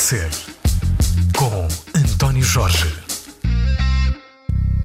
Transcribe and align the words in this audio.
Ser, 0.00 0.30
com 1.36 1.68
António 1.94 2.42
Jorge. 2.42 2.86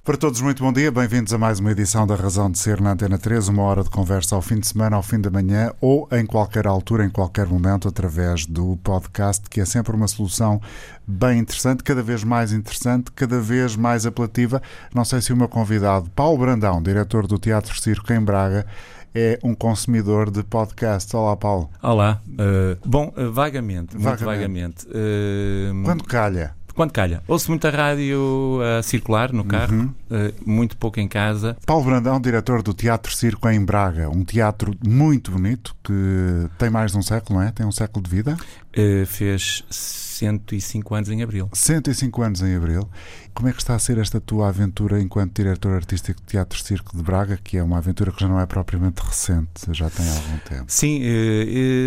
Para 0.03 0.17
todos, 0.17 0.41
muito 0.41 0.61
bom 0.61 0.73
dia. 0.73 0.91
Bem-vindos 0.91 1.33
a 1.33 1.37
mais 1.37 1.57
uma 1.57 1.71
edição 1.71 2.05
da 2.05 2.15
Razão 2.15 2.51
de 2.51 2.59
Ser 2.59 2.81
na 2.81 2.91
Antena 2.91 3.17
3. 3.17 3.47
Uma 3.47 3.63
hora 3.63 3.81
de 3.81 3.89
conversa 3.89 4.35
ao 4.35 4.41
fim 4.41 4.59
de 4.59 4.67
semana, 4.67 4.97
ao 4.97 5.01
fim 5.01 5.19
da 5.19 5.31
manhã 5.31 5.71
ou 5.79 6.05
em 6.11 6.25
qualquer 6.25 6.67
altura, 6.67 7.05
em 7.05 7.09
qualquer 7.09 7.47
momento, 7.47 7.87
através 7.87 8.45
do 8.45 8.77
podcast, 8.83 9.49
que 9.49 9.61
é 9.61 9.65
sempre 9.65 9.95
uma 9.95 10.07
solução 10.07 10.61
bem 11.07 11.39
interessante, 11.39 11.81
cada 11.81 12.03
vez 12.03 12.23
mais 12.25 12.51
interessante, 12.51 13.09
cada 13.13 13.39
vez 13.39 13.77
mais 13.77 14.05
apelativa. 14.05 14.61
Não 14.93 15.05
sei 15.05 15.21
se 15.21 15.31
o 15.31 15.37
meu 15.37 15.47
convidado, 15.47 16.09
Paulo 16.13 16.39
Brandão, 16.39 16.83
diretor 16.83 17.25
do 17.25 17.39
Teatro 17.39 17.81
Circo 17.81 18.11
em 18.11 18.19
Braga, 18.19 18.67
é 19.15 19.39
um 19.41 19.55
consumidor 19.55 20.29
de 20.29 20.43
podcast. 20.43 21.15
Olá, 21.15 21.37
Paulo. 21.37 21.69
Olá. 21.81 22.21
Uh, 22.27 22.77
bom, 22.85 23.13
uh, 23.17 23.31
vagamente, 23.31 23.93
muito 23.95 24.03
Vagamente. 24.03 24.25
vagamente. 24.25 24.87
Uh, 24.87 25.83
Quando 25.85 26.03
calha? 26.03 26.53
quando 26.75 26.91
calha. 26.91 27.23
Ouço 27.25 27.49
muita 27.49 27.69
rádio 27.69 28.59
a 28.77 28.83
circular 28.83 29.31
no 29.31 29.45
carro, 29.45 29.73
Uhum. 29.73 29.85
uh, 30.11 30.33
muito 30.45 30.75
pouco 30.75 30.99
em 30.99 31.07
casa. 31.07 31.55
Paulo 31.65 31.85
Brandão, 31.85 32.19
diretor 32.19 32.61
do 32.61 32.73
Teatro 32.73 33.15
Circo 33.15 33.47
em 33.47 33.63
Braga, 33.63 34.09
um 34.09 34.25
teatro 34.25 34.75
muito 34.85 35.31
bonito 35.31 35.73
que 35.81 35.93
tem 36.57 36.69
mais 36.69 36.91
de 36.91 36.97
um 36.97 37.01
século, 37.01 37.39
não 37.39 37.47
é? 37.47 37.51
Tem 37.53 37.65
um 37.65 37.71
século 37.71 38.03
de 38.03 38.11
vida. 38.11 38.35
Fez 39.07 39.63
105 39.69 40.93
anos 40.95 41.09
em 41.09 41.23
abril. 41.23 41.49
105 41.53 42.21
anos 42.21 42.41
em 42.41 42.53
abril. 42.57 42.89
Como 43.35 43.49
é 43.49 43.51
que 43.51 43.59
está 43.59 43.75
a 43.75 43.79
ser 43.79 43.97
esta 43.97 44.21
tua 44.21 44.47
aventura 44.47 45.01
enquanto 45.01 45.35
diretor 45.35 45.73
artístico 45.73 46.21
de 46.21 46.25
Teatro 46.25 46.57
Circo 46.57 46.95
de 46.95 47.03
Braga, 47.03 47.37
que 47.43 47.57
é 47.57 47.63
uma 47.63 47.77
aventura 47.77 48.09
que 48.09 48.21
já 48.21 48.29
não 48.29 48.39
é 48.39 48.45
propriamente 48.45 49.01
recente, 49.01 49.49
já 49.71 49.89
tem 49.89 50.07
algum 50.07 50.37
tempo? 50.37 50.63
Sim, 50.69 51.01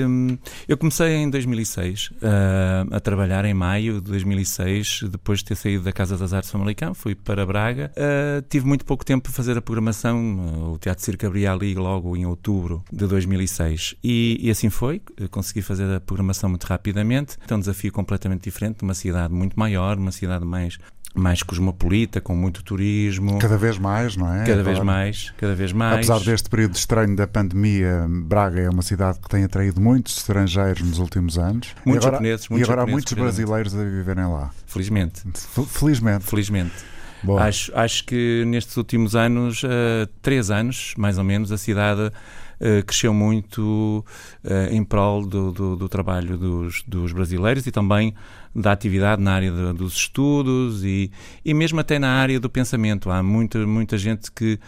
um, 0.06 0.38
eu 0.68 0.76
comecei 0.76 1.14
em 1.14 1.30
2006 1.30 2.10
uh, 2.10 2.94
a 2.94 3.00
trabalhar 3.00 3.46
em 3.46 3.54
maio 3.54 3.94
de 3.94 4.10
2006, 4.10 5.04
depois 5.10 5.38
de 5.38 5.46
ter 5.46 5.56
saído 5.56 5.84
da 5.84 5.90
Casa 5.90 6.18
das 6.18 6.34
Artes 6.34 6.50
Famalicão, 6.50 6.92
fui 6.92 7.14
para 7.14 7.46
Braga. 7.46 7.90
Uh, 7.96 8.42
tive 8.50 8.66
muito 8.66 8.84
pouco 8.84 9.02
tempo 9.02 9.24
para 9.24 9.32
fazer 9.32 9.56
a 9.56 9.62
programação. 9.62 10.74
o 10.74 10.78
Teatro 10.78 11.02
Circo 11.02 11.26
abria 11.26 11.50
ali 11.50 11.74
logo 11.74 12.14
em 12.14 12.26
outubro 12.26 12.84
de 12.92 13.06
2006 13.06 13.94
e, 14.04 14.36
e 14.38 14.50
assim 14.50 14.68
foi. 14.68 15.00
Consegui 15.30 15.62
fazer 15.62 15.90
a 15.94 15.98
programação 15.98 16.50
muito 16.50 16.64
rapidamente. 16.64 17.38
Então, 17.42 17.56
um 17.56 17.60
desafio 17.60 17.90
completamente 17.90 18.42
diferente, 18.42 18.82
numa 18.82 18.94
cidade 18.94 19.32
muito 19.32 19.58
maior, 19.58 19.96
uma 19.96 20.12
cidade 20.12 20.44
mais 20.44 20.78
mais 21.14 21.42
cosmopolita, 21.42 22.20
com 22.20 22.34
muito 22.34 22.62
turismo. 22.62 23.38
Cada 23.38 23.56
vez 23.56 23.78
mais, 23.78 24.16
não 24.16 24.32
é? 24.32 24.44
Cada 24.44 24.62
vez 24.62 24.78
mais, 24.80 25.32
cada 25.36 25.54
vez 25.54 25.72
mais. 25.72 25.94
Apesar 26.08 26.20
deste 26.20 26.48
período 26.48 26.74
estranho 26.76 27.16
da 27.16 27.26
pandemia, 27.26 28.06
Braga 28.08 28.60
é 28.60 28.70
uma 28.70 28.82
cidade 28.82 29.18
que 29.18 29.28
tem 29.28 29.44
atraído 29.44 29.80
muitos 29.80 30.16
estrangeiros 30.16 30.82
nos 30.82 30.98
últimos 30.98 31.38
anos. 31.38 31.74
Muitos 31.84 32.04
e 32.04 32.08
agora, 32.08 32.12
japoneses, 32.12 32.46
e 32.46 32.52
muitos 32.52 32.68
agora 32.70 32.82
há 32.82 32.86
muitos 32.86 33.12
brasileiros 33.12 33.74
a 33.74 33.84
viverem 33.84 34.26
lá. 34.26 34.50
Felizmente, 34.66 35.22
Felizmente. 35.66 36.24
felizmente. 36.24 36.74
Boa. 37.22 37.42
Acho, 37.42 37.72
acho 37.74 38.04
que 38.04 38.44
nestes 38.46 38.76
últimos 38.76 39.16
anos, 39.16 39.62
eh, 39.64 40.06
três 40.22 40.50
anos, 40.50 40.94
mais 40.96 41.18
ou 41.18 41.24
menos, 41.24 41.50
a 41.50 41.58
cidade 41.58 42.12
eh, 42.60 42.82
cresceu 42.82 43.12
muito 43.14 44.04
eh, 44.44 44.68
em 44.72 44.84
prol 44.84 45.26
do, 45.26 45.52
do- 45.52 45.76
do 45.76 45.88
trabalho 45.88 46.36
dos, 46.36 46.82
dos 46.86 47.12
brasileiros 47.12 47.66
e 47.66 47.70
também 47.70 48.14
da 48.54 48.72
atividade 48.72 49.22
na 49.22 49.32
área 49.34 49.50
de- 49.52 49.72
dos 49.74 49.94
estudos 49.94 50.84
e, 50.84 51.10
e 51.44 51.54
mesmo 51.54 51.78
até 51.80 51.98
na 51.98 52.10
área 52.10 52.38
do 52.40 52.48
pensamento. 52.50 53.10
Há 53.10 53.22
muita, 53.22 53.66
muita 53.66 53.96
gente 53.98 54.30
que, 54.32 54.58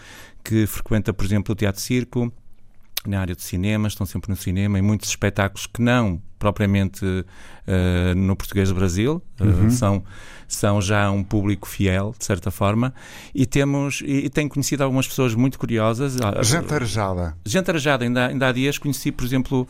que 0.44 0.66
frequenta, 0.66 1.12
por 1.12 1.24
exemplo, 1.24 1.52
o 1.52 1.56
Teatro 1.56 1.80
Circo, 1.80 2.32
na 3.06 3.20
área 3.20 3.34
do 3.34 3.40
cinema, 3.40 3.88
estão 3.88 4.06
sempre 4.06 4.30
no 4.30 4.36
cinema, 4.36 4.78
e 4.78 4.82
muitos 4.82 5.08
espetáculos 5.08 5.66
que 5.66 5.80
não 5.80 6.20
propriamente 6.38 7.04
eh, 7.66 8.14
no 8.14 8.34
português 8.34 8.68
do 8.70 8.74
Brasil, 8.74 9.22
eh, 9.38 9.44
Uhum. 9.44 9.70
são, 9.70 10.02
são 10.48 10.80
já 10.80 11.10
um 11.10 11.22
público 11.22 11.68
fiel, 11.68 12.14
de 12.18 12.24
certa 12.24 12.50
forma, 12.50 12.94
e 13.34 13.44
temos 13.46 14.00
e, 14.02 14.26
e 14.26 14.30
tenho 14.30 14.48
conhecido 14.48 14.82
algumas 14.82 15.06
pessoas 15.06 15.34
muito 15.34 15.58
curiosas. 15.58 16.16
Gente 16.42 16.72
arejada. 16.72 17.36
Gente 17.44 17.70
arejada, 17.70 18.04
ainda, 18.04 18.26
ainda 18.28 18.48
há 18.48 18.52
dias 18.52 18.78
conheci, 18.78 19.12
por 19.12 19.24
exemplo, 19.24 19.68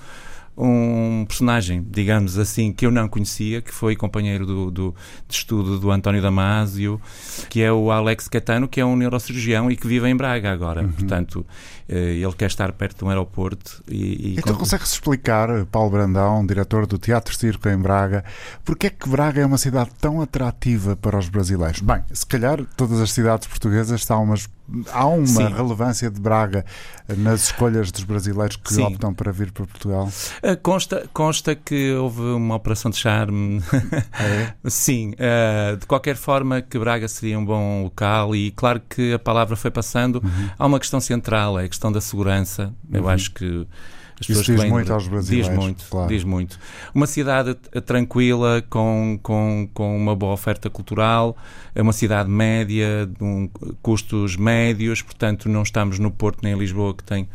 um 0.62 1.24
personagem, 1.26 1.84
digamos 1.90 2.38
assim, 2.38 2.72
que 2.72 2.84
eu 2.86 2.90
não 2.90 3.08
conhecia, 3.08 3.60
que 3.62 3.72
foi 3.72 3.96
companheiro 3.96 4.44
do, 4.44 4.70
do- 4.70 4.94
de 5.28 5.34
estudo 5.34 5.78
do 5.78 5.90
António 5.90 6.20
Damasio, 6.20 7.00
que 7.48 7.62
é 7.62 7.72
o 7.72 7.90
Alex 7.90 8.28
Catano, 8.28 8.68
que 8.68 8.80
é 8.80 8.84
um 8.84 8.96
neurocirurgião 8.96 9.70
e 9.70 9.76
que 9.76 9.86
vive 9.86 10.08
em 10.08 10.16
Braga 10.16 10.50
agora. 10.52 10.82
Uhum. 10.82 10.92
Portanto, 10.92 11.46
eh, 11.88 12.14
ele 12.22 12.32
quer 12.34 12.46
estar 12.46 12.70
perto 12.72 12.98
de 12.98 13.04
um 13.04 13.08
aeroporto 13.08 13.82
e... 13.88 14.32
e 14.32 14.36
Então 14.38 14.52
com- 14.54 14.60
consegues 14.60 14.92
explicar, 14.92 15.48
Paulo 15.66 15.90
Brandão, 15.90 16.44
diretor 16.46 16.86
do 16.86 16.98
Teatro 16.98 17.34
Circo 17.36 17.68
em 17.68 17.78
Braga, 17.78 18.24
porque 18.64 18.88
é 18.88 18.90
que 18.90 19.08
Braga 19.08 19.40
é 19.40 19.46
uma 19.46 19.58
cidade 19.58 19.90
tão 20.00 20.20
atrativa 20.20 20.94
para 20.96 21.18
os 21.18 21.28
brasileiros? 21.28 21.80
Bem, 21.80 22.02
se 22.12 22.26
calhar 22.26 22.64
todas 22.76 23.00
as 23.00 23.10
cidades 23.12 23.46
portuguesas 23.48 24.08
há, 24.10 24.18
umas, 24.18 24.48
há 24.92 25.06
uma 25.06 25.26
Sim. 25.26 25.48
relevância 25.48 26.10
de 26.10 26.20
Braga 26.20 26.64
nas 27.16 27.44
escolhas 27.44 27.90
dos 27.90 28.04
brasileiros 28.04 28.56
que 28.56 28.72
Sim. 28.72 28.82
optam 28.82 29.12
para 29.12 29.32
vir 29.32 29.52
para 29.52 29.66
Portugal. 29.66 30.10
Ah, 30.42 30.56
consta, 30.56 31.08
consta 31.12 31.54
que 31.54 31.92
houve 31.92 32.20
uma 32.20 32.56
operação 32.56 32.90
de 32.90 32.96
charme. 32.96 33.62
É? 34.18 34.52
Sim, 34.70 35.14
ah, 35.18 35.76
de 35.76 35.86
qualquer 35.86 36.16
forma 36.16 36.62
que 36.62 36.78
Braga 36.78 37.08
seria 37.08 37.38
um 37.38 37.44
bom 37.44 37.84
local 37.84 38.34
e 38.34 38.50
claro 38.52 38.80
que 38.88 39.12
a 39.12 39.18
palavra 39.18 39.56
foi 39.56 39.70
passando. 39.70 40.16
Uhum. 40.22 40.50
Há 40.58 40.66
uma 40.66 40.78
questão 40.78 41.00
central, 41.00 41.58
é 41.58 41.64
a 41.64 41.68
questão 41.68 41.90
da 41.90 42.00
segurança. 42.00 42.72
Eu 42.92 43.08
acho 43.08 43.32
que 43.32 43.66
as 44.20 44.28
Isso 44.28 44.52
diz 44.54 44.64
muito 44.64 44.86
de- 44.86 44.92
aos 44.92 45.08
brasileiros, 45.08 45.48
Diz 45.48 45.58
muito, 45.58 45.84
claro. 45.90 46.08
diz 46.08 46.24
muito. 46.24 46.58
Uma 46.94 47.06
cidade 47.06 47.56
eh, 47.72 47.80
tranquila, 47.80 48.62
com, 48.68 49.18
com, 49.22 49.68
com 49.72 49.96
uma 49.96 50.14
boa 50.14 50.32
oferta 50.34 50.68
cultural, 50.68 51.36
é 51.74 51.80
uma 51.80 51.92
cidade 51.92 52.28
média, 52.28 53.06
de 53.06 53.24
um, 53.24 53.48
custos 53.82 54.36
médios, 54.36 55.00
portanto 55.02 55.48
não 55.48 55.62
estamos 55.62 55.98
no 55.98 56.10
Porto 56.10 56.40
nem 56.42 56.52
em 56.52 56.58
Lisboa 56.58 56.94
que 56.94 57.02
tem 57.04 57.28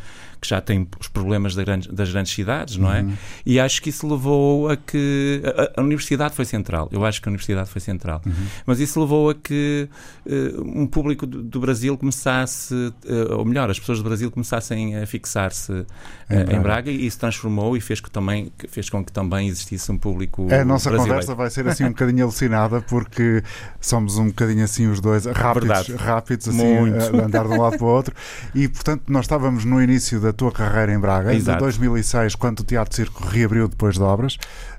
que 0.45 0.49
já 0.51 0.61
tem 0.61 0.87
os 0.99 1.07
problemas 1.07 1.53
da 1.55 1.63
grandes- 1.63 1.91
das 1.91 2.11
grandes 2.11 2.31
cidades, 2.33 2.77
não 2.77 2.91
é? 2.93 3.01
Uhum. 3.01 3.13
E 3.45 3.59
acho 3.59 3.81
que 3.81 3.89
isso 3.89 4.07
levou 4.07 4.69
a 4.69 4.77
que 4.77 5.41
a, 5.75 5.81
a 5.81 5.83
universidade 5.83 6.33
foi 6.35 6.45
central. 6.45 6.87
Eu 6.91 7.03
acho 7.05 7.21
que 7.21 7.27
a 7.27 7.31
universidade 7.31 7.69
foi 7.69 7.81
central. 7.81 8.21
Uhum. 8.25 8.33
Mas 8.65 8.79
isso 8.79 8.99
levou 8.99 9.29
a 9.29 9.35
que 9.35 9.89
eh, 10.25 10.53
um 10.63 10.87
público 10.87 11.25
do, 11.25 11.41
do 11.43 11.59
Brasil 11.59 11.97
começasse, 11.97 12.93
eh, 13.05 13.33
ou 13.33 13.45
melhor, 13.45 13.69
as 13.69 13.79
pessoas 13.79 13.97
do 13.99 14.03
Brasil 14.03 14.31
começassem 14.31 14.95
a 14.97 15.05
fixar-se 15.05 15.85
eh, 16.29 16.35
Em 16.35 16.41
em, 16.41 16.45
Braga. 16.45 16.59
Braga. 16.61 16.91
e 16.91 17.05
isso 17.05 17.19
transformou 17.19 17.75
e 17.77 17.81
fez, 17.81 17.99
que 17.99 18.09
também, 18.11 18.51
fez 18.69 18.89
com 18.89 19.03
que 19.03 19.11
também 19.11 19.47
existisse 19.47 19.91
um 19.91 19.97
público 19.97 20.47
A 20.53 20.63
nossa 20.65 20.89
brasileiro. 20.89 21.21
conversa 21.21 21.35
vai 21.35 21.49
ser 21.49 21.67
assim 21.67 21.85
um 21.85 21.89
bocadinho 21.89 22.23
alucinada 22.23 22.81
porque 22.81 23.43
somos 23.79 24.17
um 24.17 24.27
bocadinho 24.27 24.63
assim 24.63 24.87
os 24.87 24.99
dois 24.99 25.25
rápidos, 25.25 25.67
Verdade. 25.69 25.93
rápidos 25.95 26.47
assim 26.49 26.57
Muito. 26.79 26.97
a, 26.97 27.21
a 27.21 27.25
andar 27.25 27.47
de 27.47 27.53
um 27.53 27.61
lado 27.61 27.77
para 27.77 27.85
o 27.85 27.89
outro 27.89 28.13
e 28.53 28.67
portanto 28.67 29.03
nós 29.07 29.25
estávamos 29.25 29.65
no 29.65 29.81
início 29.81 30.19
da 30.19 30.33
tua 30.35 30.51
carreira 30.51 30.93
em 30.93 30.99
Braga, 30.99 31.33
em 31.33 31.37
Exato. 31.37 31.59
2006 31.63 32.35
quando 32.35 32.59
o 32.59 32.63
Teatro 32.63 32.95
Circo 32.95 33.23
reabriu 33.27 33.67
depois 33.67 33.95
de 33.95 34.01
obras 34.03 34.37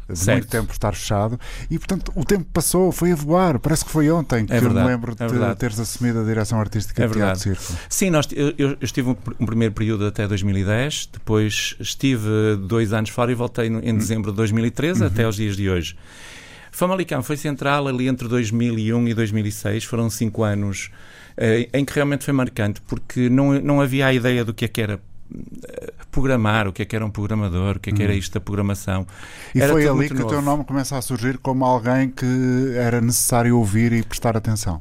de 0.09 0.17
Certo. 0.17 0.37
muito 0.39 0.49
tempo 0.49 0.73
estar 0.73 0.95
fechado 0.95 1.37
e 1.69 1.77
portanto 1.81 2.13
o 2.15 2.25
tempo 2.25 2.45
passou, 2.53 2.93
foi 2.93 3.11
a 3.11 3.17
voar 3.17 3.59
parece 3.59 3.85
que 3.85 3.91
foi 3.91 4.09
ontem 4.09 4.47
que 4.47 4.53
É 4.53 4.59
eu 4.59 4.63
me 4.63 4.69
verdade, 4.69 4.87
lembro 4.89 5.15
de 5.17 5.23
é 5.25 5.27
verdade. 5.27 5.59
teres 5.59 5.81
assumido 5.81 6.21
a 6.21 6.25
direção 6.25 6.61
artística 6.61 7.03
É 7.03 7.09
do 7.09 7.15
Teatro 7.15 7.43
verdade. 7.43 7.61
Circo 7.67 7.81
Sim, 7.89 8.11
nós, 8.11 8.29
eu, 8.33 8.55
eu- 8.57 8.77
estive 8.81 9.09
um, 9.11 9.17
um 9.41 9.47
primeiro 9.47 9.75
período 9.75 10.07
até 10.07 10.29
2010, 10.29 11.09
depois 11.13 11.75
estive 11.81 12.29
dois 12.69 12.93
anos 12.93 13.11
fora 13.11 13.33
e 13.33 13.35
voltei 13.35 13.69
no- 13.69 13.81
em 13.85 13.97
dezembro 13.97 14.31
de 14.31 14.37
2013 14.37 15.05
até 15.05 15.25
aos 15.25 15.35
dias 15.35 15.57
de 15.57 15.69
hoje. 15.69 15.97
Famalicão 16.71 17.23
foi 17.23 17.37
central 17.37 17.89
ali 17.89 18.07
entre 18.07 18.29
2001 18.29 19.09
e 19.09 19.15
2006, 19.15 19.85
foram 19.85 20.09
cinco 20.11 20.43
anos 20.45 20.91
eh, 21.37 21.69
em 21.73 21.85
que 21.85 21.93
realmente 21.95 22.25
foi 22.25 22.33
marcante, 22.35 22.81
porque 22.83 23.29
não, 23.29 23.61
não 23.61 23.81
havia 23.81 24.07
a 24.07 24.13
ideia 24.15 24.45
do 24.45 24.53
que 24.55 24.65
é 24.67 24.69
que 24.69 24.81
era 24.81 25.01
programar, 26.11 26.67
o 26.69 26.73
que 26.73 26.83
é 26.83 26.85
que 26.85 26.97
era 26.97 27.05
um 27.05 27.11
programador, 27.11 27.77
o 27.77 27.81
que 27.81 27.91
é 27.91 27.93
que 27.93 28.03
era 28.03 28.15
isto 28.15 28.33
da 28.35 28.41
programação. 28.41 29.07
e 29.55 29.61
Era 29.61 29.73
foi 29.73 29.87
ali 29.87 30.09
que 30.09 30.23
o 30.23 30.27
teu 30.27 30.41
nome 30.43 30.65
começa 30.65 30.97
a 30.97 31.03
surgir 31.03 31.39
como 31.39 31.65
alguém 31.65 32.11
que 32.11 32.73
era 32.77 33.01
necessário 33.01 33.57
ouvir 33.59 33.93
e 33.93 34.03
prestar 34.03 34.37
atenção 34.37 34.81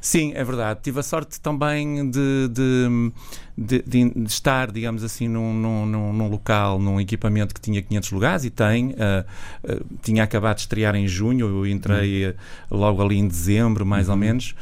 Sim, 0.00 0.32
é 0.34 0.44
verdade. 0.44 0.80
Tive 0.82 1.00
a 1.00 1.02
sorte 1.02 1.40
também 1.40 2.08
de, 2.10 2.48
de, 2.48 3.12
de- 3.56 3.82
de- 4.12 4.24
estar, 4.26 4.70
digamos 4.70 5.02
assim, 5.02 5.26
num, 5.26 5.52
num- 5.52 6.12
num- 6.12 6.28
local, 6.28 6.78
num 6.78 7.00
equipamento 7.00 7.54
que 7.54 7.60
tinha 7.60 7.82
500 7.82 8.12
lugares 8.12 8.44
e 8.44 8.50
tem. 8.50 8.94
ah, 8.98 9.24
ah, 9.66 9.80
tinha 10.02 10.22
acabado 10.22 10.56
de 10.56 10.62
estrear 10.62 10.94
em 10.94 11.08
junho, 11.08 11.46
eu 11.48 11.66
entrei 11.66 12.26
ah, 12.26 12.34
logo 12.70 13.02
ali 13.02 13.16
em 13.18 13.26
dezembro, 13.26 13.84
mais 13.84 14.08
ou 14.08 14.16
menos. 14.16 14.54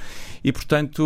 E, 0.44 0.52
portanto, 0.52 1.02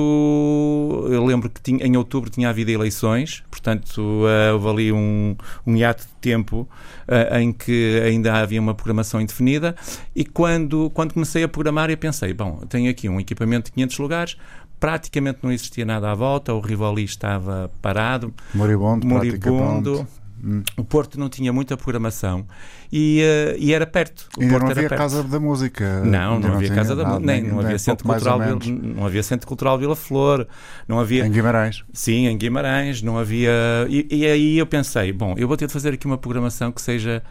eu 1.10 1.24
lembro 1.24 1.50
que 1.50 1.60
tinha, 1.60 1.84
em 1.84 1.96
outubro 1.96 2.30
tinha 2.30 2.48
havido 2.48 2.70
eleições, 2.70 3.44
portanto, 3.50 4.24
ah, 4.26 4.54
houve 4.54 4.68
ali 4.68 4.92
um, 4.92 5.36
um 5.66 5.76
hiato 5.76 6.04
de 6.04 6.14
tempo 6.20 6.68
ah, 7.06 7.40
em 7.40 7.52
que 7.52 8.00
ainda 8.04 8.34
havia 8.34 8.60
uma 8.60 8.74
programação 8.74 9.20
indefinida. 9.20 9.76
E 10.14 10.24
quando, 10.24 10.90
quando 10.90 11.12
comecei 11.14 11.42
a 11.42 11.48
programar, 11.48 11.90
eu 11.90 11.98
pensei: 11.98 12.32
bom, 12.32 12.60
tenho 12.68 12.90
aqui 12.90 13.08
um 13.08 13.20
equipamento 13.20 13.66
de 13.66 13.72
500 13.72 13.98
lugares, 13.98 14.36
praticamente 14.80 15.40
não 15.42 15.52
existia 15.52 15.84
nada 15.84 16.10
à 16.10 16.14
volta, 16.14 16.54
o 16.54 16.60
Rivoli 16.60 17.04
estava 17.04 17.70
parado, 17.82 18.32
moribundo, 18.54 19.06
moribundo. 19.06 20.06
Hum. 20.42 20.62
O 20.76 20.84
Porto 20.84 21.18
não 21.18 21.28
tinha 21.28 21.52
muita 21.52 21.76
programação 21.76 22.46
e, 22.92 23.22
uh, 23.22 23.56
e 23.58 23.72
era 23.72 23.86
perto. 23.86 24.28
O 24.36 24.42
Ainda 24.42 24.52
Porto 24.52 24.64
não 24.64 24.70
havia 24.72 24.88
perto. 24.88 24.98
Casa 25.00 25.22
da 25.24 25.40
Música. 25.40 26.00
Não, 26.04 26.34
Ainda 26.34 26.48
não 26.48 26.54
havia 26.56 26.74
Casa 26.74 26.94
da 26.94 27.04
Música, 27.04 27.26
nem, 27.26 27.42
nem- 27.42 27.50
não 27.50 27.60
havia 27.60 27.78
Centro 27.78 28.04
Cultural, 28.06 28.38
não 28.70 29.06
havia 29.06 29.22
Centro 29.22 29.46
Cultural 29.46 29.78
Vila 29.78 29.96
Flor, 29.96 30.46
não 30.86 31.00
havia 31.00 31.26
Em 31.26 31.30
Guimarães. 31.30 31.84
Sim, 31.92 32.26
em 32.26 32.36
Guimarães, 32.36 33.02
não 33.02 33.18
havia. 33.18 33.50
E, 33.88 34.06
e 34.10 34.26
aí 34.26 34.58
eu 34.58 34.66
pensei, 34.66 35.12
bom, 35.12 35.34
eu 35.36 35.48
vou 35.48 35.56
ter 35.56 35.66
de 35.66 35.72
fazer 35.72 35.94
aqui 35.94 36.06
uma 36.06 36.18
programação 36.18 36.70
que 36.70 36.80
seja 36.82 37.22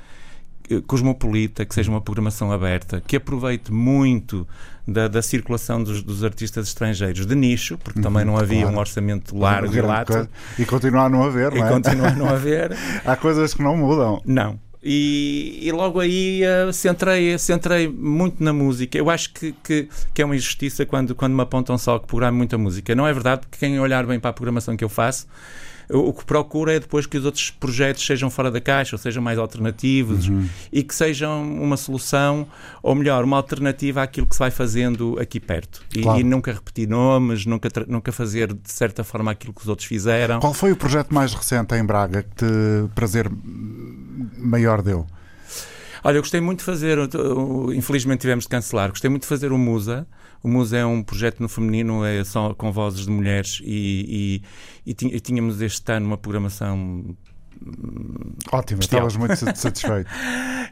cosmopolita, 0.88 1.66
que 1.66 1.74
seja 1.74 1.90
uma 1.90 2.02
programação 2.02 2.52
aberta, 2.52 3.02
que 3.06 3.16
aproveite 3.16 3.72
muito 3.72 4.48
da, 4.88 5.08
da 5.08 5.22
circulação 5.22 5.84
dos, 5.84 6.02
dos 6.04 6.24
artistas 6.24 6.68
estrangeiros 6.68 7.26
de 7.26 7.36
nicho, 7.36 7.78
porque 7.78 8.00
também 8.00 8.24
não 8.26 8.38
havia 8.38 8.56
Uhum, 8.58 8.62
claro. 8.64 8.78
um 8.78 8.80
orçamento 8.80 9.38
largo 9.38 9.76
e 9.76 9.82
lato. 9.82 10.30
E 10.58 10.66
continua 10.66 11.04
a 11.04 11.10
não 11.10 11.24
haver, 11.24 11.54
e 11.54 11.60
não 11.60 11.68
é? 11.68 11.70
continua 11.72 12.08
a 12.08 12.16
não 12.16 12.30
haver. 12.30 12.78
Há 13.06 13.16
coisas 13.16 13.54
que 13.54 13.62
não 13.64 13.76
mudam. 13.76 14.22
Não. 14.26 14.60
E, 14.88 15.62
e 15.64 15.72
logo 15.72 16.00
aí 16.00 16.44
eh, 16.44 16.72
centrei, 16.72 17.36
centrei 17.40 17.88
muito 17.88 18.44
na 18.44 18.54
música. 18.54 18.96
Eu 18.96 19.10
acho 19.10 19.34
que, 19.34 19.52
que, 19.64 19.90
que 20.14 20.22
é 20.22 20.26
uma 20.26 20.36
injustiça 20.36 20.86
quando, 20.86 21.16
quando 21.16 21.34
me 21.34 21.42
apontam 21.42 21.76
só 21.76 21.98
que 21.98 22.06
programo 22.06 22.38
muita 22.38 22.56
música. 22.56 22.94
Não 22.94 23.08
é 23.08 23.12
verdade, 23.12 23.42
porque 23.42 23.58
quem 23.58 23.80
olhar 23.80 24.06
bem 24.06 24.20
para 24.20 24.30
a 24.30 24.34
programação 24.34 24.78
que 24.78 24.84
eu 24.84 24.90
faço, 24.90 25.26
o 25.90 26.12
que 26.14 26.26
procura 26.26 26.74
é 26.76 26.80
depois 26.80 27.06
que 27.06 27.18
os 27.18 27.26
outros 27.26 27.50
projetos 27.52 28.06
sejam 28.06 28.30
fora 28.30 28.50
da 28.50 28.60
caixa, 28.60 28.96
ou 28.96 29.00
sejam 29.00 29.22
mais 29.22 29.38
alternativos 29.38 30.30
e 30.72 30.84
que 30.84 30.94
sejam 30.96 31.44
uma 31.44 31.78
solução, 31.78 32.48
ou 32.82 32.96
melhor, 32.96 33.24
uma 33.24 33.38
alternativa 33.38 34.02
àquilo 34.04 34.28
que 34.28 34.36
se 34.36 34.40
vai 34.40 34.52
fazendo 34.52 35.18
aqui 35.20 35.40
perto. 35.40 35.82
E, 35.96 36.02
Claro. 36.02 36.20
e 36.20 36.24
nunca 36.24 36.52
repetir 36.52 36.88
nomes, 36.88 37.46
nunca, 37.46 37.70
nunca 37.88 38.12
fazer 38.12 38.54
de 38.54 38.72
certa 38.72 39.04
forma 39.04 39.32
aquilo 39.32 39.54
que 39.54 39.62
os 39.62 39.68
outros 39.68 39.88
fizeram. 39.88 40.40
Qual 40.40 40.54
foi 40.54 40.72
o 40.72 40.76
projeto 40.76 41.14
mais 41.14 41.34
recente 41.34 41.76
em 41.76 41.86
Braga 41.86 42.24
que 42.24 42.36
te 42.36 42.46
prazer 42.94 43.30
maior 44.38 44.82
deu? 44.82 45.06
Olha, 46.04 46.18
eu 46.18 46.22
gostei 46.22 46.40
muito 46.40 46.60
de 46.60 46.66
fazer, 46.66 46.98
infelizmente 47.74 48.22
tivemos 48.22 48.46
de 48.46 48.50
cancelar, 48.50 48.90
gostei 48.90 49.10
muito 49.10 49.24
de 49.24 49.28
fazer 49.28 49.52
o 49.52 49.58
Musa. 49.58 50.06
O 50.46 50.48
Musa 50.48 50.78
é 50.78 50.86
um 50.86 51.02
projeto 51.02 51.40
no 51.40 51.50
feminino, 51.50 52.06
é 52.06 52.24
só 52.24 52.54
com 52.54 52.72
vozes 52.72 53.08
de 53.08 53.10
mulheres 53.10 53.60
e, 53.64 54.44
e, 54.86 54.94
e 54.94 55.20
tínhamos 55.20 55.60
este 55.60 55.92
ano 55.92 56.06
uma 56.06 56.20
programação. 56.20 57.18
Ótimo, 58.52 58.78
Bestial. 58.78 59.08
estavas 59.08 59.16
muito 59.18 59.58
satisfeito. 59.58 60.08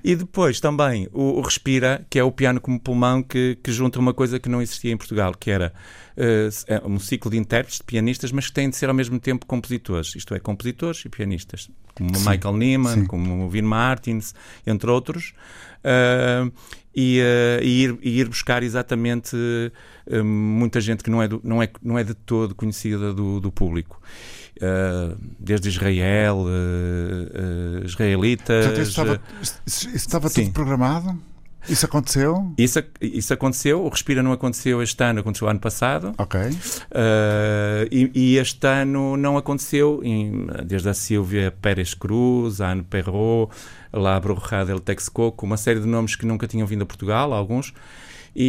E 0.04 0.18
depois 0.18 0.60
também 0.60 1.08
o, 1.14 1.40
o 1.40 1.42
Respira, 1.42 2.06
que 2.10 2.20
é 2.20 2.24
o 2.24 2.32
piano 2.32 2.60
como 2.60 2.78
pulmão, 2.78 3.24
que, 3.24 3.58
que 3.64 3.72
junta 3.72 3.98
uma 4.00 4.14
coisa 4.14 4.38
que 4.38 4.50
não 4.50 4.62
existia 4.62 4.92
em 4.92 4.98
Portugal, 4.98 5.34
que 5.34 5.50
era 5.50 5.72
uh, 6.18 6.90
um 6.90 7.00
ciclo 7.00 7.32
de 7.32 7.38
intérpretes, 7.38 7.78
de 7.78 7.86
pianistas, 7.86 8.30
mas 8.32 8.48
que 8.48 8.54
têm 8.54 8.70
de 8.70 8.76
ser 8.76 8.90
ao 8.90 8.96
mesmo 8.96 9.18
tempo 9.18 9.46
compositores, 9.46 10.14
isto 10.14 10.36
é, 10.36 10.40
compositores 10.40 11.06
e 11.06 11.10
pianistas, 11.10 11.70
como 11.96 12.14
Sim, 12.18 12.30
Michael 12.30 12.58
Nyman, 12.58 12.94
sim. 12.96 13.06
como 13.06 13.46
o 13.46 13.50
Vin 13.50 13.62
Martins, 13.62 14.36
entre 14.68 14.92
outros. 14.92 15.34
Uh, 15.84 16.52
e, 16.96 17.20
uh, 17.22 17.64
e 17.64 17.84
ir, 17.84 17.98
e 18.04 18.20
ir 18.20 18.28
buscar 18.30 18.62
exatamente 18.64 19.36
uh, 19.36 20.24
muita 20.24 20.80
gente 20.80 21.04
que 21.04 21.10
não 21.10 21.22
é, 21.24 21.28
do- 21.28 21.42
não 21.44 21.62
é, 21.62 21.68
não 21.82 21.98
é 21.98 22.04
de 22.04 22.14
todo 22.14 22.54
conhecida 22.56 23.14
do, 23.14 23.40
do 23.40 23.52
público. 23.52 24.00
Uh, 24.62 25.18
desde 25.40 25.68
Israel, 25.70 26.46
israelitas. 27.84 28.66
Portanto, 28.66 28.82
isso 28.82 28.90
estava, 28.92 29.22
isso- 29.66 29.90
estava 29.96 30.30
tudo 30.30 30.52
programado? 30.52 31.18
Isso 31.68 31.86
aconteceu? 31.86 32.52
Isso, 32.58 32.84
isso 33.02 33.34
aconteceu, 33.34 33.86
o 33.86 33.88
Respira 33.88 34.22
não 34.22 34.34
aconteceu 34.34 34.84
este 34.84 35.02
ano, 35.02 35.22
aconteceu 35.22 35.48
ano 35.48 35.62
passado. 35.62 36.14
Ok. 36.18 36.38
Uh, 36.42 36.54
e, 37.90 38.12
e 38.14 38.38
este 38.38 38.68
ano 38.68 39.16
não 39.16 39.38
aconteceu, 39.38 40.02
em- 40.04 40.46
desde 40.66 40.90
a 40.90 40.94
Silvia 40.94 41.54
Pérez 41.62 41.94
Cruz, 41.94 42.60
a 42.60 42.70
Anne 42.72 42.84
Perrot, 42.84 43.50
lá 43.94 44.16
a 44.16 44.20
Bruja 44.20 44.66
del 44.66 44.80
Texcoco, 44.80 45.46
uma 45.46 45.56
série 45.58 45.80
de 45.80 45.86
nomes 45.88 46.16
que 46.16 46.26
nunca 46.26 46.48
tinham 46.48 46.66
vindo 46.68 46.82
a 46.82 46.86
Portugal, 46.86 47.32
alguns, 47.32 47.74
e, 48.36 48.44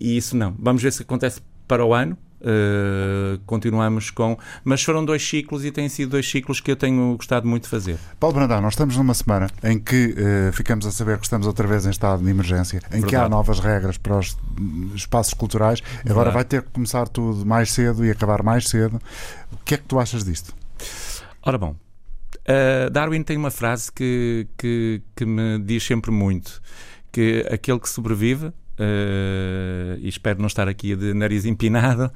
e- 0.00 0.06
e- 0.06 0.14
e 0.14 0.16
isso 0.16 0.36
não. 0.36 0.54
Vamos 0.58 0.82
ver 0.82 0.92
se 0.92 1.02
acontece 1.02 1.40
para 1.68 1.84
o 1.84 1.94
ano. 1.94 2.18
Uh, 2.46 3.38
continuamos 3.46 4.10
com. 4.10 4.36
Mas 4.62 4.82
foram 4.82 5.02
dois 5.02 5.26
ciclos 5.26 5.64
e 5.64 5.70
têm 5.70 5.88
sido 5.88 6.10
dois 6.10 6.30
ciclos 6.30 6.60
que 6.60 6.70
eu 6.70 6.76
tenho 6.76 7.16
gostado 7.16 7.48
muito 7.48 7.62
de 7.62 7.68
fazer. 7.70 7.96
Paulo 8.20 8.36
Brandão, 8.36 8.60
nós 8.60 8.74
estamos 8.74 8.98
numa 8.98 9.14
semana 9.14 9.46
em 9.62 9.78
que 9.78 10.14
eh, 10.14 10.50
ficamos 10.52 10.84
a 10.84 10.90
saber 10.92 11.16
que 11.16 11.24
estamos 11.24 11.46
outra 11.46 11.66
vez 11.66 11.86
em 11.86 11.90
estado 11.90 12.22
de 12.22 12.28
emergência, 12.28 12.82
em 12.92 13.00
que 13.00 13.16
há 13.16 13.20
Verdade. 13.20 13.30
novas 13.30 13.60
regras 13.60 13.96
para 13.96 14.18
os 14.18 14.36
hum, 14.60 14.90
espaços 14.94 15.32
culturais. 15.32 15.80
Agora 16.00 16.14
Verdade. 16.30 16.34
vai 16.34 16.44
ter 16.44 16.62
que 16.64 16.68
começar 16.70 17.08
tudo 17.08 17.46
mais 17.46 17.72
cedo 17.72 18.04
e 18.04 18.10
acabar 18.10 18.42
mais 18.42 18.68
cedo. 18.68 19.00
O 19.50 19.56
que 19.64 19.72
é 19.72 19.78
que 19.78 19.84
tu 19.84 19.98
achas 19.98 20.22
disto? 20.22 20.54
Ora 21.42 21.56
bom, 21.56 21.74
uh, 22.48 22.90
Darwin 22.90 23.22
tem 23.22 23.36
uma 23.36 23.50
frase 23.50 23.90
que, 23.92 24.46
que, 24.56 25.02
que 25.16 25.24
me 25.24 25.58
diz 25.58 25.82
sempre 25.84 26.10
muito: 26.10 26.60
que 27.12 27.46
aquele 27.50 27.78
que 27.78 27.88
sobrevive, 27.88 28.46
uh, 28.46 29.98
e 29.98 30.08
espero 30.08 30.40
não 30.40 30.46
estar 30.46 30.68
aqui 30.68 30.94
de 30.96 31.14
nariz 31.14 31.44
empinado, 31.44 32.10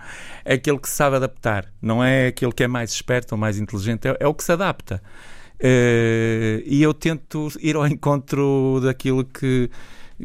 é 0.45 0.55
aquele 0.55 0.79
que 0.79 0.89
sabe 0.89 1.17
adaptar, 1.17 1.73
não 1.81 2.03
é 2.03 2.29
aquele 2.29 2.53
que 2.53 2.65
é 2.65 2.69
mais 2.69 2.91
esperto 2.91 3.33
ou 3.33 3.39
mais 3.39 3.59
inteligente, 3.59 4.09
é, 4.09 4.17
é 4.21 4.27
o 4.27 4.35
que 4.35 4.45
se 4.45 4.53
adapta. 4.53 5.03
Uh, 5.61 6.63
e 6.65 6.81
eu 6.83 6.95
tento 6.95 7.49
ir 7.61 7.75
ao 7.75 7.87
encontro 7.87 8.81
daquilo 8.83 9.25
que, 9.25 9.69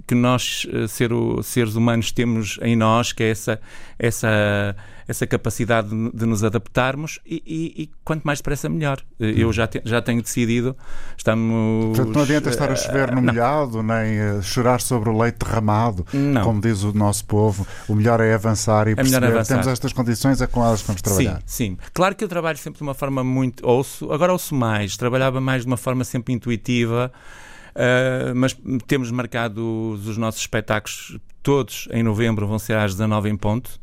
que 0.06 0.14
nós, 0.14 0.68
ser 0.88 1.10
seres 1.44 1.76
humanos, 1.76 2.12
temos 2.12 2.60
em 2.62 2.76
nós, 2.76 3.12
que 3.12 3.24
é 3.24 3.30
essa, 3.30 3.60
essa, 3.98 4.76
essa 5.08 5.28
capacidade 5.28 5.90
de, 5.90 6.26
nos 6.26 6.44
adaptarmos 6.44 7.20
e, 7.26 7.42
e- 7.46 7.84
e 7.84 7.90
quanto 8.04 8.24
mais 8.24 8.40
depressa 8.40 8.70
melhor. 8.70 9.00
Uh, 9.20 9.26
Eu 9.26 9.52
já, 9.54 9.68
te- 9.68 9.82
já 9.84 10.02
tenho 10.02 10.22
decidido, 10.22 10.76
estamos... 11.18 11.96
Portanto, 11.98 12.16
não 12.16 12.22
adianta 12.24 12.50
estar 12.50 12.70
a 12.70 12.74
uh, 12.74 12.78
chover 12.78 13.10
no 13.12 13.22
não. 13.22 13.34
molhado, 13.34 13.84
nem 13.84 14.18
eh, 14.20 14.42
chorar 14.42 14.80
sobre 14.82 15.10
o 15.10 15.18
leite 15.18 15.38
derramado, 15.44 16.06
Não. 16.14 16.44
como 16.44 16.62
diz 16.62 16.84
o 16.84 16.94
nosso 16.94 17.26
povo. 17.26 17.66
O 17.88 17.96
melhor 17.96 18.20
é 18.22 18.34
avançar 18.34 18.88
e 18.88 18.92
melhor 18.92 19.04
perceber 19.04 19.26
avançar. 19.28 19.46
temos 19.56 19.68
estas 19.68 19.94
condições, 19.94 20.42
é 20.42 20.48
com 20.48 20.64
elas 20.64 20.82
que 20.82 20.88
vamos 20.88 21.02
trabalhar. 21.02 21.42
Sim, 21.46 21.76
sim. 21.76 21.78
Claro 21.94 22.16
que 22.16 22.24
eu 22.24 22.28
trabalho 22.28 22.58
sempre 22.58 22.78
de 22.78 22.84
uma 22.84 22.94
forma 22.94 23.24
muito. 23.24 23.66
Ouço, 23.68 24.12
agora 24.12 24.32
ouço 24.32 24.56
mais, 24.56 24.96
trabalhava 24.98 25.40
mais 25.42 25.62
de 25.64 25.68
uma 25.68 25.78
forma 25.78 26.04
sempre 26.04 26.34
intuitiva, 26.34 27.12
ah, 27.76 28.34
mas 28.36 28.56
temos 28.88 29.12
marcado 29.12 29.92
os, 29.94 30.08
os 30.08 30.18
nossos 30.18 30.42
espetáculos 30.42 31.18
todos 31.42 31.88
em 31.92 32.04
novembro, 32.04 32.48
vão 32.48 32.58
ser 32.60 32.78
às 32.78 32.94
19 32.94 33.30
em 33.30 33.36
ponto. 33.38 33.82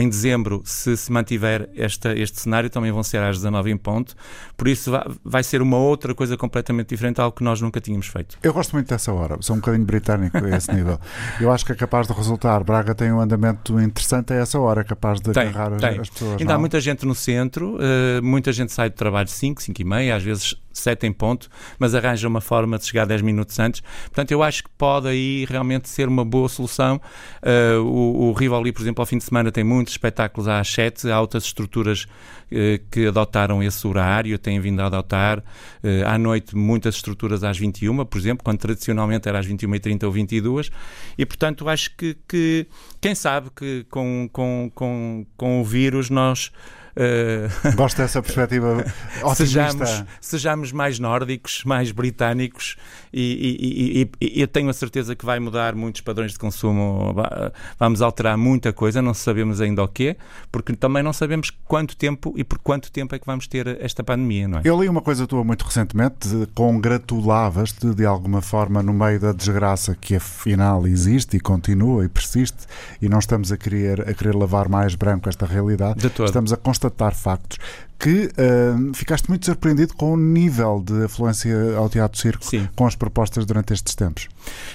Em 0.00 0.08
dezembro, 0.08 0.62
se 0.64 0.96
se 0.96 1.12
mantiver 1.12 1.68
esta, 1.76 2.16
este 2.18 2.40
cenário, 2.40 2.70
também 2.70 2.90
vão 2.90 3.02
ser 3.02 3.18
às 3.18 3.36
19 3.36 3.70
em 3.70 3.76
ponto. 3.76 4.14
Por 4.56 4.66
isso, 4.66 4.90
vai, 4.90 5.04
vai 5.22 5.42
ser 5.42 5.60
uma 5.60 5.76
outra 5.76 6.14
coisa 6.14 6.38
completamente 6.38 6.88
diferente, 6.88 7.20
algo 7.20 7.36
que 7.36 7.44
nós 7.44 7.60
nunca 7.60 7.80
tínhamos 7.82 8.06
feito. 8.06 8.38
Eu 8.42 8.54
gosto 8.54 8.72
muito 8.72 8.88
dessa 8.88 9.12
hora, 9.12 9.36
sou 9.40 9.56
um 9.56 9.58
bocadinho 9.58 9.84
britânico 9.84 10.38
a 10.38 10.56
esse 10.56 10.72
nível. 10.72 10.98
Eu 11.38 11.52
acho 11.52 11.66
que 11.66 11.72
é 11.72 11.74
capaz 11.74 12.06
de 12.06 12.14
resultar. 12.14 12.64
Braga 12.64 12.94
tem 12.94 13.12
um 13.12 13.20
andamento 13.20 13.78
interessante 13.78 14.32
a 14.32 14.36
essa 14.36 14.58
hora, 14.58 14.82
capaz 14.82 15.20
de 15.20 15.32
Tem, 15.32 15.48
agarrar 15.48 15.74
as, 15.74 15.80
tem. 15.80 16.00
as 16.00 16.08
pessoas. 16.08 16.40
Ainda 16.40 16.52
há 16.52 16.54
não? 16.54 16.60
muita 16.60 16.80
gente 16.80 17.04
no 17.04 17.14
centro, 17.14 17.76
eh, 17.78 18.22
muita 18.22 18.52
gente 18.52 18.72
sai 18.72 18.88
do 18.88 18.96
trabalho 18.96 19.28
5, 19.28 19.62
5 19.62 19.82
e 19.82 19.84
meia, 19.84 20.16
às 20.16 20.22
vezes 20.22 20.54
7 20.80 21.06
em 21.06 21.12
ponto, 21.12 21.48
mas 21.78 21.94
arranja 21.94 22.26
uma 22.26 22.40
forma 22.40 22.78
de 22.78 22.86
chegar 22.86 23.06
10 23.06 23.22
minutos 23.22 23.58
antes. 23.58 23.82
Portanto, 24.04 24.30
eu 24.32 24.42
acho 24.42 24.64
que 24.64 24.70
pode 24.76 25.08
aí 25.08 25.46
realmente 25.48 25.88
ser 25.88 26.08
uma 26.08 26.24
boa 26.24 26.48
solução. 26.48 27.00
Eh, 27.42 27.76
o, 27.76 28.30
o 28.30 28.32
Rivoli, 28.32 28.72
por 28.72 28.82
exemplo, 28.82 29.02
ao 29.02 29.06
fim 29.06 29.18
de 29.18 29.24
semana 29.24 29.52
tem 29.52 29.64
muitos 29.64 29.94
espetáculos 29.94 30.48
às 30.48 30.68
7, 30.68 31.10
há 31.10 31.20
outras 31.20 31.44
estruturas 31.44 32.06
eh, 32.50 32.80
que 32.90 33.06
adotaram 33.06 33.62
esse 33.62 33.86
horário, 33.86 34.38
têm 34.38 34.60
vindo 34.60 34.80
a 34.80 34.86
adotar. 34.86 35.42
Eh, 35.82 36.02
à 36.04 36.18
noite, 36.18 36.56
muitas 36.56 36.96
estruturas 36.96 37.44
às 37.44 37.58
21, 37.58 38.04
por 38.04 38.18
exemplo, 38.18 38.44
quando 38.44 38.58
tradicionalmente 38.58 39.28
era 39.28 39.38
às 39.38 39.46
21h30 39.46 40.04
ou 40.04 40.12
22 40.12 40.70
e 41.16 41.26
portanto 41.26 41.68
acho 41.68 41.94
que, 41.96 42.16
que 42.26 42.66
quem 43.00 43.14
sabe 43.14 43.50
que 43.54 43.84
com, 43.90 44.28
com, 44.32 44.70
com, 44.74 45.26
com 45.36 45.60
o 45.60 45.64
vírus 45.64 46.10
nós 46.10 46.50
eh, 46.96 47.48
Gosto 47.76 47.98
dessa 47.98 48.20
perspectiva 48.22 48.84
sejamos, 49.34 50.04
sejamos 50.20 50.72
mais 50.72 50.98
nórdicos, 50.98 51.62
mais 51.64 51.90
britânicos 51.92 52.76
e, 53.12 53.20
e- 53.20 54.02
e- 54.22 54.26
e- 54.38 54.40
eu 54.40 54.48
tenho 54.48 54.68
a 54.68 54.72
certeza 54.72 55.14
que 55.16 55.24
vai 55.24 55.38
mudar 55.40 55.74
muitos 55.74 56.00
padrões 56.00 56.32
de 56.32 56.38
consumo, 56.38 57.12
va- 57.14 57.52
vamos 57.78 58.02
alterar 58.02 58.36
muita 58.36 58.72
coisa, 58.72 59.00
não 59.02 59.14
sabemos 59.14 59.60
ainda 59.60 59.82
o 59.82 59.88
quê, 59.88 60.16
porque 60.50 60.74
também 60.74 61.02
não 61.02 61.12
sabemos 61.12 61.50
quanto 61.66 61.96
tempo 61.96 62.34
e 62.36 62.44
por 62.44 62.58
quanto 62.58 62.90
tempo 62.90 63.14
é 63.14 63.18
que 63.18 63.26
vamos 63.26 63.46
ter 63.46 63.66
esta 63.80 64.02
pandemia, 64.04 64.48
não 64.48 64.58
é? 64.58 64.62
Eu 64.64 64.80
li 64.80 64.88
uma 64.88 65.00
coisa 65.02 65.26
tua 65.26 65.42
muito 65.44 65.64
recentemente, 65.64 66.28
congratulavas-te 66.54 67.94
de 67.94 68.04
alguma 68.04 68.40
forma 68.42 68.82
no 68.82 68.92
meio 68.92 69.18
da 69.20 69.32
desgraça 69.32 69.94
que 69.98 70.16
afinal 70.16 70.86
existe 70.86 71.36
e 71.36 71.40
continua 71.40 72.04
e 72.04 72.08
persiste, 72.08 72.66
e 73.00 73.08
não 73.08 73.18
estamos 73.18 73.50
a 73.52 73.56
querer, 73.56 74.08
a 74.08 74.14
querer 74.14 74.34
lavar 74.34 74.68
mais 74.68 74.94
branco 74.94 75.28
esta 75.28 75.46
realidade, 75.46 76.00
estamos 76.26 76.52
a 76.52 76.56
constatar 76.80 77.14
factos. 77.14 77.58
que 77.98 78.30
uh, 78.30 78.94
ficaste 78.94 79.28
muito 79.28 79.44
surpreendido 79.44 79.92
com 79.92 80.14
o 80.14 80.16
nível 80.16 80.82
de 80.82 81.04
afluência 81.04 81.76
ao 81.76 81.86
Teatro 81.90 82.18
Circo 82.18 82.42
Sim. 82.42 82.66
com 82.74 82.86
as 82.86 82.96
propostas 82.96 83.44
durante 83.44 83.74
estes 83.74 83.94
tempos. 83.94 84.26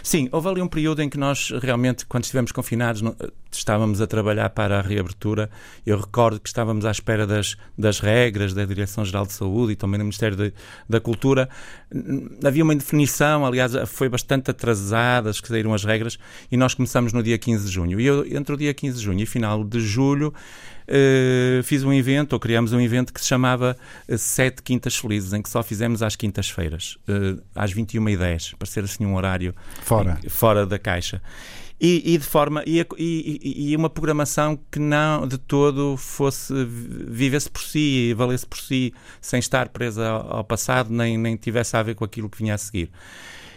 Sim, 0.03 0.29
houve 0.31 0.47
ali 0.47 0.61
um 0.61 0.67
período 0.67 1.01
em 1.01 1.09
que 1.09 1.17
nós 1.17 1.51
realmente, 1.59 2.05
quando 2.05 2.25
estivemos 2.25 2.51
confinados, 2.51 3.01
não, 3.01 3.15
estávamos 3.51 3.99
a 3.99 4.05
trabalhar 4.05 4.51
para 4.51 4.77
a 4.77 4.81
reabertura. 4.83 5.49
Eu 5.83 5.99
recordo 5.99 6.39
que 6.39 6.47
estávamos 6.47 6.85
à 6.85 6.91
espera 6.91 7.25
das, 7.25 7.57
das 7.75 7.99
regras 7.99 8.53
da 8.53 8.63
Direção-Geral 8.63 9.25
de 9.25 9.33
Saúde 9.33 9.73
e 9.73 9.75
também 9.75 9.97
do 9.97 10.03
Ministério 10.03 10.37
de, 10.37 10.53
da 10.87 10.99
Cultura. 10.99 11.49
Havia 12.45 12.63
uma 12.63 12.75
indefinição, 12.75 13.43
aliás, 13.43 13.71
foi 13.87 14.07
bastante 14.07 14.51
atrasada, 14.51 15.31
que 15.31 15.47
saíram 15.47 15.73
as 15.73 15.83
regras, 15.83 16.19
e 16.51 16.57
nós 16.57 16.75
começamos 16.75 17.11
no 17.11 17.23
dia 17.23 17.39
15 17.39 17.65
de 17.65 17.71
junho. 17.71 17.99
E 17.99 18.05
eu, 18.05 18.23
entre 18.37 18.53
o 18.53 18.57
dia 18.57 18.71
15 18.71 18.97
de 18.99 19.03
junho 19.03 19.23
e 19.23 19.25
final 19.25 19.63
de 19.63 19.79
julho, 19.79 20.31
Uh, 20.87 21.63
fiz 21.63 21.83
um 21.83 21.91
evento, 21.91 22.33
ou 22.33 22.39
criámos 22.39 22.71
um 22.71 22.79
evento 22.79 23.11
que 23.11 23.19
se 23.19 23.27
chamava 23.27 23.75
uh, 24.07 24.17
Sete 24.17 24.61
Quintas 24.61 24.95
Felizes, 24.95 25.33
em 25.33 25.41
que 25.41 25.49
só 25.49 25.63
fizemos 25.63 26.03
às 26.03 26.15
quintas-feiras, 26.15 26.97
uh, 27.09 27.41
às 27.55 27.73
21h10, 27.73 28.55
para 28.57 28.67
ser 28.67 28.83
assim 28.83 29.05
um 29.05 29.15
horário 29.15 29.55
fora, 29.81 30.19
em, 30.23 30.29
fora 30.29 30.65
da 30.65 30.77
caixa. 30.77 31.21
E, 31.81 32.13
e 32.13 32.17
de 32.17 32.23
forma 32.23 32.63
e, 32.65 32.79
e, 32.97 33.71
e, 33.71 33.75
uma 33.75 33.89
programação 33.89 34.57
que 34.71 34.79
não 34.79 35.27
de 35.27 35.37
todo 35.37 35.97
fosse 35.97 36.53
vivesse 36.63 37.49
por 37.49 37.61
si 37.61 38.09
e 38.09 38.13
valesse 38.13 38.45
por 38.45 38.57
si 38.57 38.93
sem 39.19 39.39
estar 39.39 39.67
presa 39.67 40.07
ao, 40.07 40.37
ao 40.37 40.43
passado 40.45 40.89
nem, 40.89 41.17
nem 41.17 41.35
tivesse 41.35 41.75
a 41.75 41.83
ver 41.83 41.95
com 41.95 42.05
aquilo 42.05 42.29
que 42.29 42.37
vinha 42.37 42.53
a 42.53 42.57
seguir 42.57 42.89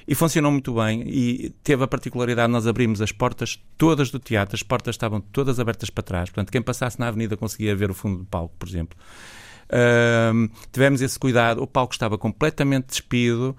e 0.08 0.14
funcionou 0.14 0.50
muito 0.50 0.72
bem 0.72 1.02
e 1.06 1.50
teve 1.62 1.84
a 1.84 1.86
particularidade 1.86 2.50
nós 2.50 2.66
abrimos 2.66 3.02
as 3.02 3.12
portas 3.12 3.62
todas 3.76 4.10
do 4.10 4.18
teatro, 4.18 4.56
as 4.56 4.62
portas 4.62 4.94
estavam 4.94 5.20
todas 5.20 5.60
abertas 5.60 5.90
para 5.90 6.02
trás, 6.02 6.30
portanto 6.30 6.50
quem 6.50 6.62
passasse 6.62 6.98
na 6.98 7.08
avenida 7.08 7.36
conseguia 7.36 7.76
ver 7.76 7.90
o 7.90 7.94
fundo 7.94 8.20
do 8.20 8.24
palco, 8.24 8.54
por 8.58 8.66
exemplo. 8.66 8.98
Uh, 9.68 10.50
tivemos 10.72 11.02
esse 11.02 11.18
cuidado, 11.18 11.62
o 11.62 11.66
palco 11.66 11.92
estava 11.92 12.16
completamente 12.16 12.86
despido 12.86 13.54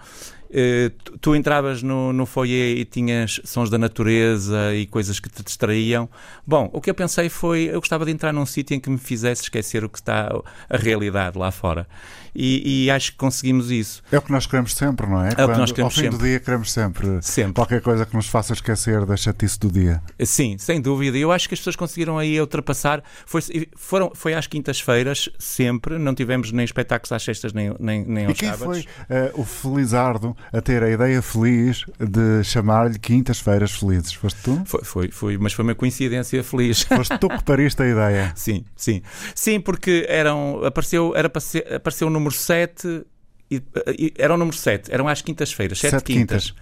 Uh, 0.50 0.90
tu, 1.20 1.36
entravas 1.36 1.84
no, 1.84 2.12
no 2.12 2.26
foyer 2.26 2.78
e 2.78 2.84
tinhas 2.84 3.40
sons 3.44 3.70
da 3.70 3.78
natureza 3.78 4.74
e 4.74 4.88
coisas 4.88 5.20
que 5.20 5.30
te 5.30 5.44
distraíam. 5.44 6.10
Bom, 6.46 6.70
o 6.74 6.82
que 6.82 6.90
eu 6.90 6.96
pensei 6.96 7.30
foi: 7.30 7.70
eu 7.72 7.80
gostava 7.80 8.04
de 8.04 8.12
entrar 8.12 8.34
num 8.34 8.46
sítio 8.46 8.76
em 8.76 8.80
que 8.80 8.90
me 8.90 8.98
fizesse 8.98 9.44
esquecer 9.44 9.84
o 9.84 9.90
que 9.90 10.00
está 10.00 10.30
a 10.68 10.78
realidade 10.78 11.38
lá 11.38 11.52
fora. 11.52 11.88
E, 12.34 12.86
e, 12.86 12.92
acho 12.92 13.12
que 13.12 13.18
conseguimos 13.18 13.72
isso. 13.72 14.02
É 14.12 14.18
o 14.18 14.22
que 14.22 14.32
nós 14.32 14.46
queremos 14.46 14.74
sempre, 14.74 15.08
não 15.08 15.24
é? 15.24 15.30
É 15.30 15.36
Quando, 15.36 15.50
o 15.50 15.54
que 15.54 15.60
nós 15.60 15.72
queremos 15.72 15.94
ao 15.94 15.96
fim 15.96 16.10
sempre. 16.10 16.18
do 16.18 16.24
dia 16.24 16.40
queremos 16.40 16.72
sempre, 16.72 17.22
sempre 17.22 17.54
qualquer 17.54 17.82
coisa 17.82 18.06
que 18.06 18.16
nos 18.16 18.28
faça 18.28 18.54
esquecer 18.54 19.06
da 19.06 19.18
chatice 19.18 19.60
do 19.60 19.72
dia. 19.72 20.02
Sim, 20.24 20.58
sem 20.58 20.80
dúvida. 20.80 21.18
Eu 21.18 21.32
acho 21.32 21.48
que 21.48 21.54
as 21.54 21.60
pessoas 21.60 21.76
conseguiram 21.76 22.18
aí 22.18 22.40
ultrapassar. 22.40 23.04
Foi, 23.26 23.42
foram, 23.76 24.12
foi 24.14 24.34
às 24.34 24.48
quintas-feiras, 24.48 25.30
sempre. 25.38 25.98
Não 25.98 26.14
tivemos 26.14 26.52
nem 26.52 26.64
espetáculos 26.64 27.12
às 27.12 27.24
sextas 27.24 27.54
nem, 27.54 27.76
nem, 27.80 28.06
nem 28.06 28.26
aos 28.26 28.38
e 28.38 28.40
quem 28.40 28.50
sábados. 28.50 28.86
foi 28.86 29.18
uh, 29.18 29.42
o 29.42 29.46
Felizardo 29.46 30.36
a 30.52 30.62
ter 30.62 30.84
a 30.84 30.90
ideia 30.90 31.22
feliz 31.22 31.86
de 32.00 32.44
chamar-lhe 32.44 32.98
Quintas-Feiras 32.98 33.72
Felizes? 33.72 34.14
Foste 34.14 34.42
tu? 34.42 34.62
Foi, 34.66 34.84
foi, 34.84 35.12
foi, 35.12 35.38
mas 35.38 35.54
foi 35.54 35.64
uma 35.64 35.76
coincidência 35.76 36.44
feliz. 36.44 36.82
Foste 36.90 37.18
tu 37.18 37.30
que 37.30 37.44
pariste 37.44 37.82
a 37.82 37.88
ideia. 37.88 38.34
Sim, 38.36 38.64
sim. 38.76 39.02
Sim, 39.36 39.60
porque 39.60 40.06
eram, 40.08 40.64
apareceu, 40.64 41.14
era 41.16 41.28
apareceu 41.28 42.08
o 42.08 42.10
número 42.10 42.34
7 42.34 43.06
e, 43.52 43.64
e, 43.98 44.14
era 44.18 44.34
o 44.34 44.38
número 44.38 44.56
7, 44.56 44.92
eram 44.92 45.08
às 45.08 45.22
quintas-feiras, 45.22 45.80
7 45.80 46.04
quintas. 46.04 46.52
quintas. 46.52 46.56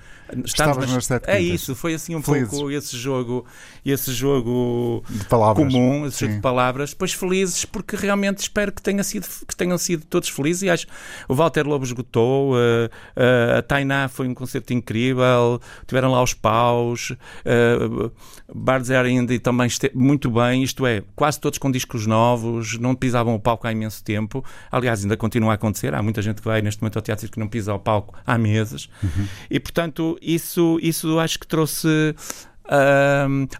Estavas 0.45 0.91
nas, 0.91 1.05
sete 1.05 1.29
É 1.29 1.39
isso, 1.39 1.75
foi 1.75 1.93
assim 1.93 2.15
um 2.15 2.21
felizes. 2.21 2.49
pouco 2.49 2.71
esse 2.71 2.97
jogo, 2.97 3.45
esse 3.85 4.11
jogo 4.11 5.03
palavras. 5.29 5.73
comum, 5.73 6.05
esse 6.05 6.21
jogo 6.21 6.35
de 6.35 6.41
palavras, 6.41 6.89
depois 6.91 7.13
felizes, 7.13 7.65
porque 7.65 7.95
realmente 7.95 8.39
espero 8.39 8.71
que, 8.71 8.81
tenha 8.81 9.03
sido, 9.03 9.27
que 9.47 9.55
tenham 9.55 9.77
sido 9.77 10.05
todos 10.05 10.29
felizes. 10.29 10.63
E 10.63 10.69
acho 10.69 10.87
o 11.27 11.35
Walter 11.35 11.65
Lobo 11.67 11.85
esgotou, 11.85 12.53
uh, 12.53 12.55
uh, 12.55 13.57
a 13.57 13.61
Tainá 13.61 14.07
foi 14.07 14.27
um 14.27 14.33
concerto 14.33 14.73
incrível, 14.73 15.61
tiveram 15.85 16.11
lá 16.11 16.21
os 16.21 16.33
paus, 16.33 17.11
uh, 17.11 18.11
Barzer 18.53 19.05
ainda 19.05 19.37
também 19.39 19.67
esteve 19.67 19.97
muito 19.97 20.29
bem, 20.29 20.63
isto 20.63 20.85
é, 20.85 21.03
quase 21.15 21.39
todos 21.39 21.57
com 21.57 21.69
discos 21.69 22.05
novos, 22.07 22.77
não 22.79 22.95
pisavam 22.95 23.35
o 23.35 23.39
palco 23.39 23.67
há 23.67 23.71
imenso 23.71 24.03
tempo. 24.03 24.43
Aliás, 24.71 25.03
ainda 25.03 25.17
continua 25.17 25.51
a 25.51 25.55
acontecer, 25.55 25.93
há 25.93 26.01
muita 26.01 26.21
gente 26.21 26.41
que 26.41 26.47
vai 26.47 26.61
neste 26.61 26.81
momento 26.81 26.97
ao 26.97 27.01
teatro 27.01 27.29
que 27.29 27.39
não 27.39 27.47
pisa 27.47 27.73
o 27.73 27.79
palco 27.79 28.17
há 28.25 28.37
meses. 28.37 28.89
Uhum. 29.03 29.27
E 29.49 29.59
portanto 29.59 30.16
isso, 30.21 30.79
isso 30.81 31.19
acho 31.19 31.39
que 31.39 31.47
trouxe 31.47 32.15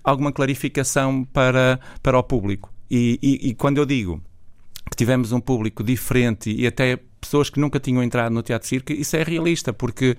alguma 0.03 0.31
clarificação 0.31 1.23
para, 1.23 1.79
para 2.01 2.17
o 2.17 2.23
público. 2.23 2.73
E, 2.89 3.19
e, 3.21 3.49
e, 3.49 3.53
quando 3.53 3.77
eu 3.77 3.85
digo 3.85 4.21
que 4.89 4.95
tivemos 4.95 5.31
um 5.31 5.39
público 5.39 5.83
diferente 5.83 6.51
e 6.51 6.65
até 6.65 6.97
pessoas 7.19 7.49
que 7.49 7.59
nunca 7.59 7.79
tinham 7.79 8.01
entrado 8.01 8.31
no 8.31 8.41
Teatro 8.41 8.67
Circo, 8.67 8.93
isso 8.93 9.15
é 9.15 9.23
realista, 9.23 9.73
porque 9.73 10.17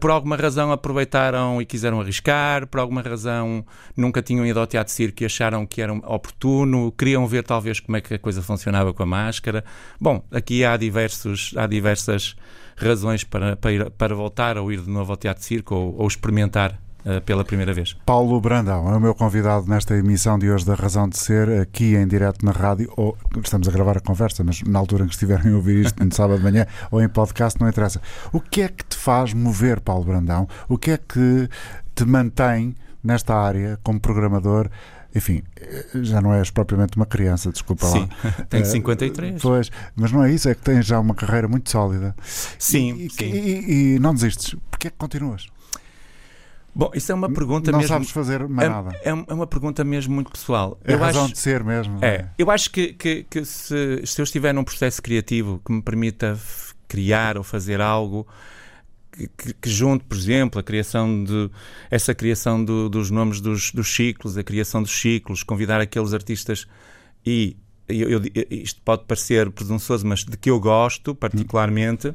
por 0.00 0.10
alguma 0.10 0.36
razão 0.36 0.72
aproveitaram 0.72 1.62
e 1.62 1.66
quiseram 1.66 2.00
arriscar, 2.00 2.66
por 2.66 2.80
alguma 2.80 3.00
razão 3.00 3.64
nunca 3.96 4.20
tinham 4.20 4.44
ido 4.44 4.58
ao 4.58 4.66
Teatro 4.66 4.92
Circo 4.92 5.22
e 5.22 5.26
acharam 5.26 5.64
que 5.66 5.80
era 5.80 5.92
oportuno, 5.92 6.92
queriam 6.92 7.26
ver 7.26 7.44
talvez 7.44 7.78
como 7.80 7.96
é 7.96 8.00
que 8.00 8.14
a 8.14 8.18
coisa 8.18 8.42
funcionava 8.42 8.92
com 8.92 9.02
a 9.02 9.06
máscara. 9.06 9.64
Bom, 10.00 10.24
aqui 10.30 10.64
há 10.64 10.76
diversos, 10.76 11.54
há 11.56 11.66
diversas 11.66 12.36
razões 12.76 13.24
para, 13.24 13.56
para, 13.56 13.72
ir, 13.72 13.90
para 13.90 14.14
voltar 14.14 14.58
ou 14.58 14.72
ir 14.72 14.80
de 14.80 14.90
novo 14.90 15.12
ao 15.12 15.16
Teatro 15.16 15.44
Circo 15.44 15.74
ou, 15.74 15.94
ou 16.00 16.06
experimentar 16.06 16.80
pela 17.24 17.44
primeira 17.44 17.72
vez. 17.72 17.96
Paulo 18.04 18.40
Brandão 18.40 18.92
é 18.92 18.96
o 18.96 19.00
meu 19.00 19.14
convidado 19.14 19.66
nesta 19.68 19.96
emissão 19.96 20.38
de 20.38 20.50
hoje 20.50 20.64
da 20.64 20.74
Razão 20.74 21.08
de 21.08 21.18
Ser, 21.18 21.60
aqui 21.60 21.94
em 21.94 22.06
direto 22.06 22.44
na 22.44 22.52
rádio, 22.52 22.92
ou 22.96 23.16
estamos 23.42 23.68
a 23.68 23.70
gravar 23.70 23.96
a 23.96 24.00
conversa, 24.00 24.44
mas 24.44 24.62
na 24.62 24.78
altura 24.78 25.04
em 25.04 25.06
que 25.06 25.14
estiverem 25.14 25.52
a 25.52 25.56
ouvir 25.56 25.86
isto, 25.86 26.04
no 26.04 26.14
sábado 26.14 26.38
de 26.38 26.44
manhã 26.44 26.66
ou 26.90 27.02
em 27.02 27.08
podcast, 27.08 27.60
não 27.60 27.68
interessa. 27.68 28.00
O 28.32 28.40
que 28.40 28.62
é 28.62 28.68
que 28.68 28.84
te 28.84 28.96
faz 28.96 29.32
mover, 29.32 29.80
Paulo 29.80 30.04
Brandão? 30.04 30.48
O 30.68 30.76
que 30.76 30.92
é 30.92 30.98
que 30.98 31.48
te 31.94 32.04
mantém 32.04 32.74
nesta 33.02 33.34
área 33.34 33.78
como 33.82 34.00
programador? 34.00 34.68
enfim, 35.14 35.42
já 35.94 36.20
não 36.20 36.32
és 36.34 36.50
propriamente 36.50 36.96
uma 36.96 37.06
criança, 37.06 37.50
desculpa 37.50 37.86
Sim, 37.86 38.08
lá. 38.22 38.32
tenho 38.48 38.64
53. 38.64 39.40
Pois, 39.40 39.70
mas 39.96 40.12
não 40.12 40.22
é 40.22 40.32
isso, 40.32 40.48
é 40.48 40.54
que 40.54 40.62
tens 40.62 40.86
já 40.86 41.00
uma 41.00 41.14
carreira 41.14 41.48
muito 41.48 41.70
sólida. 41.70 42.14
Sim, 42.58 42.94
e, 42.94 43.10
sim. 43.10 43.24
E, 43.24 43.94
e, 43.94 43.98
não 43.98 44.14
desistes. 44.14 44.54
Porquê 44.70 44.88
é 44.88 44.90
que 44.90 44.96
continuas? 44.96 45.46
Bom, 46.74 46.90
isso 46.94 47.10
é 47.10 47.14
uma 47.14 47.28
pergunta 47.28 47.72
não 47.72 47.78
mesmo. 47.78 47.92
Não 47.92 47.98
sabes 48.04 48.10
fazer 48.10 48.46
mais 48.48 48.68
é, 48.68 48.70
nada. 48.70 49.00
É, 49.02 49.12
uma 49.12 49.46
pergunta 49.46 49.82
mesmo 49.82 50.14
muito 50.14 50.30
pessoal. 50.30 50.78
É 50.84 50.94
eu 50.94 50.98
razão 50.98 51.24
acho, 51.24 51.32
de 51.32 51.38
ser 51.38 51.64
mesmo. 51.64 51.98
É, 52.04 52.28
eu 52.38 52.50
acho 52.50 52.70
que, 52.70 52.92
que, 52.92 53.24
que 53.24 53.44
se, 53.44 54.02
se 54.04 54.20
eu 54.20 54.24
estiver 54.24 54.52
num 54.54 54.64
processo 54.64 55.02
criativo 55.02 55.60
que 55.64 55.72
me 55.72 55.82
permita 55.82 56.38
criar 56.86 57.36
ou 57.36 57.42
fazer 57.42 57.80
algo 57.80 58.26
que, 59.36 59.52
que, 59.54 59.68
junte, 59.68 60.04
por 60.04 60.16
exemplo, 60.16 60.60
a 60.60 60.62
criação 60.62 61.24
de 61.24 61.50
essa 61.90 62.14
criação 62.14 62.64
do, 62.64 62.88
dos 62.88 63.10
nomes 63.10 63.40
dos, 63.40 63.72
dos, 63.72 63.92
ciclos, 63.92 64.36
a 64.36 64.44
criação 64.44 64.82
dos 64.82 64.92
ciclos, 64.92 65.42
convidar 65.42 65.80
aqueles 65.80 66.14
artistas 66.14 66.66
e 67.26 67.56
eu, 67.88 68.10
eu, 68.10 68.22
isto 68.50 68.80
pode 68.82 69.04
parecer 69.04 69.50
presunçoso, 69.50 70.06
mas 70.06 70.24
de 70.24 70.36
que 70.36 70.50
eu 70.50 70.60
gosto 70.60 71.14
particularmente, 71.14 72.12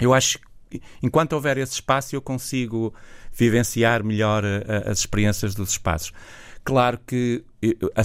eu 0.00 0.12
acho 0.12 0.38
que 0.38 0.82
enquanto 1.02 1.32
houver 1.32 1.58
esse 1.58 1.74
espaço 1.74 2.14
eu 2.14 2.20
consigo 2.20 2.92
vivenciar 3.36 4.02
melhor 4.02 4.44
a, 4.44 4.88
a, 4.88 4.90
as 4.90 5.00
experiências 5.00 5.54
dos 5.54 5.70
espaços. 5.70 6.12
Claro 6.66 6.98
que 7.06 7.44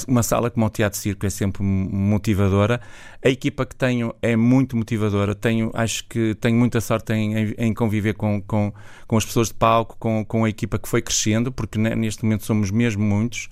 uma 0.08 0.22
sala 0.22 0.52
como 0.52 0.68
o 0.68 0.70
Teatro 0.70 0.98
Circo 0.98 1.26
é 1.26 1.32
sempre 1.32 1.64
motivadora. 1.64 2.80
A 3.26 3.28
equipa 3.28 3.66
que 3.66 3.76
tenho 3.76 4.14
é 4.22 4.36
muito 4.36 4.78
motivadora. 4.78 5.34
Tenho, 5.34 5.72
acho 5.74 6.06
que 6.08 6.36
tenho 6.36 6.58
muita 6.58 6.80
sorte 6.80 7.12
em, 7.12 7.56
em 7.58 7.74
conviver 7.74 8.14
com, 8.14 8.40
com, 8.40 8.72
com, 9.08 9.18
as 9.18 9.26
pessoas 9.26 9.48
de 9.48 9.56
palco, 9.56 9.98
com, 9.98 10.24
com 10.24 10.46
a 10.46 10.50
equipa 10.50 10.78
que 10.78 10.88
foi 10.88 11.02
crescendo, 11.02 11.52
porque 11.52 11.80
neste 11.80 12.24
momento 12.24 12.46
somos 12.46 12.70
mesmo 12.70 13.04
muitos. 13.04 13.50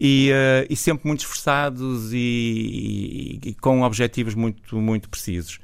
E, 0.00 0.30
uh, 0.30 0.66
e 0.70 0.76
sempre 0.76 1.08
muito 1.08 1.20
esforçados 1.20 2.12
e, 2.12 3.40
e, 3.42 3.48
e 3.48 3.54
com 3.54 3.82
objetivos 3.82 4.36
muito, 4.36 4.76
muito 4.76 5.08
precisos. 5.08 5.58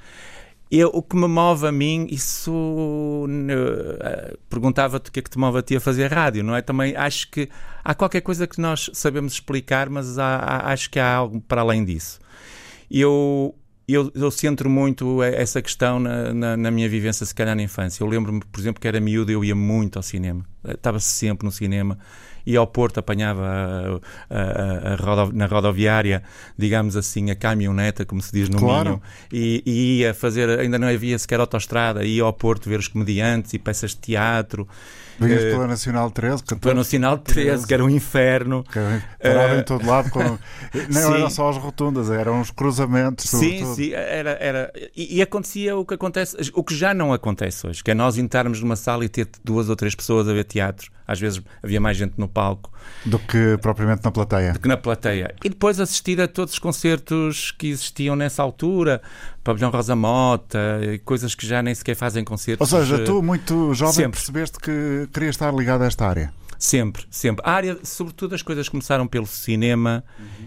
Eu, 0.76 0.90
o 0.92 1.00
que 1.00 1.14
me 1.14 1.28
move 1.28 1.68
a 1.68 1.70
mim, 1.70 2.08
isso 2.10 2.50
uh, 2.52 4.38
perguntava-te 4.50 5.08
o 5.08 5.12
que 5.12 5.20
é 5.20 5.22
que 5.22 5.30
te 5.30 5.38
move 5.38 5.58
a 5.58 5.62
ti 5.62 5.76
a 5.76 5.80
fazer 5.80 6.12
rádio, 6.12 6.42
não 6.42 6.52
é? 6.56 6.62
Também 6.62 6.96
acho 6.96 7.30
que 7.30 7.48
há 7.84 7.94
qualquer 7.94 8.22
coisa 8.22 8.44
que 8.44 8.60
nós 8.60 8.90
sabemos 8.92 9.34
explicar, 9.34 9.88
mas 9.88 10.18
há, 10.18 10.34
há, 10.34 10.72
acho 10.72 10.90
que 10.90 10.98
há 10.98 11.14
algo 11.14 11.40
para 11.42 11.60
além 11.60 11.84
disso. 11.84 12.18
Eu, 12.90 13.54
eu, 13.86 14.10
eu 14.14 14.30
centro 14.30 14.70
muito 14.70 15.22
essa 15.22 15.60
questão 15.60 15.98
na, 15.98 16.32
na, 16.32 16.56
na, 16.56 16.70
minha 16.70 16.88
vivência, 16.88 17.24
se 17.26 17.34
calhar 17.34 17.54
na 17.54 17.62
infância. 17.62 18.02
Eu 18.02 18.06
lembro-me, 18.08 18.40
por 18.40 18.60
exemplo, 18.60 18.80
que 18.80 18.88
era 18.88 19.00
miúdo, 19.00 19.30
eu 19.30 19.44
ia 19.44 19.54
muito 19.54 19.98
ao 19.98 20.02
cinema. 20.02 20.44
Estava 20.64 20.98
sempre 20.98 21.44
no 21.44 21.52
cinema 21.52 21.98
ia 22.46 22.58
ao 22.58 22.66
Porto, 22.66 22.98
apanhava 22.98 24.00
a, 24.28 24.36
a, 24.36 24.92
a 24.92 24.96
rodo, 24.96 25.32
na 25.32 25.46
rodoviária, 25.46 26.22
digamos 26.56 26.96
assim, 26.96 27.30
a 27.30 27.34
caminhoneta, 27.34 28.04
como 28.04 28.20
se 28.20 28.32
diz 28.32 28.48
no 28.48 28.58
Claro. 28.58 28.90
Minho, 28.90 29.02
e, 29.32 29.62
e 29.64 29.98
ia 30.00 30.14
fazer, 30.14 30.58
ainda 30.58 30.78
não 30.78 30.88
havia 30.88 31.18
sequer 31.18 31.40
autoestrada, 31.40 32.04
ia 32.04 32.22
ao 32.22 32.32
Porto 32.32 32.68
ver 32.68 32.78
os 32.78 32.88
comediantes 32.88 33.54
e 33.54 33.58
peças 33.58 33.92
de 33.92 33.98
teatro. 33.98 34.68
Vinhas 35.18 35.42
Eh, 35.44 35.50
pela 35.50 35.66
Nacional 35.66 36.10
13, 36.10 36.36
Foi 36.38 36.56
14, 36.56 36.74
no 36.76 36.84
Sinal 36.84 37.18
13, 37.18 37.66
que 37.66 37.74
era 37.74 37.84
um 37.84 37.90
inferno. 37.90 38.64
parava 39.22 39.54
Eh, 39.54 39.60
em 39.60 39.62
todo 39.62 39.86
lado. 39.86 40.10
Com... 40.10 40.20
Não 40.90 41.14
eram 41.14 41.30
só 41.30 41.48
as 41.50 41.56
rotundas, 41.56 42.10
eram 42.10 42.40
os 42.40 42.50
cruzamentos. 42.50 43.24
Sim, 43.30 43.38
sobretudo. 43.38 43.74
sim, 43.74 43.92
era, 43.92 44.30
era 44.40 44.72
e, 44.96 45.16
e 45.18 45.22
acontecia 45.22 45.76
o 45.76 45.84
que 45.84 45.94
acontece, 45.94 46.36
o 46.54 46.64
que 46.64 46.74
já 46.74 46.92
não 46.94 47.12
acontece 47.12 47.66
hoje, 47.66 47.82
que 47.82 47.90
é 47.90 47.94
nós 47.94 48.18
entrarmos 48.18 48.60
numa 48.60 48.76
sala 48.76 49.04
e 49.04 49.08
ter 49.08 49.28
duas 49.44 49.68
ou 49.68 49.76
três 49.76 49.94
pessoas 49.94 50.28
a 50.28 50.32
ver 50.32 50.44
teatro. 50.44 50.90
Às 51.06 51.20
vezes 51.20 51.42
havia 51.62 51.80
mais 51.80 51.96
gente 51.96 52.14
no 52.16 52.26
palco 52.26 52.72
Do 53.04 53.18
que 53.18 53.58
propriamente 53.60 54.02
na 54.04 54.10
plateia. 54.10 54.52
do 54.54 54.58
que 54.60 54.68
na 54.68 54.76
plateia. 54.76 55.34
E 55.44 55.48
depois 55.48 55.78
assistir 55.80 56.20
a 56.20 56.26
todos 56.26 56.54
os 56.54 56.58
concertos 56.58 57.50
que 57.52 57.66
existiam 57.68 58.16
nessa 58.16 58.42
altura, 58.42 59.02
Pavilhão 59.42 59.70
Rosa 59.70 59.94
Mota, 59.94 60.80
coisas 61.04 61.34
que 61.34 61.46
já 61.46 61.62
nem 61.62 61.74
sequer 61.74 61.94
fazem 61.94 62.20
Ou 62.22 62.26
concertos. 62.26 62.68
seja, 62.70 62.96
eh, 62.96 63.04
tu, 63.04 63.22
muito 63.22 63.74
jovem, 63.74 63.94
sempre. 63.94 64.12
percebeste 64.18 64.58
que 64.58 65.08
querias 65.12 65.34
estar 65.34 65.52
ligado 65.54 65.82
a 65.82 65.86
esta 65.86 66.06
área. 66.06 66.32
Sempre, 66.58 67.04
sempre. 67.10 67.44
A 67.46 67.52
área, 67.52 67.78
sobretudo 67.82 68.34
as 68.34 68.40
coisas 68.40 68.68
começaram 68.68 69.06
pelo 69.06 69.26
cinema 69.26 70.02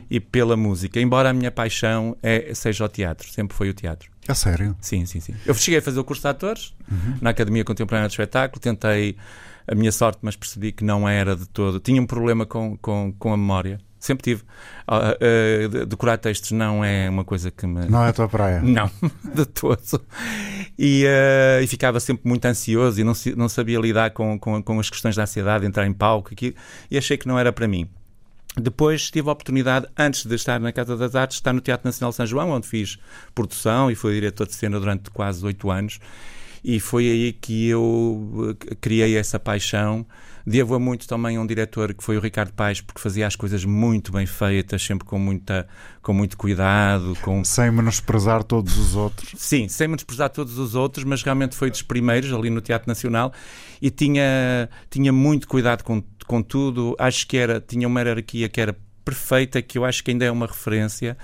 e 0.10 0.20
pela 0.20 0.58
música, 0.58 1.00
embora 1.00 1.30
a 1.30 1.34
minha 1.34 1.52
paixão 1.52 2.18
é, 2.24 2.52
seja 2.56 2.86
o 2.86 2.90
teatro, 2.90 3.30
sempre 3.32 3.56
foi 3.56 3.70
o 3.70 3.74
teatro. 3.74 4.10
A 4.28 4.34
sério. 4.34 4.76
Sim, 4.82 5.06
sim, 5.06 5.20
sim. 5.20 5.36
Eu 5.46 5.54
cheguei 5.54 5.80
a 5.80 5.82
fazer 5.82 6.00
o 6.00 6.04
curso 6.04 6.22
de 6.24 6.28
atores 6.30 6.74
na 7.22 7.30
Academia 7.30 7.64
Contemporânea 7.64 8.08
de 8.08 8.14
Espetáculo, 8.14 8.60
tentei 8.60 9.16
a 9.68 9.76
minha 9.76 9.92
sorte, 9.92 10.20
mas 10.22 10.36
percebi 10.36 10.72
que 10.72 10.84
não 10.84 11.08
era 11.08 11.36
de 11.36 11.48
todo. 11.48 11.80
Tinha 11.80 12.02
um 12.02 12.06
problema 12.06 12.46
com, 12.46 12.78
com, 12.78 13.14
com 13.18 13.34
a 13.34 13.38
memória. 13.38 13.80
Sempre 14.00 14.24
tive. 14.24 14.44
Ah, 14.88 15.18
de- 15.70 15.86
decorar 15.86 16.18
textos 16.18 16.52
não 16.52 16.86
é 16.86 17.10
uma 17.10 17.26
coisa 17.26 17.50
que 17.52 17.66
me. 17.66 17.88
Não 17.88 18.04
é 18.04 18.10
a 18.10 18.14
tua 18.14 18.30
praia. 18.30 18.62
Não, 18.64 18.90
de 19.34 19.46
todo. 19.46 20.02
E, 20.78 21.04
eh, 21.06 21.62
e 21.64 21.68
ficava 21.68 22.00
sempre 22.00 22.28
muito 22.28 22.46
ansioso 22.46 23.02
e 23.02 23.04
não, 23.04 23.14
não 23.36 23.50
sabia 23.50 23.80
lidar 23.80 24.12
com, 24.12 24.38
com, 24.38 24.62
com 24.62 24.80
as 24.80 24.90
questões 24.90 25.16
da 25.16 25.24
ansiedade, 25.24 25.66
entrar 25.66 25.88
em 25.88 25.94
palco 25.94 26.30
aqui, 26.32 26.56
e 26.92 26.98
achei 26.98 27.18
que 27.18 27.28
não 27.28 27.40
era 27.40 27.52
para 27.52 27.68
mim. 27.68 27.90
Depois 28.56 29.10
tive 29.10 29.28
a 29.30 29.32
oportunidade, 29.32 29.88
antes 29.98 30.26
de 30.26 30.36
estar 30.36 30.60
na 30.60 30.72
Casa 30.72 30.96
das 30.96 31.16
Artes, 31.16 31.38
de 31.38 31.42
estar 31.42 31.54
no 31.54 31.62
Teatro 31.62 31.88
Nacional 31.88 32.12
de 32.12 32.16
São 32.16 32.26
João, 32.26 32.52
onde 32.52 32.68
fiz 32.68 32.98
produção 33.34 33.90
e 33.92 33.96
fui 33.96 34.14
diretor 34.14 34.48
de 34.48 34.56
cena 34.56 34.80
durante 34.80 35.10
quase 35.12 35.44
oito 35.46 35.70
anos. 35.70 36.00
E 36.64 36.80
foi 36.80 37.10
aí 37.10 37.34
que 37.34 37.68
eu 37.68 38.58
eh, 38.62 38.76
criei 38.80 39.16
essa 39.18 39.40
paixão. 39.40 40.06
Devo 40.46 40.76
a 40.76 40.80
muito 40.80 41.08
também 41.08 41.36
a 41.36 41.42
um 41.42 41.46
diretor 41.46 41.94
que 41.94 42.02
foi 42.02 42.18
o 42.18 42.22
Ricardo 42.22 42.54
Paes, 42.54 42.80
porque 42.80 43.02
fazia 43.02 43.28
as 43.28 43.36
coisas 43.36 43.66
muito 43.66 44.14
bem 44.14 44.26
feitas, 44.26 44.82
sempre 44.82 45.06
com, 45.06 45.20
muita, 45.20 45.68
com 46.02 46.14
muito 46.14 46.38
cuidado, 46.38 47.18
com 47.22 47.44
Sem 47.44 47.70
menosprezar 47.70 48.44
todos 48.46 48.78
os 48.78 48.96
outros. 48.96 49.34
Sim, 49.36 49.68
sem 49.68 49.90
menosprezar 49.90 50.30
todos 50.30 50.58
os 50.58 50.74
outros, 50.74 51.04
mas 51.04 51.22
realmente 51.22 51.54
foi 51.54 51.70
dos 51.70 51.82
primeiros 51.82 52.32
ali 52.32 52.50
no 52.50 52.62
Teatro 52.62 52.88
Nacional 52.88 53.34
e 53.82 53.90
tinha, 53.90 54.70
tinha 54.90 55.12
muito 55.12 55.50
cuidado 55.50 55.84
com, 55.84 56.02
com 56.26 56.42
tudo. 56.42 56.96
Acho 56.98 57.28
que 57.28 57.36
era, 57.36 57.60
tinha 57.60 57.86
uma 57.86 58.00
hierarquia 58.00 58.48
que 58.48 58.62
era 58.62 58.74
perfeita, 59.04 59.62
que 59.62 59.78
eu 59.78 59.84
acho 59.84 60.02
que 60.02 60.12
ainda 60.12 60.24
é 60.24 60.32
uma 60.32 60.48
referência. 60.48 61.18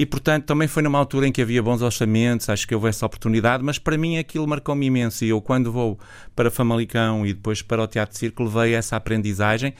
E, 0.00 0.06
portanto, 0.06 0.46
também 0.46 0.66
foi 0.66 0.82
numa 0.82 0.98
altura 0.98 1.28
em 1.28 1.32
que 1.32 1.42
havia 1.42 1.62
bons 1.62 1.82
orçamentos, 1.82 2.48
acho 2.48 2.66
que 2.66 2.74
houve 2.74 2.88
essa 2.88 3.04
oportunidade, 3.04 3.62
mas 3.62 3.78
para 3.78 3.98
mim 3.98 4.16
aquilo 4.16 4.48
marcou-me 4.48 4.86
imenso. 4.86 5.26
E 5.26 5.28
eu, 5.28 5.42
quando 5.42 5.70
vou 5.70 5.98
para 6.34 6.50
Famalicão 6.50 7.26
e 7.26 7.34
depois 7.34 7.60
para 7.60 7.82
o 7.82 7.86
Teatro 7.86 8.16
Círculo, 8.16 8.48
veio 8.48 8.76
essa 8.76 8.96
aprendizagem. 8.96 9.74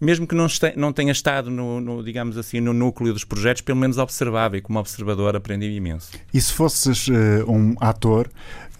Mesmo 0.00 0.26
que 0.26 0.34
não, 0.34 0.46
este- 0.46 0.72
não 0.76 0.94
tenha 0.94 1.12
estado, 1.12 1.50
no, 1.50 1.78
no, 1.78 2.02
digamos 2.02 2.38
assim, 2.38 2.58
no 2.58 2.72
núcleo 2.72 3.12
dos 3.12 3.24
projetos, 3.24 3.60
pelo 3.60 3.78
menos 3.78 3.98
observava 3.98 4.56
e 4.56 4.62
como 4.62 4.78
observador 4.78 5.36
aprendi 5.36 5.66
imenso. 5.70 6.10
E 6.32 6.40
se 6.40 6.54
fosses 6.54 7.08
eh, 7.10 7.44
um 7.46 7.74
ator, 7.78 8.30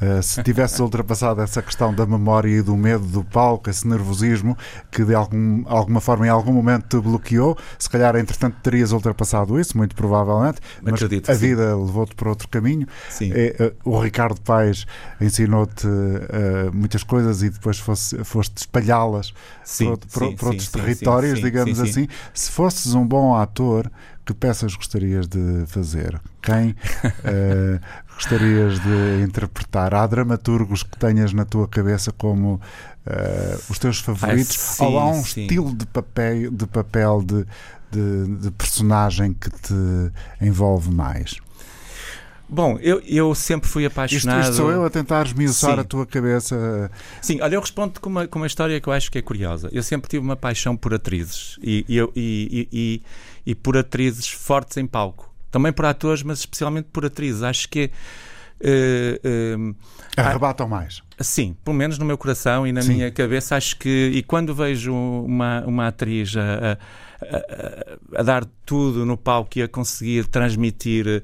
eh, 0.00 0.20
se 0.22 0.42
tivesses 0.42 0.78
ultrapassado 0.80 1.40
essa 1.40 1.62
questão 1.62 1.94
da 1.94 2.04
memória 2.06 2.48
e 2.48 2.62
do 2.62 2.76
medo 2.76 3.04
do 3.06 3.24
palco, 3.24 3.70
esse 3.70 3.86
nervosismo 3.86 4.56
que 4.90 5.04
de 5.04 5.14
algum, 5.14 5.62
alguma 5.66 6.00
forma 6.00 6.26
em 6.26 6.30
algum 6.30 6.52
momento 6.52 6.98
te 6.98 7.02
bloqueou, 7.02 7.56
se 7.78 7.88
calhar 7.88 8.16
entretanto 8.16 8.56
terias 8.62 8.92
ultrapassado 8.92 9.58
isso, 9.58 9.76
muito 9.76 9.94
provavelmente, 9.94 10.60
mas 10.82 10.94
Acredito 10.94 11.30
a 11.30 11.34
sim. 11.34 11.40
vida 11.40 11.76
levou-te 11.76 12.14
por 12.14 12.28
outro 12.28 12.48
caminho. 12.48 12.86
Sim. 13.08 13.32
Eh, 13.32 13.56
eh, 13.58 13.72
o 13.84 13.98
Ricardo 13.98 14.40
Paes 14.40 14.86
ensinou-te 15.20 15.86
eh, 15.86 16.70
muitas 16.72 17.02
coisas 17.02 17.42
e 17.42 17.50
depois 17.50 17.78
fosse, 17.78 18.22
foste 18.24 18.56
espalhá-las 18.58 19.30
por- 19.30 19.38
sim, 19.64 19.96
por 20.12 20.48
outros 20.48 20.68
territórios, 20.68 21.40
digamos 21.40 21.78
sim, 21.78 21.84
sim. 21.84 21.90
assim. 21.90 22.08
Se 22.34 22.50
fosses 22.50 22.94
um 22.94 23.06
bom 23.06 23.34
ator, 23.34 23.90
que 24.26 24.35
peças 24.35 24.75
gostarias 24.75 25.28
de 25.28 25.64
fazer? 25.68 26.21
Quem 26.42 26.75
eh, 27.25 27.78
gostarias 28.12 28.80
de 28.80 29.23
interpretar? 29.23 29.95
Há 29.95 30.04
dramaturgos 30.06 30.83
que 30.83 30.99
tenhas 30.99 31.33
na 31.33 31.45
tua 31.45 31.68
cabeça 31.68 32.11
como 32.11 32.60
eh, 33.06 33.56
os 33.71 33.78
teus 33.78 34.00
favoritos? 34.00 34.56
sim, 34.56 34.84
Ou 34.84 34.99
há 34.99 35.08
um 35.10 35.23
sim. 35.23 35.43
estilo 35.43 35.73
de 35.73 35.86
papel, 35.86 36.50
de, 36.50 36.67
papel 36.67 37.23
de, 37.23 37.47
de, 37.91 38.36
de 38.39 38.50
personagem 38.50 39.32
que 39.32 39.49
te 39.49 39.75
envolve 40.41 40.91
mais? 40.91 41.36
Bom, 42.49 42.78
eu, 42.80 43.00
eu 43.00 43.34
sempre 43.34 43.69
fui 43.69 43.84
Isto, 43.84 43.93
apaixonado. 43.93 44.43
isto 44.43 44.54
sou 44.54 44.71
eu 44.71 44.84
a 44.84 44.91
tentar 44.91 45.26
esmiuçar 45.26 45.78
a 45.80 45.84
tua 45.84 46.06
cabeça. 46.06 46.91
Sim, 47.21 47.41
olha, 47.41 47.56
eu 47.56 47.60
respondo 47.60 48.00
com 48.00 48.08
uma, 48.08 48.26
com 48.28 48.39
uma 48.39 48.47
história 48.47 48.80
que 48.80 48.89
eu 48.89 48.93
acho 48.93 49.10
que 49.10 49.19
é 49.19 49.23
curiosa. 49.23 49.69
Eu 49.73 49.82
sempre 49.82 50.08
tive 50.08 50.25
uma 50.25 50.36
paixão 50.36 50.76
por 50.76 50.95
atrizes 50.95 51.58
e, 51.60 51.84
e, 51.89 51.99
e, 52.15 52.69
e, 52.73 53.02
e, 53.47 53.54
por 53.54 53.76
atrizes 53.76 54.28
fortes 54.28 54.76
em 54.76 54.87
palco. 54.87 55.32
Também 55.50 55.73
por 55.73 55.85
atores, 55.87 56.23
mas 56.23 56.41
especialmente 56.41 56.89
por 56.93 57.06
atrizes. 57.06 57.43
Acho 57.43 57.69
que. 57.69 57.91
eh, 58.61 59.21
eh, 59.25 59.56
Arrebatam 60.17 60.69
mais. 60.69 61.02
Sim, 61.21 61.56
pelo 61.65 61.76
menos 61.76 61.99
no 61.99 62.04
meu 62.04 62.19
coração 62.19 62.67
e 62.67 62.73
na 62.73 62.82
Sim. 62.82 62.95
minha 62.95 63.11
cabeça, 63.11 63.56
acho 63.56 63.76
que. 63.78 64.11
E 64.15 64.23
quando 64.23 64.54
vejo 64.54 64.93
uma, 64.93 65.63
uma 65.67 65.87
atriz 65.89 66.35
a, 66.37 66.43
a- 66.43 66.78
a- 67.37 68.21
a 68.21 68.23
dar 68.23 68.45
tudo 68.67 69.06
no 69.06 69.17
palco 69.17 69.59
e 69.59 69.63
a 69.63 69.69
conseguir 69.69 70.26
transmitir. 70.26 71.23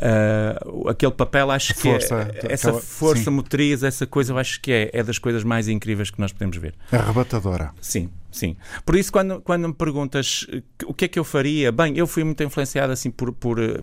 eh, 0.00 0.56
aquele 0.88 1.10
papel, 1.12 1.50
acho 1.50 1.72
A 1.72 1.74
que 1.74 1.80
força, 1.82 2.14
é, 2.44 2.52
essa 2.52 2.68
aquela- 2.68 2.80
força 2.82 3.24
sim. 3.24 3.30
motriz, 3.30 3.82
essa 3.82 4.06
coisa, 4.06 4.32
eu 4.32 4.38
acho 4.38 4.60
que 4.60 4.70
é, 4.70 4.90
é 4.92 5.02
das 5.02 5.18
coisas 5.18 5.42
mais 5.42 5.66
incríveis 5.66 6.08
que 6.08 6.20
nós 6.20 6.32
podemos 6.32 6.56
ver. 6.56 6.74
Arrebatadora. 6.92 7.72
Sim, 7.80 8.08
sim. 8.38 8.56
Por 8.84 8.96
isso, 8.96 9.10
quando, 9.12 9.40
quando 9.40 9.68
me 9.68 9.74
perguntas 9.74 10.46
eh, 10.52 10.62
o 10.86 10.94
que 10.94 11.04
é 11.06 11.08
que 11.08 11.18
eu 11.18 11.24
faria, 11.24 11.72
bem, 11.72 11.96
eu 11.96 12.06
fui 12.06 12.24
muito 12.24 12.42
influenciado 12.42 12.92
assim 12.92 13.10
por, 13.10 13.32
por 13.32 13.58
eh, 13.58 13.82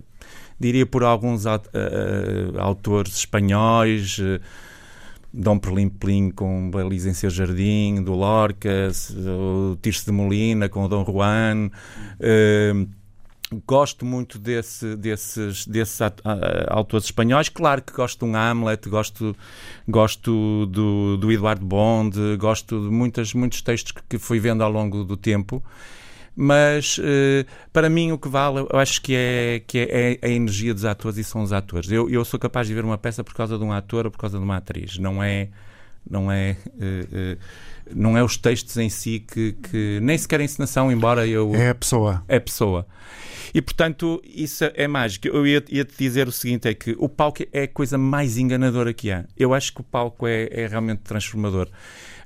diria 0.59 0.85
por 0.85 1.03
alguns 1.03 1.45
eh, 1.45 1.51
autores 2.57 3.15
espanhóis, 3.17 4.17
eh, 4.19 4.39
Dom 5.33 5.59
Perlim 5.59 5.89
Plim 5.89 6.31
com 6.31 6.71
Belize 6.71 7.09
em 7.09 7.13
seu 7.13 7.29
jardim, 7.29 8.01
do 8.01 8.13
Lorca, 8.13 8.89
o 9.27 9.75
Tirso 9.81 10.05
de 10.05 10.11
Molina 10.11 10.69
com 10.69 10.85
o 10.85 10.87
Dom 10.87 11.03
Juan. 11.05 11.69
eh, 12.19 12.73
Gosto 13.67 14.05
muito 14.05 14.39
desse, 14.39 14.95
desses, 14.95 15.65
desses 15.65 15.99
autores 16.67 17.05
espanhóis. 17.05 17.49
Claro 17.49 17.81
que 17.81 17.93
gosto 17.93 18.25
de 18.25 18.31
um 18.31 18.35
Hamlet, 18.35 18.89
gosto, 18.89 19.35
gosto 19.87 20.65
do, 20.65 21.17
do 21.17 21.31
Eduardo 21.31 21.65
Bond, 21.65 22.17
gosto 22.37 22.81
de 22.81 22.89
muitas, 22.89 23.33
muitos 23.33 23.61
textos 23.61 23.93
que, 24.09 24.17
fui 24.17 24.39
vendo 24.39 24.63
ao 24.63 24.71
longo 24.71 25.03
do 25.03 25.15
tempo. 25.15 25.63
Mas 26.35 26.99
eh, 27.01 27.45
para 27.71 27.89
mim 27.89 28.11
o 28.11 28.17
que 28.17 28.27
vale, 28.27 28.59
eu 28.69 28.77
acho 28.77 29.01
que 29.01 29.15
é, 29.15 29.61
que 29.65 29.79
é, 29.79 30.13
é 30.13 30.19
a 30.21 30.29
energia 30.29 30.73
dos 30.73 30.83
atores 30.83 31.17
e 31.17 31.23
são 31.23 31.41
os 31.41 31.53
atores. 31.53 31.89
Eu, 31.89 32.09
eu 32.09 32.25
sou 32.25 32.37
capaz 32.37 32.67
de 32.67 32.73
ver 32.73 32.83
uma 32.83 32.97
peça 32.97 33.23
por 33.23 33.33
causa 33.33 33.57
de 33.57 33.63
um 33.63 33.71
ator 33.71 34.05
ou 34.05 34.11
por 34.11 34.17
causa 34.17 34.37
de 34.37 34.43
uma 34.43 34.57
atriz. 34.57 34.97
Não 34.97 35.23
é, 35.23 35.47
não 36.09 36.29
é, 36.29 36.57
eh, 36.79 37.37
não 37.93 38.17
é 38.17 38.23
os 38.23 38.37
textos 38.37 38.77
em 38.77 38.89
si 38.89 39.19
que, 39.19 39.53
que 39.53 39.99
nem 40.01 40.17
sequer 40.17 40.39
a 40.39 40.43
encenação, 40.43 40.91
embora 40.91 41.27
eu 41.27 41.53
É 41.55 41.69
a 41.69 41.75
pessoa. 41.75 42.23
é 42.27 42.39
pessoa. 42.39 42.85
E 43.53 43.61
portanto, 43.61 44.21
isso 44.25 44.65
é 44.73 44.85
mágico. 44.87 45.27
Eu 45.27 45.47
ia, 45.47 45.63
ia 45.69 45.85
te 45.85 45.93
dizer 45.97 46.27
o 46.27 46.31
seguinte: 46.31 46.67
é 46.67 46.73
que 46.73 46.93
o 46.99 47.07
palco 47.07 47.43
é 47.53 47.63
a 47.63 47.67
coisa 47.67 47.97
mais 47.97 48.37
enganadora 48.37 48.93
que 48.93 49.09
há. 49.11 49.23
Eu 49.37 49.53
acho 49.53 49.73
que 49.73 49.79
o 49.81 49.83
palco 49.83 50.27
é, 50.27 50.49
é 50.51 50.67
realmente 50.67 50.99
transformador. 50.99 51.69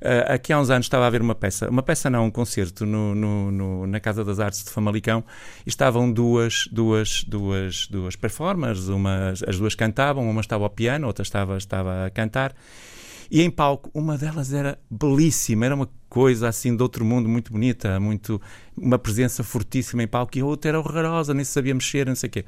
Ah, 0.01 0.33
aqui 0.35 0.51
há 0.53 0.59
uns 0.59 0.69
anos 0.71 0.85
estava 0.85 1.05
a 1.05 1.09
ver 1.09 1.21
uma 1.21 1.35
peça, 1.35 1.69
uma 1.69 1.83
peça 1.83 2.09
não, 2.09 2.25
um 2.25 2.31
concerto 2.31 2.83
no, 2.85 3.13
no- 3.13 3.51
no- 3.51 3.85
na 3.85 3.99
Casa 3.99 4.23
das 4.23 4.39
Artes 4.39 4.63
de 4.63 4.69
Famalicão 4.71 5.23
e 5.65 5.69
estavam 5.69 6.09
duas, 6.11 6.67
duas, 6.71 7.23
duas, 7.27 7.85
duas 7.87 8.15
performers, 8.15 8.87
uma, 8.87 9.33
as 9.45 9.59
duas 9.59 9.75
cantavam, 9.75 10.27
uma 10.27 10.39
estava 10.41 10.63
ao 10.63 10.69
piano, 10.69 11.05
outra 11.05 11.21
estava, 11.21 11.57
estava 11.57 12.05
a 12.05 12.09
cantar. 12.09 12.55
E 13.31 13.41
em 13.41 13.49
palco, 13.49 13.91
uma 13.93 14.17
delas 14.17 14.51
era 14.53 14.79
belíssima, 14.89 15.65
era 15.65 15.75
uma 15.75 15.87
coisa 16.09 16.47
assim 16.47 16.75
de 16.75 16.81
outro 16.81 17.05
mundo, 17.05 17.29
muito 17.29 17.51
bonita, 17.51 17.99
muito 17.99 18.41
uma 18.75 18.97
presença 18.97 19.43
fortíssima 19.43 20.01
em 20.01 20.07
palco, 20.07 20.37
e 20.37 20.41
a 20.41 20.45
outra 20.45 20.69
era 20.71 20.79
horrorosa, 20.79 21.33
nem 21.33 21.45
sabia 21.45 21.73
mexer, 21.75 22.07
não 22.07 22.15
sei 22.15 22.27
o 22.27 22.31
quê. 22.31 22.45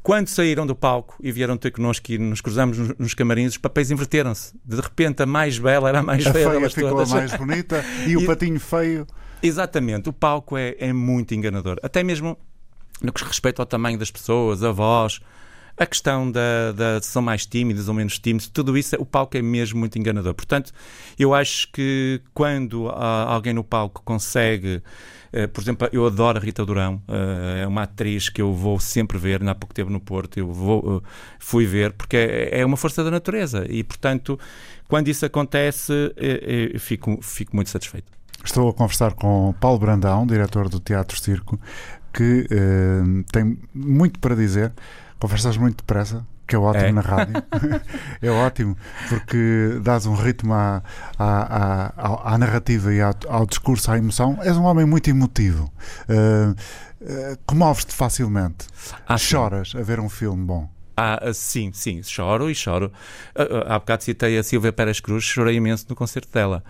Quando 0.00 0.28
saíram 0.28 0.64
do 0.66 0.76
palco 0.76 1.16
e 1.20 1.32
vieram 1.32 1.56
ter 1.56 1.72
connosco 1.72 2.12
e 2.12 2.18
nos 2.18 2.40
cruzamos 2.40 2.78
nos, 2.78 2.96
nos 2.96 3.14
camarins, 3.14 3.52
os 3.52 3.58
papéis 3.58 3.90
inverteram-se. 3.90 4.54
De 4.64 4.76
repente, 4.80 5.22
a 5.22 5.26
mais 5.26 5.58
bela 5.58 5.88
era 5.88 5.98
a 5.98 6.02
mais 6.02 6.24
A 6.26 6.32
feia 6.32 6.46
feia 6.46 6.58
delas 6.58 6.72
ficou 6.72 6.90
todas. 6.90 7.12
a 7.12 7.16
mais 7.16 7.34
bonita 7.34 7.84
e 8.06 8.16
o 8.16 8.20
E- 8.22 8.26
patinho 8.26 8.60
feio. 8.60 9.06
Exatamente, 9.42 10.08
o 10.08 10.12
palco 10.12 10.56
é, 10.56 10.76
é 10.78 10.92
muito 10.92 11.34
enganador. 11.34 11.78
Até 11.82 12.02
mesmo 12.04 12.38
no 13.02 13.12
que 13.12 13.22
respeita 13.24 13.60
ao 13.62 13.66
tamanho 13.66 13.98
das 13.98 14.10
pessoas, 14.10 14.62
a 14.62 14.70
voz, 14.72 15.20
a 15.78 15.86
questão 15.86 16.30
da, 16.30 16.72
da 16.72 17.00
são 17.00 17.22
mais 17.22 17.46
tímidos 17.46 17.88
ou 17.88 17.94
menos 17.94 18.18
tímidos, 18.18 18.48
tudo 18.48 18.76
isso, 18.76 18.96
o 18.98 19.06
palco 19.06 19.36
é 19.36 19.42
mesmo 19.42 19.78
muito 19.78 19.98
enganador. 19.98 20.34
Portanto, 20.34 20.72
eu 21.18 21.32
acho 21.34 21.70
que 21.72 22.20
quando 22.34 22.88
ah, 22.88 23.26
alguém 23.32 23.52
no 23.52 23.62
palco 23.62 24.02
consegue. 24.04 24.82
eh, 25.32 25.46
por 25.46 25.60
exemplo, 25.60 25.88
eu 25.92 26.06
adoro 26.06 26.38
a 26.38 26.40
Rita 26.40 26.64
Durão, 26.64 27.02
eh, 27.06 27.62
é 27.62 27.66
uma 27.66 27.82
atriz 27.82 28.28
que 28.28 28.40
eu 28.42 28.52
vou 28.54 28.80
sempre 28.80 29.18
ver, 29.18 29.46
há 29.46 29.54
pouco 29.54 29.74
tempo 29.74 29.90
no 29.90 30.00
Porto, 30.00 30.38
eu 30.38 30.50
vou, 30.52 31.02
eh, 31.04 31.08
fui 31.38 31.66
ver, 31.66 31.92
porque 31.92 32.16
é, 32.16 32.60
é 32.60 32.66
uma 32.66 32.76
força 32.76 33.04
da 33.04 33.10
natureza 33.10 33.66
e, 33.68 33.84
portanto, 33.84 34.38
quando 34.88 35.08
isso 35.08 35.24
acontece, 35.26 35.92
fico, 36.78 37.18
fico 37.22 37.54
muito 37.54 37.68
satisfeito. 37.70 38.10
Estou 38.44 38.68
a 38.68 38.72
conversar 38.72 39.12
com 39.14 39.54
Paulo 39.60 39.78
Brandão, 39.78 40.26
diretor 40.26 40.68
do 40.68 40.80
Teatro 40.80 41.20
Circo, 41.20 41.60
que 42.12 42.46
eh, 42.50 43.24
tem 43.30 43.58
muito 43.74 44.18
para 44.18 44.34
dizer. 44.34 44.72
Conversas 45.18 45.56
muito 45.56 45.78
depressa, 45.78 46.24
que 46.46 46.54
é 46.54 46.58
ótimo 46.58 46.84
É. 46.86 46.92
na 46.92 47.00
rádio. 47.00 47.34
é 48.22 48.30
ótimo, 48.30 48.76
porque 49.08 49.78
dás 49.82 50.06
um 50.06 50.14
ritmo 50.14 50.54
à, 50.54 50.82
à, 51.18 51.92
à, 51.96 52.34
à 52.34 52.38
narrativa 52.38 52.92
e 52.94 53.00
ao, 53.00 53.14
ao 53.28 53.46
discurso, 53.46 53.90
à 53.90 53.98
emoção. 53.98 54.38
És 54.42 54.56
um 54.56 54.64
homem 54.64 54.86
muito 54.86 55.10
emotivo. 55.10 55.72
Eh, 56.08 56.54
eh, 57.02 57.38
Comoves-te 57.46 57.92
facilmente. 57.94 58.66
Ah, 59.06 59.18
sim. 59.18 59.26
Choras 59.26 59.72
a 59.76 59.82
ver 59.82 59.98
um 60.00 60.08
filme 60.08 60.44
bom. 60.44 60.68
Ah, 60.96 61.18
ah, 61.22 61.32
sim, 61.34 61.70
sim, 61.72 62.02
choro 62.02 62.50
e 62.50 62.54
choro. 62.54 62.92
Ah, 63.34 63.74
há 63.74 63.78
bocado 63.78 64.02
citei 64.04 64.38
a 64.38 64.42
Silvia 64.42 64.72
Pérez 64.72 65.00
Cruz, 65.00 65.24
chorei 65.24 65.56
imenso 65.56 65.86
no 65.88 65.94
concerto 65.96 66.32
dela. 66.32 66.62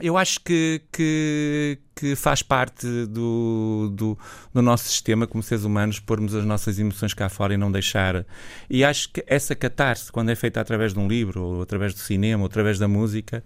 Eu 0.00 0.16
acho 0.16 0.40
que, 0.40 0.82
que, 0.92 1.78
que 1.94 2.16
faz 2.16 2.42
parte 2.42 2.86
do, 3.06 3.92
do, 3.94 4.18
do 4.52 4.62
nosso 4.62 4.84
sistema 4.84 5.26
como 5.26 5.42
seres 5.42 5.64
humanos 5.64 5.98
pormos 6.00 6.34
as 6.34 6.44
nossas 6.44 6.78
emoções 6.78 7.14
cá 7.14 7.28
fora 7.28 7.54
e 7.54 7.56
não 7.56 7.70
deixar. 7.70 8.24
E 8.68 8.84
acho 8.84 9.12
que 9.12 9.24
essa 9.26 9.54
catarse, 9.54 10.10
quando 10.10 10.30
é 10.30 10.34
feita 10.34 10.60
através 10.60 10.92
de 10.92 10.98
um 10.98 11.06
livro, 11.08 11.42
ou 11.42 11.62
através 11.62 11.94
do 11.94 12.00
cinema, 12.00 12.42
ou 12.42 12.46
através 12.46 12.78
da 12.78 12.88
música, 12.88 13.42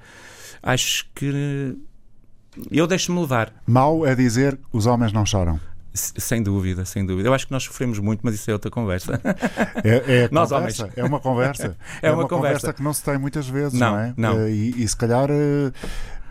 acho 0.62 1.06
que 1.14 1.76
eu 2.70 2.86
deixo-me 2.86 3.20
levar. 3.20 3.52
Mau 3.66 4.06
é 4.06 4.14
dizer 4.14 4.58
os 4.72 4.86
homens 4.86 5.12
não 5.12 5.26
choram. 5.26 5.58
Sem 5.96 6.42
dúvida, 6.42 6.84
sem 6.84 7.06
dúvida. 7.06 7.28
Eu 7.28 7.34
acho 7.34 7.46
que 7.46 7.52
nós 7.52 7.62
sofremos 7.62 8.00
muito, 8.00 8.18
mas 8.24 8.34
isso 8.34 8.50
é 8.50 8.52
outra 8.52 8.68
conversa. 8.68 9.20
É, 9.84 10.24
é 10.24 10.28
Nós 10.32 10.48
conversa, 10.50 10.90
é 10.96 11.04
uma 11.04 11.20
conversa. 11.20 11.76
É 12.02 12.10
uma 12.10 12.26
conversa. 12.26 12.72
que 12.72 12.82
não 12.82 12.92
se 12.92 13.04
tem 13.04 13.16
muitas 13.16 13.46
vezes, 13.48 13.78
não, 13.78 13.92
Não, 13.92 13.98
é? 14.00 14.14
não. 14.16 14.48
E, 14.48 14.82
e 14.82 14.88
se 14.88 14.96
calhar 14.96 15.28
eh, 15.30 15.70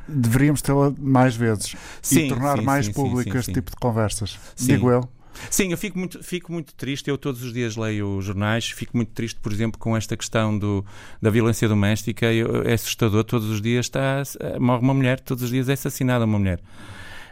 deveríamos 0.07 0.61
tê-la 0.61 0.93
mais 0.99 1.35
vezes 1.35 1.75
Sim, 2.01 2.25
e 2.25 2.29
tornar 2.29 2.57
sim, 2.57 2.63
mais 2.63 2.85
sim, 2.87 2.93
público 2.93 3.37
este 3.37 3.53
tipo 3.53 3.71
de 3.71 3.77
conversas. 3.77 4.37
Digo 4.57 4.89
eu. 4.89 5.07
Sim, 5.49 5.71
eu 5.71 5.77
fico 5.77 5.97
muito, 5.97 6.23
fico 6.23 6.51
muito 6.51 6.73
triste. 6.75 7.09
Eu 7.09 7.17
todos 7.17 7.41
os 7.43 7.51
dias 7.51 7.75
leio 7.75 8.17
os 8.17 8.25
jornais. 8.25 8.69
Fico 8.69 8.95
muito 8.95 9.11
triste, 9.13 9.39
por 9.39 9.51
exemplo, 9.51 9.79
com 9.79 9.97
esta 9.97 10.15
questão 10.15 10.57
do, 10.57 10.85
da 11.21 11.29
violência 11.29 11.67
doméstica. 11.67 12.31
Eu- 12.31 12.63
é 12.63 12.73
assustador. 12.73 13.23
Todos 13.23 13.49
os 13.49 13.61
dias 13.61 13.85
está, 13.87 14.21
morre 14.59 14.81
uma 14.81 14.93
mulher. 14.93 15.19
Todos 15.19 15.43
os 15.43 15.49
dias 15.49 15.69
é 15.69 15.73
assassinada 15.73 16.25
uma 16.25 16.37
mulher. 16.37 16.59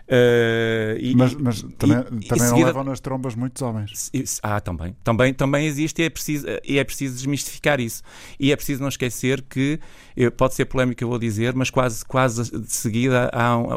Eh, 0.07 0.97
e- 0.99 1.15
Mas, 1.15 1.33
mas 1.35 1.61
também, 1.77 1.97
e- 1.99 2.03
também 2.03 2.21
e 2.21 2.29
não 2.29 2.47
seguida- 2.49 2.67
levam 2.67 2.83
nas 2.83 2.99
trombas 2.99 3.35
muitos 3.35 3.61
homens. 3.61 4.11
Ah, 4.43 4.59
também. 4.59 4.95
Também, 5.03 5.33
também 5.33 5.65
existe 5.65 6.01
e 6.01 6.05
é, 6.05 6.09
preciso, 6.09 6.45
e 6.65 6.77
é 6.79 6.83
preciso 6.83 7.15
desmistificar 7.15 7.79
isso. 7.79 8.01
E 8.39 8.51
é 8.51 8.55
preciso 8.55 8.81
não 8.81 8.89
esquecer 8.89 9.41
que, 9.43 9.79
eh, 10.17 10.29
pode 10.29 10.53
ser 10.53 10.65
polémico, 10.65 11.03
eu 11.03 11.07
vou 11.07 11.17
dizer, 11.19 11.53
mas 11.55 11.69
quase, 11.69 12.03
quase 12.05 12.51
de 12.51 12.71
seguida 12.71 13.29
há 13.33 13.57
um- 13.57 13.67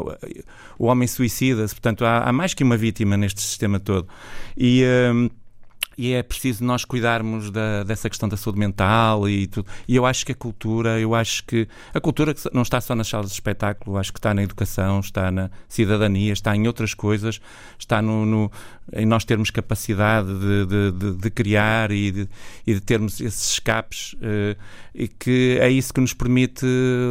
o 0.77 0.85
homem 0.87 1.07
suicida-se. 1.07 1.73
Portanto, 1.73 2.05
há, 2.05 2.19
há 2.27 2.33
mais 2.33 2.53
que 2.53 2.63
uma 2.63 2.77
vítima 2.77 3.15
neste 3.17 3.41
sistema 3.41 3.79
todo. 3.79 4.07
E. 4.57 4.83
hum, 5.13 5.29
e 5.97 6.13
é 6.13 6.21
preciso 6.23 6.63
nós 6.63 6.83
cuidarmos 6.85 7.49
da- 7.51 7.83
dessa 7.83 8.09
questão 8.09 8.27
da 8.29 8.35
saúde 8.37 8.59
mental 8.59 9.27
e 9.29 9.47
tudo. 9.47 9.67
E 9.87 9.95
eu 9.95 10.05
acho 10.05 10.25
que 10.25 10.31
a 10.31 10.35
cultura, 10.35 10.99
eu 10.99 11.13
acho 11.15 11.43
que 11.45 11.67
a 11.93 11.99
cultura 12.01 12.33
não 12.53 12.61
está 12.61 12.79
só 12.81 12.93
nas 12.95 13.07
salas 13.07 13.27
de 13.27 13.33
espetáculo, 13.33 13.97
acho 13.97 14.11
que 14.11 14.19
está 14.19 14.33
na 14.33 14.43
educação, 14.43 14.99
está 14.99 15.31
na 15.31 15.49
cidadania, 15.67 16.33
está 16.33 16.55
em 16.55 16.67
outras 16.67 16.93
coisas, 16.93 17.39
está 17.79 18.01
no, 18.01 18.25
no- 18.25 18.51
em 18.93 19.05
nós 19.05 19.25
termos 19.25 19.49
capacidade 19.49 20.27
de, 20.27 20.65
de- 20.65 20.91
de- 20.91 21.17
de 21.17 21.29
criar 21.31 21.91
e 21.91 22.11
de, 22.11 22.29
e 22.67 22.79
termos 22.79 23.19
esses 23.19 23.51
escapes 23.53 24.15
eh, 24.21 24.55
e 24.93 25.07
que 25.07 25.57
é 25.59 25.69
isso 25.69 25.93
que 25.93 25.99
nos 26.01 26.13
permite 26.13 26.65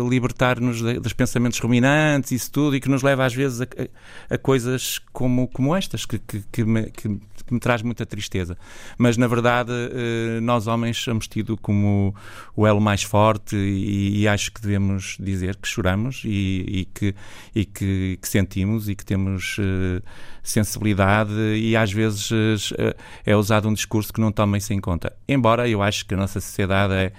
libertar-nos 0.09 0.81
dos 1.01 1.12
pensamentos 1.12 1.59
ruminantes, 1.59 2.33
isso 2.33 2.51
tudo, 2.51 2.77
e 2.77 2.81
que 2.81 2.88
nos 2.88 3.03
leva 3.03 3.25
às 3.25 3.35
vezes 3.35 3.61
a, 3.61 3.64
a- 3.64 4.35
a 4.35 4.38
coisas 4.38 5.01
como, 5.12 5.49
como 5.49 5.75
estas, 5.75 6.05
que, 6.07 6.18
que, 6.18 6.42
que 6.53 6.64
me, 6.64 6.90
que 6.90 7.09
me 7.51 7.61
traz 7.61 7.83
muita 7.83 8.07
tristeza. 8.07 8.57
Mas 8.96 9.16
na 9.16 9.26
verdade, 9.26 9.72
eh, 9.72 10.40
nós 10.40 10.66
homens 10.66 10.96
somos 10.96 11.26
tido 11.26 11.56
como 11.56 12.14
o 12.56 12.66
elo 12.66 12.80
mais 12.80 13.02
forte 13.02 13.56
e, 13.56 14.20
e 14.22 14.28
acho 14.28 14.52
que 14.52 14.60
devemos 14.60 15.16
dizer 15.20 15.56
que 15.56 15.68
choramos 15.68 16.22
e, 16.24 16.64
e 16.68 16.84
que, 16.84 17.14
e 17.54 17.64
que, 17.64 18.18
que 18.20 18.28
sentimos 18.28 18.88
e 18.88 18.94
que 18.94 19.04
temos 19.04 19.56
eh, 19.58 20.02
sensibilidade 20.42 21.32
e 21.56 21.76
às 21.76 21.92
vezes 21.92 22.72
eh, 22.78 22.96
é 23.24 23.37
usado 23.37 23.68
um 23.68 23.74
discurso 23.74 24.12
que 24.12 24.20
não 24.20 24.30
toma 24.30 24.58
isso 24.58 24.72
em 24.72 24.80
conta. 24.80 25.12
Embora 25.28 25.68
eu 25.68 25.82
acho 25.82 26.06
que 26.06 26.14
a 26.14 26.16
nossa 26.16 26.40
sociedade 26.40 26.94
é, 26.94 27.12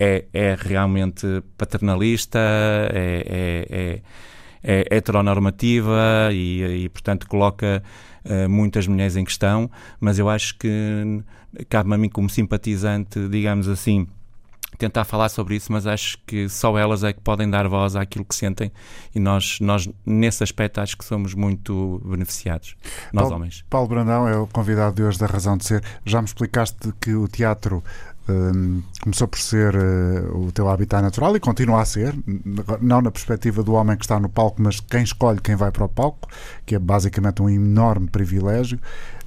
é, 0.00 0.24
é 0.32 0.56
realmente 0.58 1.26
paternalista, 1.58 2.38
é, 2.38 3.66
é, 3.70 4.00
é, 4.62 4.82
é 4.90 4.96
heteronormativa 4.96 6.30
e, 6.32 6.84
e, 6.84 6.88
portanto, 6.88 7.26
coloca 7.28 7.82
eh, 8.24 8.46
muitas 8.48 8.86
mulheres 8.86 9.16
em 9.16 9.24
questão, 9.24 9.70
mas 10.00 10.18
eu 10.18 10.28
acho 10.28 10.56
que 10.58 11.22
cabe-me 11.68 11.94
a 11.94 11.98
mim, 11.98 12.08
como 12.08 12.28
simpatizante, 12.30 13.28
digamos 13.28 13.66
assim, 13.68 14.06
tentar 14.78 15.04
falar 15.04 15.28
sobre 15.28 15.56
isso, 15.56 15.70
mas 15.72 15.86
acho 15.86 16.16
que 16.26 16.48
só 16.48 16.78
elas 16.78 17.02
é 17.04 17.12
que 17.12 17.20
podem 17.20 17.50
dar 17.50 17.66
voz 17.68 17.96
àquilo 17.96 18.24
que 18.24 18.34
sentem 18.34 18.70
e 19.14 19.18
nós, 19.20 19.58
nós 19.60 19.88
nesse 20.06 20.42
aspecto, 20.42 20.80
acho 20.80 20.96
que 20.96 21.04
somos 21.04 21.34
muito 21.34 22.00
beneficiados, 22.04 22.76
nós 23.12 23.24
Paulo- 23.24 23.36
homens. 23.36 23.64
Paulo 23.68 23.88
Brandão 23.88 24.28
é 24.28 24.36
o 24.38 24.46
convidado 24.46 24.94
de 24.96 25.02
hoje 25.02 25.18
da 25.18 25.26
Razão 25.26 25.56
de 25.56 25.66
Ser. 25.66 25.82
Já 26.04 26.20
me 26.22 26.26
explicaste 26.26 26.92
que 27.00 27.14
o 27.14 27.26
teatro 27.28 27.82
hum, 28.28 28.82
começou 29.00 29.28
por 29.28 29.38
ser 29.38 29.74
eh, 29.74 30.22
o 30.32 30.50
teu 30.52 30.68
habitat 30.68 31.02
natural 31.02 31.36
e 31.36 31.40
continua 31.40 31.80
a 31.80 31.84
ser, 31.84 32.14
não 32.80 33.00
na 33.00 33.10
perspectiva 33.10 33.62
do 33.62 33.72
homem 33.74 33.96
que 33.96 34.04
está 34.04 34.18
no 34.18 34.28
palco, 34.28 34.60
mas 34.62 34.80
quem 34.80 35.02
escolhe 35.02 35.40
quem 35.40 35.56
vai 35.56 35.70
para 35.70 35.84
o 35.84 35.88
palco, 35.88 36.28
que 36.66 36.74
é 36.74 36.78
basicamente 36.78 37.42
um 37.42 37.48
enorme 37.48 38.08
privilégio. 38.08 38.78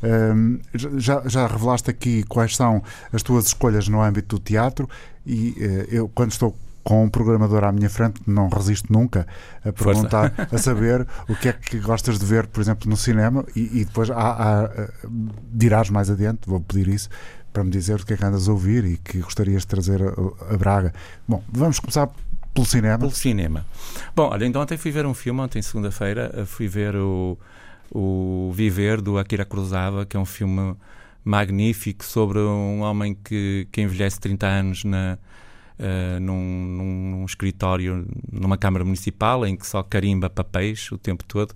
Hum, 0.03 0.59
já, 0.73 1.23
já 1.25 1.47
revelaste 1.47 1.89
aqui 1.89 2.23
quais 2.23 2.55
são 2.55 2.83
as 3.11 3.23
tuas 3.23 3.45
escolhas 3.45 3.87
no 3.87 4.01
âmbito 4.01 4.35
do 4.35 4.41
teatro 4.41 4.89
e 5.25 5.55
eh, 5.59 5.87
eu, 5.89 6.09
quando 6.09 6.31
estou 6.31 6.55
com 6.83 7.05
um 7.05 7.09
programador 7.09 7.63
à 7.63 7.71
minha 7.71 7.89
frente, 7.89 8.21
não 8.27 8.49
resisto 8.49 8.91
nunca 8.91 9.25
a 9.63 9.71
Força. 9.71 9.83
perguntar, 9.83 10.47
a 10.51 10.57
saber 10.59 11.07
o 11.29 11.35
que 11.35 11.47
é 11.47 11.53
que 11.53 11.79
gostas 11.79 12.19
de 12.19 12.25
ver, 12.25 12.47
por 12.47 12.59
exemplo, 12.59 12.89
no 12.89 12.97
cinema 12.97 13.45
e, 13.55 13.81
e 13.81 13.85
depois 13.85 14.09
há, 14.11 14.15
há, 14.15 14.63
eh, 14.65 14.89
dirás 15.53 15.89
mais 15.89 16.09
adiante, 16.09 16.41
vou 16.45 16.59
pedir 16.59 16.89
isso, 16.89 17.09
para 17.53 17.63
me 17.63 17.69
dizer 17.69 18.01
o 18.01 18.05
que 18.05 18.13
é 18.13 18.17
que 18.17 18.25
andas 18.25 18.49
a 18.49 18.51
ouvir 18.51 18.83
e 18.83 18.97
que 18.97 19.19
gostarias 19.19 19.61
de 19.61 19.67
trazer 19.67 20.01
a, 20.01 20.53
a 20.53 20.57
Braga. 20.57 20.93
Bom, 21.27 21.43
vamos 21.51 21.79
começar 21.79 22.09
pelo 22.53 22.65
cinema. 22.65 22.97
Pelo 22.99 23.11
cinema. 23.11 23.65
Bom, 24.15 24.29
olha, 24.31 24.45
então 24.45 24.61
ontem 24.61 24.77
fui 24.77 24.91
ver 24.91 25.05
um 25.05 25.13
filme, 25.13 25.39
ontem 25.41 25.61
segunda-feira, 25.61 26.31
eh, 26.35 26.45
fui 26.45 26.67
ver 26.67 26.95
o, 26.95 27.37
o 27.91 28.51
Viver, 28.53 29.01
do 29.01 29.17
Akira 29.17 29.45
Kurosawa, 29.45 30.05
que 30.05 30.17
é 30.17 30.19
um 30.19 30.25
filme 30.25 30.75
magnífico 31.23 32.03
sobre 32.03 32.39
um 32.39 32.81
homem 32.81 33.15
que, 33.23 33.67
que 33.71 33.81
envelhece 33.81 34.19
30 34.19 34.45
anos 34.45 34.83
na, 34.83 35.17
eh, 35.79 36.19
num, 36.19 36.35
num- 36.65 37.11
num 37.19 37.25
escritório, 37.25 38.05
numa 38.31 38.57
Câmara 38.57 38.83
Municipal, 38.83 39.45
em 39.45 39.55
que 39.55 39.65
só 39.65 39.81
carimba 39.81 40.29
papéis 40.29 40.91
o 40.91 40.97
tempo 40.97 41.23
todo 41.23 41.53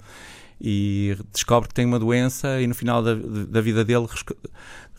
e 0.60 1.16
descobre 1.32 1.70
que 1.70 1.76
tem 1.76 1.86
uma 1.86 2.00
doença 2.00 2.60
e 2.60 2.66
no 2.66 2.74
final 2.74 3.04
da, 3.04 3.14
da 3.14 3.62
vida 3.62 3.86
dele 3.86 4.08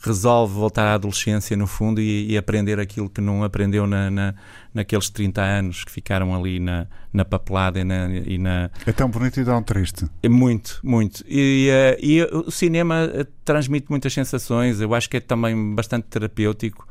resolve 0.00 0.54
voltar 0.54 0.86
à 0.86 0.94
adolescência 0.94 1.56
no 1.56 1.66
fundo 1.66 2.00
e, 2.00 2.30
e 2.32 2.38
aprender 2.38 2.78
aquilo 2.78 3.08
que 3.08 3.20
não 3.20 3.42
aprendeu 3.42 3.86
na, 3.86 4.10
na- 4.10 4.34
naqueles 4.72 5.10
30 5.10 5.42
anos 5.42 5.82
que 5.84 5.90
ficaram 5.90 6.34
ali 6.34 6.60
na, 6.60 6.86
na 7.12 7.24
papelada 7.24 7.80
e 7.80 7.84
na, 7.84 8.08
e 8.14 8.38
na, 8.38 8.70
É 8.86 8.92
tão 8.92 9.10
bonito 9.10 9.40
e 9.40 9.44
tão 9.44 9.62
triste. 9.62 10.06
é 10.22 10.28
Muito, 10.28 10.78
muito. 10.84 11.24
E, 11.26 11.68
eh, 11.70 11.98
e 12.00 12.22
o 12.22 12.50
cinema 12.50 13.10
eh, 13.12 13.26
transmite 13.44 13.86
muitas 13.90 14.12
sensações, 14.12 14.80
eu 14.80 14.94
acho 14.94 15.10
que 15.10 15.16
é 15.16 15.20
também 15.20 15.74
bastante 15.74 16.06
terapêutico 16.06 16.86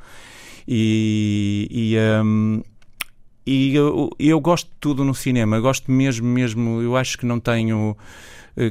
e, 0.67 1.67
e, 1.71 1.95
ehm, 1.95 2.61
e 3.45 3.73
eu, 3.75 4.09
eu 4.19 4.39
gosto 4.41 4.67
de 4.67 4.75
tudo 4.79 5.05
no 5.05 5.15
cinema, 5.15 5.59
gosto 5.59 5.89
mesmo, 5.89 6.27
mesmo, 6.27 6.81
eu 6.81 6.97
acho 6.97 7.17
que 7.17 7.25
não 7.25 7.39
tenho 7.39 7.95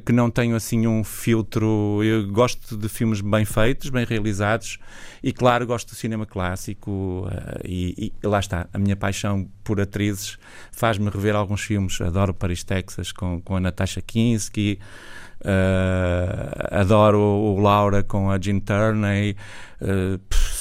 que 0.05 0.12
não 0.12 0.31
tenho 0.31 0.57
assim 0.57 0.87
um 0.87 1.05
filtro. 1.05 2.03
Eu 2.03 2.27
gosto 2.29 2.77
de 2.77 2.88
filmes 2.88 3.20
bem 3.20 3.44
feitos, 3.44 3.88
bem 3.88 4.05
realizados 4.05 4.79
e, 5.22 5.33
claro, 5.33 5.66
gosto 5.66 5.90
do 5.90 5.94
cinema 5.94 6.27
clássico. 6.27 7.29
Eh, 7.31 7.61
e, 7.64 8.12
e 8.22 8.27
lá 8.27 8.40
está, 8.40 8.68
a 8.72 8.79
minha 8.79 8.96
paixão 8.96 9.49
por 9.62 9.81
atrizes 9.81 10.38
faz-me 10.72 11.09
rever 11.09 11.37
alguns 11.37 11.62
filmes. 11.62 12.01
Adoro 12.01 12.35
Paris, 12.35 12.64
Texas 12.64 13.12
com, 13.12 13.40
com 13.40 13.57
a 13.57 13.61
Natasha 13.61 14.01
Kinski. 14.01 14.79
Uh, 15.40 16.81
adoro 16.81 17.20
o 17.20 17.61
Laura 17.61 18.03
com 18.03 18.31
a 18.31 18.40
Jean 18.40 18.59
Turney, 18.59 19.37
uh, 19.83 20.18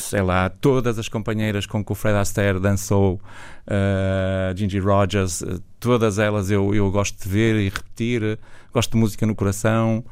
sei 0.10 0.22
lá, 0.22 0.50
todas 0.50 0.98
as 1.00 1.10
companheiras 1.10 1.66
com 1.66 1.84
que 1.84 1.92
o 1.92 1.96
Fred 1.96 2.18
Astaire 2.18 2.60
dançou, 2.60 3.20
uh, 3.68 4.58
Gingy 4.58 4.80
Rogers, 4.80 5.44
todas 5.80 6.20
elas 6.20 6.50
eu, 6.50 6.74
eu 6.74 6.90
gosto 6.92 7.22
de 7.22 7.30
ver 7.30 7.56
e 7.56 7.70
repetir 7.70 8.40
gosto 8.76 8.92
de 8.92 8.98
música 8.98 9.26
no 9.26 9.34
coração. 9.34 10.04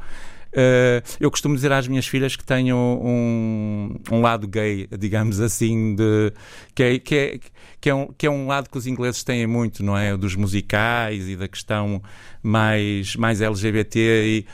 Uh, 0.54 1.02
eu 1.20 1.32
costumo 1.32 1.56
dizer 1.56 1.72
às 1.72 1.88
minhas 1.88 2.06
filhas 2.06 2.36
que 2.36 2.44
tenho 2.44 2.78
um, 2.78 3.96
um 4.12 4.22
lado 4.22 4.48
gay, 4.48 4.88
digamos 5.00 5.39
assim, 5.39 5.96
de, 5.96 6.32
que, 6.76 6.84
é, 6.84 7.00
que, 7.00 7.16
é, 7.16 7.39
que, 7.82 7.89
é 7.89 7.96
um, 7.96 8.08
que 8.16 8.28
é 8.28 8.30
um 8.30 8.46
lado 8.46 8.70
que 8.70 8.78
os 8.78 8.86
ingleses 8.86 9.24
têm 9.24 9.48
muito, 9.48 9.84
não 9.84 9.98
é? 9.98 10.16
Dos 10.16 10.36
musicais 10.36 11.28
e 11.28 11.36
da 11.36 11.48
questão 11.48 12.04
mais, 12.44 13.16
mais 13.16 13.42
LGBT 13.42 14.00
e 14.00 14.46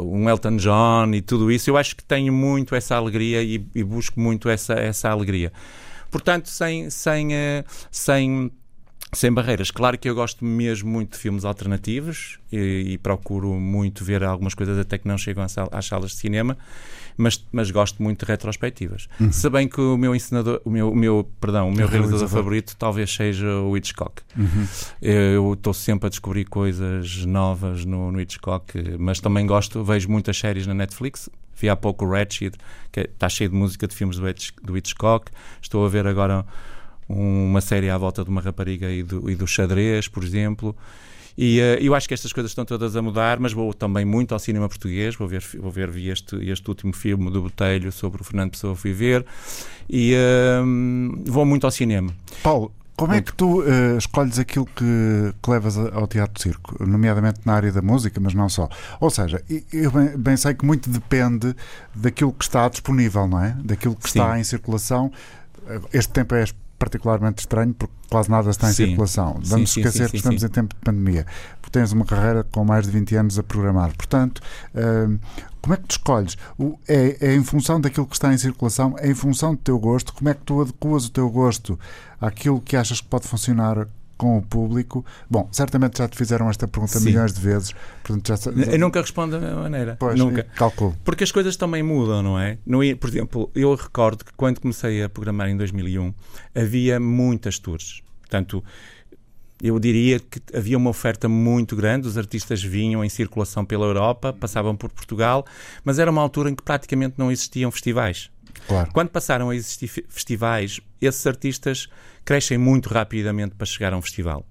um 0.00 0.26
Elton 0.28 0.56
John 0.56 1.12
e 1.12 1.20
tudo 1.20 1.52
isso. 1.52 1.68
Eu 1.68 1.76
acho 1.76 1.96
que 1.96 2.02
tenho 2.02 2.32
muito 2.32 2.74
essa 2.74 2.96
alegria 2.96 3.42
e, 3.42 3.62
e 3.74 3.84
busco 3.84 4.18
muito 4.18 4.48
essa, 4.48 4.72
essa 4.72 5.10
alegria. 5.10 5.52
Portanto, 6.10 6.48
sem, 6.48 6.88
sem, 6.88 7.28
uh, 7.28 7.64
sem 7.90 8.50
sem 9.14 9.30
barreiras. 9.30 9.70
Claro 9.70 9.98
que 9.98 10.08
eu 10.08 10.14
gosto 10.14 10.42
mesmo 10.44 10.90
muito 10.90 11.12
de 11.12 11.18
filmes 11.18 11.44
alternativos 11.44 12.38
e, 12.50 12.92
e, 12.92 12.98
procuro 12.98 13.52
muito 13.54 14.04
ver 14.04 14.24
algumas 14.24 14.54
coisas 14.54 14.78
até 14.78 14.96
que 14.96 15.06
não 15.06 15.18
chegam 15.18 15.44
às, 15.44 15.54
às 15.58 15.86
salas 15.86 16.12
de 16.12 16.16
cinema, 16.16 16.56
mas, 17.16 17.44
mas 17.52 17.70
gosto 17.70 18.02
muito 18.02 18.24
de 18.24 18.30
retrospectivas. 18.30 19.08
Uhum. 19.20 19.30
Se 19.30 19.50
bem 19.50 19.68
que 19.68 19.80
o 19.80 19.98
meu 19.98 20.14
ensinador, 20.14 20.62
o 20.64 20.70
meu, 20.70 20.90
o 20.90 20.96
meu 20.96 21.30
perdão, 21.38 21.68
o 21.68 21.72
meu 21.72 21.86
realizador 21.86 22.26
favorito 22.26 22.74
talvez 22.78 23.12
seja 23.12 23.46
o 23.46 23.76
Hitchcock. 23.76 24.22
Uhum. 24.34 24.66
Eu 25.02 25.52
estou 25.52 25.74
sempre 25.74 26.06
a 26.06 26.10
descobrir 26.10 26.46
coisas 26.46 27.26
novas 27.26 27.84
no, 27.84 28.10
no, 28.10 28.18
Hitchcock, 28.18 28.96
mas 28.98 29.20
também 29.20 29.46
gosto, 29.46 29.84
vejo 29.84 30.08
muitas 30.08 30.38
séries 30.38 30.66
na 30.66 30.72
Netflix. 30.72 31.28
Vi 31.54 31.68
há 31.68 31.76
pouco 31.76 32.06
o 32.06 32.10
Ratchet, 32.10 32.56
que 32.90 33.00
está 33.00 33.28
cheio 33.28 33.50
de 33.50 33.56
música 33.56 33.86
de 33.86 33.94
filmes 33.94 34.18
do 34.62 34.76
Hitchcock. 34.76 35.30
Estou 35.60 35.84
a 35.84 35.88
ver 35.88 36.06
agora 36.06 36.46
uma 37.12 37.60
série 37.60 37.90
à 37.90 37.98
volta 37.98 38.24
de 38.24 38.30
uma 38.30 38.40
rapariga 38.40 38.90
e 38.90 39.02
do, 39.02 39.30
e 39.30 39.34
do 39.34 39.46
xadrez, 39.46 40.08
por 40.08 40.24
exemplo. 40.24 40.76
E 41.36 41.60
uh, 41.60 41.62
eu 41.80 41.94
acho 41.94 42.06
que 42.06 42.14
estas 42.14 42.32
coisas 42.32 42.50
estão 42.50 42.64
todas 42.64 42.94
a 42.96 43.02
mudar, 43.02 43.38
mas 43.40 43.52
vou 43.52 43.72
também 43.72 44.04
muito 44.04 44.32
ao 44.32 44.38
cinema 44.38 44.68
português. 44.68 45.14
Vou 45.14 45.26
ver, 45.26 45.42
vou 45.58 45.70
ver 45.70 45.90
vi 45.90 46.08
este, 46.08 46.36
este 46.48 46.68
último 46.68 46.92
filme 46.92 47.30
do 47.30 47.42
Botelho 47.42 47.90
sobre 47.90 48.20
o 48.20 48.24
Fernando 48.24 48.50
Pessoa, 48.50 48.76
fui 48.76 48.92
ver. 48.92 49.24
E 49.88 50.14
uh, 50.14 51.30
vou 51.30 51.44
muito 51.44 51.64
ao 51.64 51.70
cinema. 51.70 52.14
Paulo, 52.42 52.72
como 52.96 53.14
é 53.14 53.22
que 53.22 53.32
tu 53.34 53.62
uh, 53.62 53.96
escolhes 53.96 54.38
aquilo 54.38 54.66
que, 54.66 55.34
que, 55.42 55.50
levas 55.50 55.76
ao 55.78 56.06
teatro 56.06 56.40
circo, 56.40 56.84
nomeadamente 56.84 57.40
na 57.44 57.54
área 57.54 57.72
da 57.72 57.82
música, 57.82 58.20
mas 58.20 58.34
não 58.34 58.48
só? 58.48 58.68
Ou 59.00 59.10
seja, 59.10 59.42
eu 59.72 59.90
bem, 59.90 60.16
bem 60.16 60.36
sei 60.36 60.54
que 60.54 60.64
muito 60.64 60.90
depende 60.90 61.56
daquilo 61.94 62.32
que 62.32 62.44
está 62.44 62.68
disponível, 62.68 63.26
não 63.26 63.42
é? 63.42 63.56
Daquilo 63.64 63.96
que 63.96 64.10
Sim. 64.10 64.18
está 64.18 64.38
em 64.38 64.44
circulação. 64.44 65.10
Este 65.92 66.12
tempo 66.12 66.34
é 66.34 66.44
particularmente 66.82 67.42
estranho 67.42 67.72
porque 67.72 67.94
quase 68.10 68.28
nada 68.28 68.50
está 68.50 68.68
em 68.68 68.72
sim. 68.72 68.86
circulação. 68.86 69.38
Vamos 69.44 69.72
sim, 69.72 69.80
esquecer 69.80 70.06
sim, 70.06 70.10
que 70.10 70.16
estamos 70.16 70.42
em 70.42 70.48
tempo 70.48 70.74
de 70.74 70.80
pandemia. 70.80 71.24
Porque 71.60 71.78
tens 71.78 71.92
uma 71.92 72.04
carreira 72.04 72.42
com 72.42 72.64
mais 72.64 72.86
de 72.86 72.90
20 72.90 73.14
anos 73.14 73.38
a 73.38 73.42
programar. 73.44 73.96
Portanto, 73.96 74.40
uh, 74.74 75.16
como 75.60 75.74
é 75.74 75.76
que 75.76 75.84
tu 75.84 75.92
escolhes? 75.92 76.36
O, 76.58 76.76
é, 76.88 77.16
é, 77.20 77.34
em 77.36 77.44
função 77.44 77.80
daquilo 77.80 78.04
que 78.04 78.16
está 78.16 78.34
em 78.34 78.38
circulação? 78.38 78.96
É 78.98 79.08
em 79.08 79.14
função 79.14 79.54
do 79.54 79.60
teu 79.60 79.78
gosto? 79.78 80.12
Como 80.12 80.28
é 80.28 80.34
que 80.34 80.40
tu 80.40 80.60
adequas 80.60 81.06
o 81.06 81.10
teu 81.10 81.30
gosto 81.30 81.78
àquilo 82.20 82.60
que 82.60 82.76
achas 82.76 83.00
que 83.00 83.06
pode 83.06 83.28
funcionar 83.28 83.86
com 84.22 84.38
o 84.38 84.42
público? 84.42 85.04
Bom, 85.28 85.48
certamente 85.50 85.98
já 85.98 86.06
te 86.06 86.16
fizeram 86.16 86.48
esta 86.48 86.68
pergunta 86.68 86.96
Sim. 87.00 87.06
milhões 87.06 87.32
de 87.32 87.40
vezes. 87.40 87.74
Portanto, 88.04 88.28
já... 88.28 88.72
Eu 88.72 88.78
nunca 88.78 89.00
respondo 89.00 89.32
da 89.32 89.44
mesma 89.44 89.62
maneira. 89.62 89.96
Pois, 89.98 90.16
nunca. 90.16 90.44
Calculo. 90.54 90.96
Porque 91.02 91.24
as 91.24 91.32
coisas 91.32 91.56
também 91.56 91.82
mudam, 91.82 92.22
não 92.22 92.38
é? 92.38 92.56
Não 92.64 92.78
por 93.00 93.10
exemplo, 93.10 93.50
eu 93.52 93.74
recordo 93.74 94.24
que 94.24 94.32
quando 94.34 94.60
comecei 94.60 95.02
a 95.02 95.08
programar 95.08 95.48
em 95.48 95.56
2001 95.56 96.14
havia 96.54 97.00
muitas 97.00 97.58
tours. 97.58 98.00
Portanto, 98.20 98.62
eu 99.60 99.76
diria 99.80 100.20
que 100.20 100.40
havia 100.56 100.78
uma 100.78 100.90
oferta 100.90 101.28
muito 101.28 101.74
grande, 101.74 102.06
os 102.06 102.16
artistas 102.16 102.62
vinham 102.62 103.04
em 103.04 103.08
circulação 103.08 103.64
pela 103.64 103.86
Europa, 103.86 104.32
passavam 104.32 104.76
por 104.76 104.88
Portugal, 104.90 105.44
mas 105.82 105.98
era 105.98 106.08
uma 106.08 106.22
altura 106.22 106.48
em 106.48 106.54
que 106.54 106.62
praticamente 106.62 107.14
não 107.18 107.28
existiam 107.28 107.72
festivais. 107.72 108.30
Claro. 108.68 108.90
Quando 108.92 109.08
passaram 109.08 109.50
a 109.50 109.56
existir 109.56 109.88
festivais, 109.88 110.80
esses 111.00 111.26
artistas 111.26 111.88
crescem 112.24 112.58
muito 112.58 112.88
rapidamente 112.88 113.54
para 113.54 113.66
chegar 113.66 113.92
a 113.92 113.96
um 113.96 114.02
festival. 114.02 114.46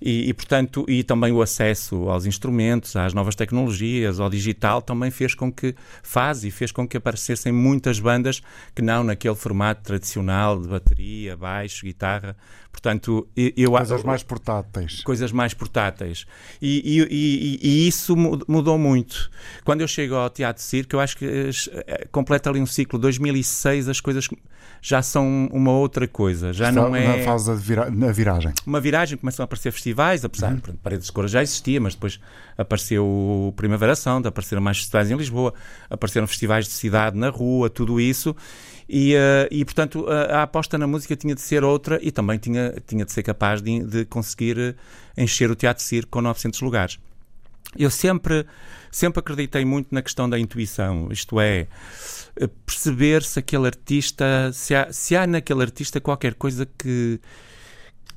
E, 0.00 0.30
e, 0.30 0.34
portanto, 0.34 0.86
e 0.88 1.04
também 1.04 1.30
o 1.30 1.42
acesso 1.42 2.08
aos 2.08 2.24
instrumentos, 2.24 2.96
às 2.96 3.12
novas 3.12 3.34
tecnologias, 3.34 4.18
ao 4.18 4.30
digital, 4.30 4.80
também 4.80 5.10
fez 5.10 5.34
com 5.34 5.52
que, 5.52 5.74
faz 6.02 6.42
e 6.42 6.50
fez 6.50 6.72
com 6.72 6.88
que 6.88 6.96
aparecessem 6.96 7.52
muitas 7.52 8.00
bandas 8.00 8.40
que 8.74 8.80
não 8.80 9.04
naquele 9.04 9.34
formato 9.34 9.82
tradicional 9.82 10.58
de 10.60 10.68
bateria, 10.68 11.36
baixo, 11.36 11.84
guitarra. 11.84 12.34
Portanto, 12.72 13.28
eu 13.36 13.72
Coisas 13.72 14.02
mais 14.02 14.22
portáteis. 14.22 15.02
Coisas 15.02 15.32
mais 15.32 15.52
portáteis. 15.52 16.24
E, 16.62 17.06
e, 17.10 17.58
e, 17.62 17.88
isso 17.88 18.16
mudou 18.16 18.78
muito. 18.78 19.30
Quando 19.64 19.80
eu 19.82 19.88
chego 19.88 20.14
ao 20.14 20.30
Teatro 20.30 20.62
Circo, 20.62 20.96
eu 20.96 21.00
acho 21.00 21.16
que 21.16 21.26
eh, 21.26 22.08
completa 22.10 22.48
ali 22.48 22.60
um 22.60 22.66
ciclo. 22.66 22.98
2006, 22.98 23.88
as 23.88 24.00
coisas 24.00 24.28
já 24.80 25.02
são 25.02 25.48
uma 25.52 25.72
outra 25.72 26.08
coisa. 26.08 26.52
Já 26.52 26.70
Está 26.70 26.80
não 26.80 26.96
é. 26.96 27.18
Na 27.18 27.24
fase 27.24 27.48
da 27.48 27.54
vira... 27.54 27.90
na 27.90 28.12
viragem. 28.12 28.52
Uma 28.66 28.80
viragem, 28.80 29.18
começam 29.18 29.42
a 29.42 29.44
aparecer 29.44 29.72
festivais, 29.72 30.24
apesar 30.24 30.52
uhum. 30.52 30.56
de 30.56 30.72
Paredes 30.78 31.06
de 31.06 31.12
Cor 31.12 31.28
já 31.28 31.42
existia, 31.42 31.80
mas 31.80 31.94
depois 31.94 32.18
apareceu 32.56 33.04
o 33.04 33.52
Primavera 33.56 33.94
Sound, 33.94 34.26
apareceram 34.26 34.62
mais 34.62 34.78
festivais 34.78 35.10
em 35.10 35.16
Lisboa, 35.16 35.52
apareceram 35.88 36.26
festivais 36.26 36.66
de 36.66 36.72
cidade 36.72 37.18
na 37.18 37.28
rua, 37.28 37.68
tudo 37.68 38.00
isso. 38.00 38.34
E, 38.92 39.14
uh, 39.14 39.46
e 39.52 39.64
portanto, 39.64 40.04
a, 40.08 40.38
a, 40.38 40.42
aposta 40.42 40.76
na 40.76 40.84
música 40.84 41.14
tinha 41.14 41.32
de 41.32 41.40
ser 41.40 41.62
outra 41.62 42.00
e 42.02 42.10
também 42.10 42.38
tinha, 42.38 42.74
tinha 42.84 43.04
de 43.04 43.12
ser 43.12 43.22
capaz 43.22 43.62
de, 43.62 43.84
de 43.84 44.04
conseguir 44.04 44.58
eh, 44.58 44.74
encher 45.16 45.48
o 45.48 45.54
Teatro 45.54 45.80
Circo 45.80 46.10
com 46.10 46.20
900 46.20 46.60
lugares. 46.60 46.98
Eu 47.78 47.88
sempre, 47.88 48.44
sempre 48.90 49.20
acreditei 49.20 49.64
muito 49.64 49.94
na 49.94 50.02
questão 50.02 50.28
da 50.28 50.36
intuição, 50.36 51.06
isto 51.12 51.40
é, 51.40 51.68
eh, 52.34 52.48
perceber 52.66 53.22
se 53.22 53.38
aquele 53.38 53.66
artista, 53.66 54.50
se 54.52 54.74
há, 54.74 54.92
se 54.92 55.14
há 55.14 55.24
naquele 55.24 55.62
artista 55.62 56.00
qualquer 56.00 56.34
coisa 56.34 56.66
que, 56.66 57.20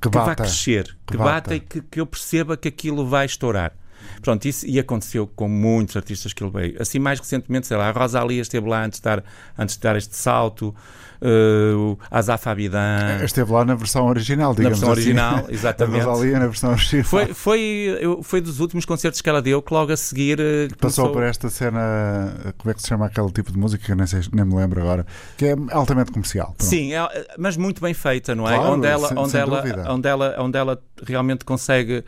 que, 0.01 0.09
que 0.09 0.17
vá 0.17 0.33
crescer, 0.33 0.85
que, 1.05 1.11
que 1.11 1.17
bata. 1.17 1.31
bata, 1.31 1.55
e 1.55 1.59
que, 1.59 1.81
que 1.83 1.99
eu 2.01 2.07
perceba 2.07 2.57
que 2.57 2.67
aquilo 2.67 3.07
vai 3.07 3.27
estourar. 3.27 3.73
Pronto, 4.21 4.45
isso 4.45 4.65
e 4.65 4.79
aconteceu 4.79 5.27
com 5.27 5.47
muitos 5.47 5.95
artistas 5.95 6.33
que 6.33 6.43
ele 6.43 6.51
veio. 6.51 6.81
Assim, 6.81 6.99
mais 6.99 7.19
recentemente, 7.19 7.67
sei 7.67 7.77
lá, 7.77 7.89
a 7.89 7.91
Rosalia 7.91 8.41
esteve 8.41 8.67
lá 8.67 8.83
antes 8.83 8.99
de 8.99 9.03
dar, 9.03 9.23
antes 9.57 9.75
de 9.75 9.81
dar 9.81 9.95
este 9.95 10.15
salto, 10.15 10.73
uh, 11.21 11.97
a 12.11 12.19
Azaf 12.19 12.47
Abidan. 12.47 13.23
Esteve 13.23 13.51
lá 13.51 13.65
na 13.65 13.75
versão 13.75 14.05
original, 14.07 14.53
digamos 14.53 14.81
Na 14.81 14.87
versão 14.87 14.91
assim. 14.91 15.01
original, 15.01 15.45
exatamente. 15.49 16.01
A 16.01 16.05
Rosalia 16.05 16.39
na 16.39 16.47
versão 16.47 16.71
original. 16.71 17.05
Foi, 17.05 17.33
foi, 17.33 17.99
foi 18.21 18.41
dos 18.41 18.59
últimos 18.59 18.85
concertos 18.85 19.21
que 19.21 19.29
ela 19.29 19.41
deu, 19.41 19.61
que 19.61 19.73
logo 19.73 19.91
a 19.91 19.97
seguir. 19.97 20.39
Uh, 20.39 20.75
Passou 20.77 21.11
por 21.11 21.23
esta 21.23 21.49
cena, 21.49 22.53
como 22.57 22.71
é 22.71 22.73
que 22.73 22.81
se 22.81 22.87
chama 22.87 23.05
aquele 23.05 23.31
tipo 23.31 23.51
de 23.51 23.57
música, 23.57 23.83
que 23.83 23.95
nem, 23.95 24.05
sei, 24.05 24.21
nem 24.31 24.45
me 24.45 24.55
lembro 24.55 24.81
agora, 24.81 25.05
que 25.37 25.45
é 25.45 25.55
altamente 25.71 26.11
comercial. 26.11 26.53
Pronto. 26.57 26.63
Sim, 26.63 26.93
é, 26.93 27.25
mas 27.37 27.57
muito 27.57 27.81
bem 27.81 27.93
feita, 27.93 28.35
não 28.35 28.47
é? 28.47 28.55
Claro, 28.55 28.73
onde, 28.73 28.87
ela, 28.87 29.07
sem, 29.07 29.17
onde, 29.17 29.31
sem 29.31 29.41
ela, 29.41 29.63
onde, 29.89 30.07
ela, 30.07 30.35
onde 30.39 30.57
ela 30.57 30.81
realmente 31.05 31.45
consegue 31.45 32.03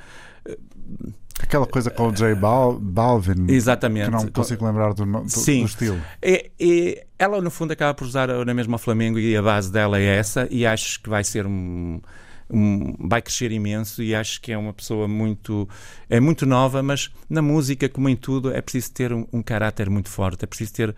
Aquela 1.45 1.67
coisa 1.67 1.91
com 1.91 2.07
o 2.07 2.11
J 2.11 2.35
Bal 2.35 2.79
Balvin. 2.79 3.45
Exatamente. 3.47 4.05
Que 4.05 4.11
não 4.11 4.27
consigo 4.27 4.65
lembrar 4.65 4.93
do, 4.93 5.05
do, 5.05 5.29
Sim. 5.29 5.61
do 5.61 5.65
estilo. 5.67 6.01
E, 6.21 6.51
e, 6.59 7.03
ela, 7.17 7.39
no 7.41 7.51
fundo, 7.51 7.71
acaba 7.71 7.93
por 7.93 8.05
usar 8.05 8.27
na 8.27 8.53
mesma 8.53 8.77
Flamengo 8.77 9.19
e 9.19 9.37
a 9.37 9.41
base 9.41 9.71
dela 9.71 9.99
é 9.99 10.17
essa, 10.17 10.47
e 10.49 10.65
acho 10.65 11.01
que 11.01 11.09
vai 11.09 11.23
ser 11.23 11.45
um. 11.45 12.01
Um, 12.47 12.95
vai 12.99 13.23
crescer 13.23 13.51
imenso 13.51 14.03
e 14.03 14.13
acho 14.13 14.39
que 14.39 14.51
é 14.51 14.57
uma 14.57 14.71
pessoa 14.71 15.07
muito 15.07 15.67
é 16.07 16.19
muito 16.19 16.45
nova, 16.45 16.83
mas 16.83 17.09
na 17.27 17.41
música, 17.41 17.89
como 17.89 18.07
em 18.07 18.15
tudo, 18.15 18.53
é 18.53 18.61
preciso 18.61 18.91
ter 18.93 19.11
um, 19.11 19.25
um 19.33 19.41
caráter 19.41 19.89
muito 19.89 20.09
forte, 20.09 20.43
é 20.43 20.45
preciso 20.45 20.71
ter 20.71 20.95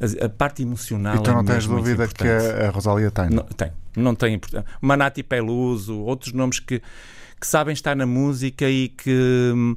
a, 0.00 0.26
a 0.26 0.28
parte 0.28 0.62
emocional. 0.62 1.16
Então 1.16 1.32
é 1.32 1.36
não 1.38 1.44
tens 1.44 1.66
dúvida 1.66 2.06
que 2.06 2.22
a, 2.22 2.68
a 2.68 2.70
Rosalia 2.70 3.10
tem? 3.10 3.28
Não, 3.28 3.42
tem, 3.42 3.72
não 3.96 4.14
tem 4.14 4.34
importância. 4.34 4.66
Manati 4.80 5.24
Peluso, 5.24 5.98
outros 5.98 6.32
nomes 6.32 6.60
que 6.60 6.80
que 7.40 7.46
sabem 7.46 7.72
estar 7.72 7.94
na 7.94 8.06
música 8.06 8.68
e 8.68 8.88
que 8.88 9.52
hum, 9.54 9.76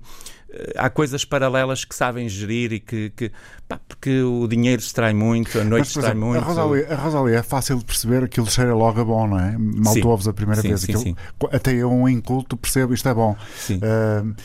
há 0.75 0.89
coisas 0.89 1.25
paralelas 1.25 1.83
que 1.83 1.93
sabem 1.93 2.27
gerir 2.29 2.73
e 2.73 2.79
que, 2.79 3.11
que 3.15 3.31
pá, 3.67 3.79
porque 3.87 4.21
o 4.21 4.47
dinheiro 4.47 4.81
distrai 4.81 5.13
muito, 5.13 5.59
a 5.59 5.63
noite 5.63 5.85
Mas, 5.85 5.93
por 5.93 5.99
distrai 5.99 6.11
exemplo, 6.11 6.27
muito. 6.27 6.41
A 6.89 6.95
Rosalia, 6.95 7.35
a 7.35 7.39
é 7.39 7.43
fácil 7.43 7.77
de 7.77 7.85
perceber, 7.85 8.23
aquilo 8.23 8.49
cheira 8.49 8.73
logo 8.73 8.99
a 9.01 9.03
bom, 9.03 9.27
não 9.27 9.39
é? 9.39 9.55
Mal 9.57 9.93
Sim. 9.93 10.01
tu 10.01 10.09
ouves 10.09 10.27
a 10.27 10.33
primeira 10.33 10.61
Sim, 10.61 10.69
vez 10.69 10.81
sim, 10.81 10.93
aquilo. 10.93 11.17
Até 11.51 11.73
eu, 11.73 11.91
um 11.91 12.07
inculto, 12.07 12.55
percebo 12.55 12.93
isto 12.93 13.07
é 13.07 13.13
bom. 13.13 13.35
Sim. 13.57 13.79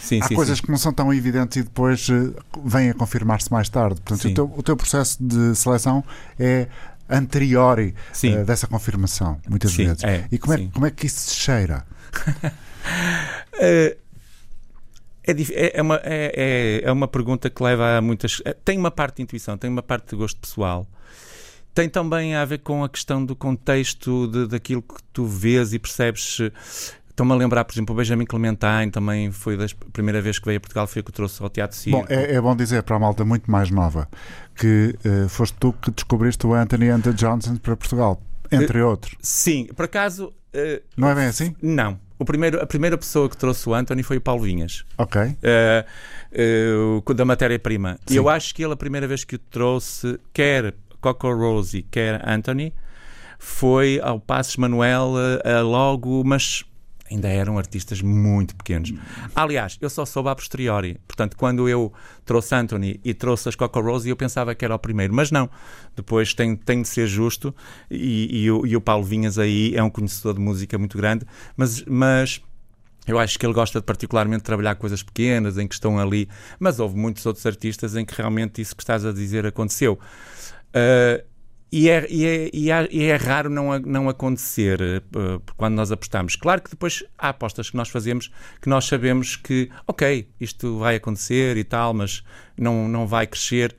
Sim, 0.01 0.21
há 0.23 0.29
coisas 0.35 0.61
que 0.61 0.71
não 0.71 0.79
são 0.79 0.93
tão 0.93 1.13
evidentes 1.13 1.57
e 1.57 1.63
depois 1.63 2.09
eh, 2.11 2.33
vêm 2.65 2.91
a 2.91 2.95
confirmar-se 2.95 3.51
mais 3.51 3.69
tarde. 3.69 4.01
Portanto, 4.01 4.29
o 4.29 4.35
teu, 4.35 4.55
o 4.59 4.63
teu 4.63 4.77
processo 4.77 5.19
de 5.23 5.55
seleção 5.55 6.05
é 6.39 6.67
anteriori 7.09 7.95
eh, 8.25 8.45
dessa 8.45 8.67
confirmação, 8.67 9.39
muitas 9.49 9.73
Sim, 9.73 9.87
vezes. 9.87 10.03
é, 10.05 10.27
e 10.33 10.39
como 10.39 10.55
é, 10.55 10.57
sim. 10.57 10.71
como 10.73 10.87
é 10.87 10.91
que 10.91 11.07
isso 11.07 11.31
se 11.31 11.37
cheira? 11.37 11.85
Eh, 13.61 13.97
É, 15.25 15.31
é, 15.33 15.79
é 15.79 15.83
uma, 15.83 16.01
é, 16.03 16.81
é- 16.83 16.89
é 16.89 16.91
uma 16.93 17.07
pergunta 17.07 17.49
que 17.49 17.63
leva 17.63 17.97
a 17.99 18.01
muitas. 18.01 18.43
eh, 18.45 18.57
Tem 18.65 18.77
uma 18.77 18.91
parte 18.91 19.17
de 19.19 19.23
intuição, 19.23 19.57
tem 19.57 19.71
uma 19.71 19.83
parte 19.83 20.11
de 20.11 20.17
gosto 20.17 20.41
pessoal. 20.41 20.85
Tem 21.75 21.89
também 21.89 22.35
a 22.35 22.45
ver 22.45 22.59
com 22.59 22.83
a 22.83 22.89
questão 22.89 23.25
do 23.25 23.37
contexto 23.37 24.27
de, 24.27 24.49
daquilo 24.49 24.83
que 24.83 25.01
tu 25.13 25.25
vês 25.25 25.73
e 25.73 25.79
percebes. 25.79 26.39
Estou-me 27.09 27.33
a 27.33 27.37
lembrar, 27.37 27.65
por 27.65 27.73
exemplo, 27.73 27.95
o 27.95 27.99
Benjamin 27.99 28.25
Clementine 28.27 28.91
também 28.91 29.31
foi 29.31 29.57
da 29.57 29.67
primeira 29.93 30.21
vez 30.21 30.39
que 30.41 30.45
veio 30.47 30.57
a 30.57 30.61
Portugal, 30.61 30.87
foi 30.89 31.01
o 31.01 31.05
que 31.05 31.11
o 31.11 31.13
trouxe 31.13 31.41
ao 31.43 31.49
Teatro 31.49 31.77
Circo. 31.77 32.01
Bom, 32.01 32.07
é, 32.09 32.35
é 32.35 32.41
bom 32.41 32.57
dizer 32.57 32.83
para 32.83 32.97
a 32.97 32.99
malta 32.99 33.25
muito 33.25 33.49
mais 33.51 33.71
nova 33.71 34.09
que 34.57 34.99
eh, 35.05 35.29
foste 35.29 35.57
tu 35.61 35.73
que 35.73 35.91
descobriste 35.93 36.45
o 36.47 36.53
Anthony 36.53 36.89
and 36.89 37.01
Johnson 37.15 37.57
para 37.59 37.77
Portugal, 37.77 38.21
entre 38.51 38.81
Eh, 38.81 38.85
outros. 38.85 39.15
Sim, 39.23 39.67
por 39.77 39.85
acaso. 39.85 40.33
eh, 40.53 40.83
Não 40.97 41.09
é 41.09 41.15
bem 41.15 41.27
assim? 41.27 41.55
Não. 41.63 41.99
O 42.23 42.25
primeiro, 42.25 42.61
a 42.63 42.67
primeira 42.67 42.97
pessoa 42.97 43.29
que 43.29 43.37
trouxe 43.37 43.69
o 43.69 43.75
Anthony 43.75 44.03
foi 44.03 44.17
o 44.17 44.21
Paulo 44.21 44.43
Vinhas. 44.43 44.85
Ok. 44.97 45.21
eh, 45.43 45.85
o- 47.07 47.15
da 47.15 47.25
matéria-prima. 47.25 47.99
E 48.11 48.17
eu 48.17 48.29
acho 48.29 48.55
que 48.55 48.63
ele, 48.65 48.73
a 48.73 48.77
primeira 48.77 49.07
vez 49.07 49.25
que 49.25 49.35
o 49.37 49.39
trouxe, 49.39 50.19
quer 50.33 50.75
Coco 51.01 51.33
Rosie, 51.33 51.83
quer 51.91 52.23
Anthony, 52.27 52.73
foi 53.39 54.01
ao 54.03 54.21
Passos 54.21 54.57
Manuel 54.57 55.15
eh, 55.45 55.61
logo, 55.61 56.23
mas 56.25 56.65
ainda 57.13 57.29
eram 57.29 57.59
artistas 57.59 58.01
muito 58.01 58.57
pequenos. 58.57 58.93
Aliás, 59.35 59.79
eu 59.81 59.91
só 59.91 60.05
soube 60.05 60.29
a 60.29 60.35
posteriori. 60.35 60.99
Portanto, 61.07 61.37
quando 61.37 61.69
eu 61.69 61.93
trouxe 62.25 62.55
Anthony 62.55 63.01
e 63.05 63.15
trouxe 63.15 63.49
as 63.49 63.57
Coco 63.57 63.81
Rosie, 63.81 64.11
eu 64.11 64.17
pensava 64.17 64.55
que 64.55 64.65
era 64.65 64.75
o 64.75 64.79
primeiro, 64.79 65.15
mas 65.15 65.31
não. 65.31 65.49
Depois 65.95 66.35
tem, 66.35 66.57
tem 66.57 66.83
de 66.83 66.89
ser 66.89 67.07
justo 67.07 67.55
e, 67.91 68.45
e 68.45 68.51
o, 68.51 68.67
e 68.67 68.77
o 68.77 68.81
Paulo 68.81 69.05
Vinhas 69.05 69.39
aí 69.39 69.75
é 69.77 69.83
um 69.83 69.91
conhecedor 69.91 70.35
de 70.35 70.41
música 70.41 70.79
muito 70.79 70.97
grande, 70.97 71.27
mas. 71.57 71.85
mas 71.85 72.41
eu 73.05 73.19
acho 73.19 73.37
que 73.37 73.45
ele 73.45 73.53
gosta 73.53 73.81
de 73.81 73.85
particularmente 73.85 74.43
de 74.43 74.45
trabalhar 74.45 74.77
coisas 74.77 75.03
pequenas, 75.03 75.59
em 75.59 75.67
que 75.67 75.75
estão 75.75 75.99
ali, 75.99 76.29
mas 76.61 76.79
houve 76.79 76.97
muitos 76.97 77.27
outros 77.27 77.45
artistas 77.45 77.97
em 77.97 78.05
que 78.05 78.15
realmente 78.15 78.63
isso 78.63 78.77
que 78.77 78.83
estás 78.85 79.05
a 79.05 79.13
dizer 79.13 79.45
aconteceu. 79.45 79.99
Uh, 80.69 81.32
e, 81.73 81.89
é, 81.89 82.07
e, 82.11 82.27
é, 82.27 82.51
e, 82.53 82.71
é, 82.71 82.89
e 82.91 83.03
é 83.05 83.17
raro 83.17 83.49
não, 83.49 83.79
não 83.79 84.09
acontecer 84.09 84.79
uh, 85.17 85.41
quando 85.57 85.75
nós 85.75 85.91
apostamos. 85.91 86.37
Claro 86.37 86.61
que 86.61 86.69
depois 86.71 87.03
há 87.19 87.31
apostas 87.31 87.71
que 87.71 87.77
nós 87.77 87.89
fazemos 87.89 88.31
que 88.61 88.69
nós 88.69 88.85
sabemos 88.85 89.37
que, 89.37 89.71
ok, 89.87 90.29
isto 90.39 90.79
vai 90.79 90.97
acontecer 90.97 91.57
e 91.57 91.65
tal, 91.65 91.95
mas 91.95 92.23
não, 92.59 92.87
não 92.87 93.07
vai 93.07 93.27
crescer. 93.27 93.75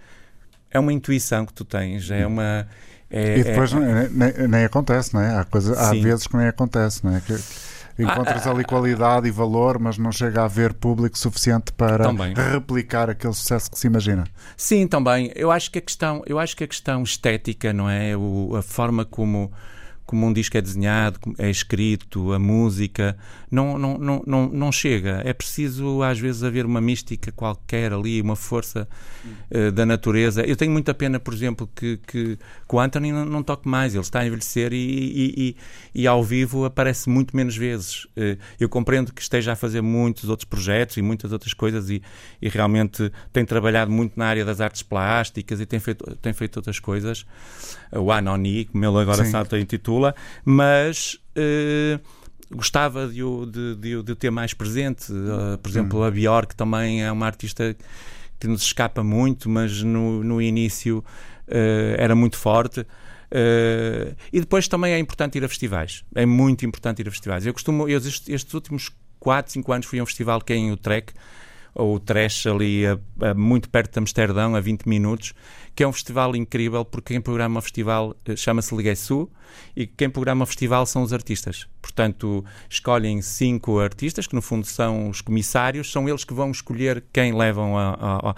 É 0.71 0.79
uma 0.79 0.91
intuição 0.91 1.45
que 1.45 1.53
tu 1.53 1.63
tens, 1.63 2.10
é 2.10 2.25
uma. 2.25 2.67
é- 3.12 3.38
E 3.38 3.43
depois 3.43 3.71
é- 3.73 4.10
nem, 4.10 4.47
nem- 4.47 4.65
acontece, 4.65 5.13
não 5.13 5.21
é? 5.21 5.38
Há, 5.38 5.43
coisa, 5.45 5.79
há 5.79 5.91
vezes 5.91 6.25
que 6.25 6.36
nem 6.36 6.47
acontece, 6.47 7.06
não 7.06 7.15
é? 7.15 7.21
Que 7.21 7.38
encontras 7.97 8.47
Ah, 8.47 8.51
ali 8.51 8.63
qualidade 8.63 9.27
e 9.27 9.32
valor, 9.32 9.77
mas 9.79 9.97
não 9.97 10.12
chega 10.12 10.41
a 10.41 10.45
haver 10.45 10.73
público 10.73 11.17
suficiente 11.17 11.71
para 11.73 12.06
Também. 12.06 12.34
replicar 12.34 13.10
aquele 13.10 13.34
sucesso 13.34 13.69
que 13.69 13.77
se 13.77 13.88
imagina. 13.88 14.23
Sim, 14.58 14.88
também. 14.88 15.32
Eu 15.36 15.51
acho 15.51 15.69
que 15.71 15.79
a 15.79 15.82
questão, 15.82 16.23
eu 16.25 16.39
acho 16.39 16.56
que 16.58 16.63
a 16.63 16.67
questão 16.67 17.03
estética, 17.03 17.71
não 17.73 17.89
é? 17.89 18.15
O, 18.17 18.56
a 18.56 18.62
forma 18.62 19.06
como, 19.06 19.51
como 20.06 20.28
um 20.28 20.34
disco 20.34 20.58
é 20.58 20.62
desenhado, 20.62 21.20
é 21.38 21.50
escrito, 21.50 22.34
a 22.34 22.39
música, 22.39 23.18
não, 23.50 23.78
não, 23.78 23.98
não, 23.98 24.24
não, 24.26 24.50
não 24.50 24.72
chega. 24.72 25.22
É 25.24 25.34
preciso, 25.34 26.02
às 26.04 26.20
vezes, 26.20 26.44
haver 26.44 26.66
uma 26.66 26.82
mística 26.82 27.32
qualquer 27.32 27.94
ali, 27.94 28.22
uma 28.22 28.36
força 28.36 28.88
eh, 29.50 29.72
da 29.72 29.86
natureza. 29.86 30.44
Eu 30.44 30.56
tenho 30.56 30.72
muita 30.72 30.94
pena, 30.94 31.20
por 31.20 31.34
exemplo, 31.34 31.70
que, 31.74 31.98
que, 32.06 32.36
que 32.36 32.76
o 32.76 32.80
Anthony 32.80 33.12
não, 33.12 33.26
não 33.26 33.44
toque 33.44 33.68
mais. 33.68 33.94
Ele 33.94 34.02
está 34.02 34.20
a 34.20 34.28
envelhecer 34.28 34.74
e, 34.74 34.78
e, 34.78 35.56
e, 35.96 36.02
e 36.02 36.08
ao 36.08 36.24
vivo 36.24 36.66
aparece 36.66 37.10
muito 37.10 37.36
menos 37.36 37.56
vezes. 37.56 38.08
Eh, 38.18 38.38
eu 38.60 38.68
compreendo 38.68 39.13
que 39.13 39.22
esteja 39.22 39.54
a 39.54 39.56
fazer 39.56 39.82
muitos 39.82 40.30
outros 40.30 40.46
projetos 40.46 40.98
e 40.98 41.02
muitas 41.02 41.32
outras 41.32 41.54
coisas 41.54 41.89
e, 41.89 42.02
e 42.42 42.50
realmente 42.50 43.12
tem 43.32 43.46
trabalhado 43.46 43.92
muito 43.92 44.13
na 44.18 44.26
área 44.26 44.44
das 44.44 44.60
artes 44.60 44.82
plásticas 44.82 45.62
e 45.62 45.66
tem 45.66 45.80
feito, 45.80 46.04
tem 46.22 46.34
feito 46.34 46.58
outras 46.58 46.80
coisas. 46.80 47.26
O 47.92 48.12
Anoni, 48.12 48.66
como 48.66 48.84
ele 48.84 48.98
agora 48.98 49.24
Sim. 49.24 49.32
se 49.32 49.60
intitula, 49.60 49.92
mas. 50.45 51.19
eh, 51.36 51.99
Gostava 52.56 53.08
de 53.08 53.23
o, 53.23 53.45
de, 53.45 53.75
de 53.75 54.03
de 54.03 54.12
o 54.12 54.15
ter 54.15 54.29
mais 54.29 54.53
presente. 54.53 55.12
Uh, 55.12 55.58
por 55.58 55.69
exemplo, 55.69 56.03
a 56.03 56.12
Bjork 56.12 56.56
também 56.56 57.03
é 57.03 57.12
uma 57.12 57.25
artista 57.25 57.75
que 58.39 58.47
nos 58.47 58.62
escapa 58.62 59.03
muito, 59.03 59.49
mas 59.49 59.82
no, 59.82 60.23
no 60.23 60.41
início 60.41 60.99
uh, 60.99 61.95
era 61.97 62.15
muito 62.15 62.38
forte. 62.38 62.82
Uh, 62.82 64.15
e 64.32 64.39
depois 64.39 64.67
também 64.67 64.93
é 64.93 64.99
importante 64.99 65.38
ir 65.38 65.43
a 65.43 65.49
festivais. 65.49 66.03
É 66.13 66.25
muito 66.25 66.65
importante 66.65 67.01
ir 67.01 67.08
a 67.08 67.12
festivais. 67.12 67.45
Eu 67.45 67.53
costumo, 67.53 67.89
eu, 67.89 67.97
estes, 67.97 68.29
estes 68.29 68.53
últimos 68.53 68.91
4, 69.19 69.51
5 69.53 69.71
anos 69.71 69.86
fui 69.88 69.99
a 69.99 70.03
um 70.03 70.06
festival 70.06 70.39
que 70.41 70.53
é 70.53 70.56
em 70.56 70.71
Utrecht, 70.71 71.13
ou 71.76 71.96
o 71.96 72.00
Trash 72.00 72.46
ali 72.48 72.86
a- 72.86 73.00
a 73.22 73.34
muito 73.34 73.70
perto 73.70 73.94
de 73.94 74.00
Amsterdão, 74.00 74.56
a 74.56 74.60
20 74.60 74.86
minutos, 74.88 75.34
que 75.76 75.84
é 75.84 75.88
um 75.88 75.92
festival 75.94 76.36
incrível 76.36 76.86
porque 76.86 77.14
quem 77.14 77.22
programa 77.22 77.60
o 77.60 77.62
festival 77.62 78.16
eh, 78.26 78.36
chama-se 78.36 78.74
Sul 78.96 79.32
e 79.76 79.88
quem 79.88 80.10
programa 80.10 80.44
o 80.44 80.46
festival 80.46 80.86
são 80.86 81.02
os 81.02 81.12
artistas. 81.12 81.68
Portanto, 81.82 82.46
escolhem 82.70 83.22
cinco 83.24 83.80
artistas, 83.80 84.28
que 84.28 84.36
no 84.36 84.42
fundo 84.42 84.68
são 84.68 85.10
os 85.10 85.22
comissários, 85.22 85.92
são 85.92 86.08
eles 86.08 86.24
que 86.24 86.34
vão 86.34 86.52
escolher 86.52 87.04
quem 87.12 87.34
levam 87.34 87.76
a- 87.78 88.36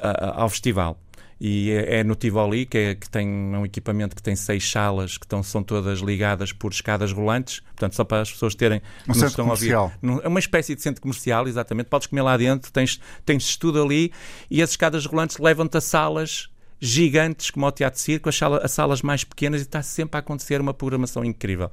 a- 0.00 0.42
ao 0.42 0.48
festival. 0.48 1.01
E 1.44 1.72
é 1.72 1.96
é 1.98 2.04
no 2.04 2.14
Tivoli, 2.14 2.64
que, 2.66 2.78
é- 2.78 2.94
que 2.94 3.10
tem 3.10 3.26
um 3.28 3.66
equipamento 3.66 4.14
que 4.14 4.22
tem 4.22 4.36
seis 4.36 4.70
salas 4.70 5.18
que 5.18 5.24
estão, 5.26 5.42
são 5.42 5.60
todas 5.60 5.98
ligadas 5.98 6.52
por 6.52 6.70
escadas 6.70 7.10
rolantes, 7.10 7.58
portanto, 7.60 7.96
só 7.96 8.04
para 8.04 8.22
as 8.22 8.30
pessoas 8.30 8.54
terem 8.54 8.80
Um 9.08 9.12
centro 9.12 9.28
estão 9.30 9.46
a 9.46 9.50
ouvir. 9.50 9.72
comercial. 9.74 10.20
É 10.22 10.28
uma 10.28 10.38
espécie 10.38 10.76
de 10.76 10.82
centro 10.82 11.02
comercial, 11.02 11.48
exatamente. 11.48 11.86
Podes 11.86 12.06
comer 12.06 12.22
lá 12.22 12.36
dentro, 12.36 12.70
tens, 12.70 13.00
tens 13.26 13.56
tudo 13.56 13.82
ali 13.82 14.12
e 14.48 14.62
as 14.62 14.70
escadas 14.70 15.04
rolantes 15.04 15.38
levam-te 15.38 15.76
a 15.76 15.80
salas 15.80 16.48
gigantes 16.84 17.48
como 17.48 17.64
o 17.64 17.70
Teatro 17.70 18.00
Circo, 18.00 18.28
as, 18.28 18.36
sala- 18.36 18.60
as 18.64 18.72
salas 18.72 19.02
mais 19.02 19.22
pequenas 19.22 19.60
e 19.60 19.64
está 19.64 19.80
sempre 19.84 20.16
a 20.16 20.20
acontecer 20.20 20.60
uma 20.60 20.74
programação 20.74 21.24
incrível. 21.24 21.70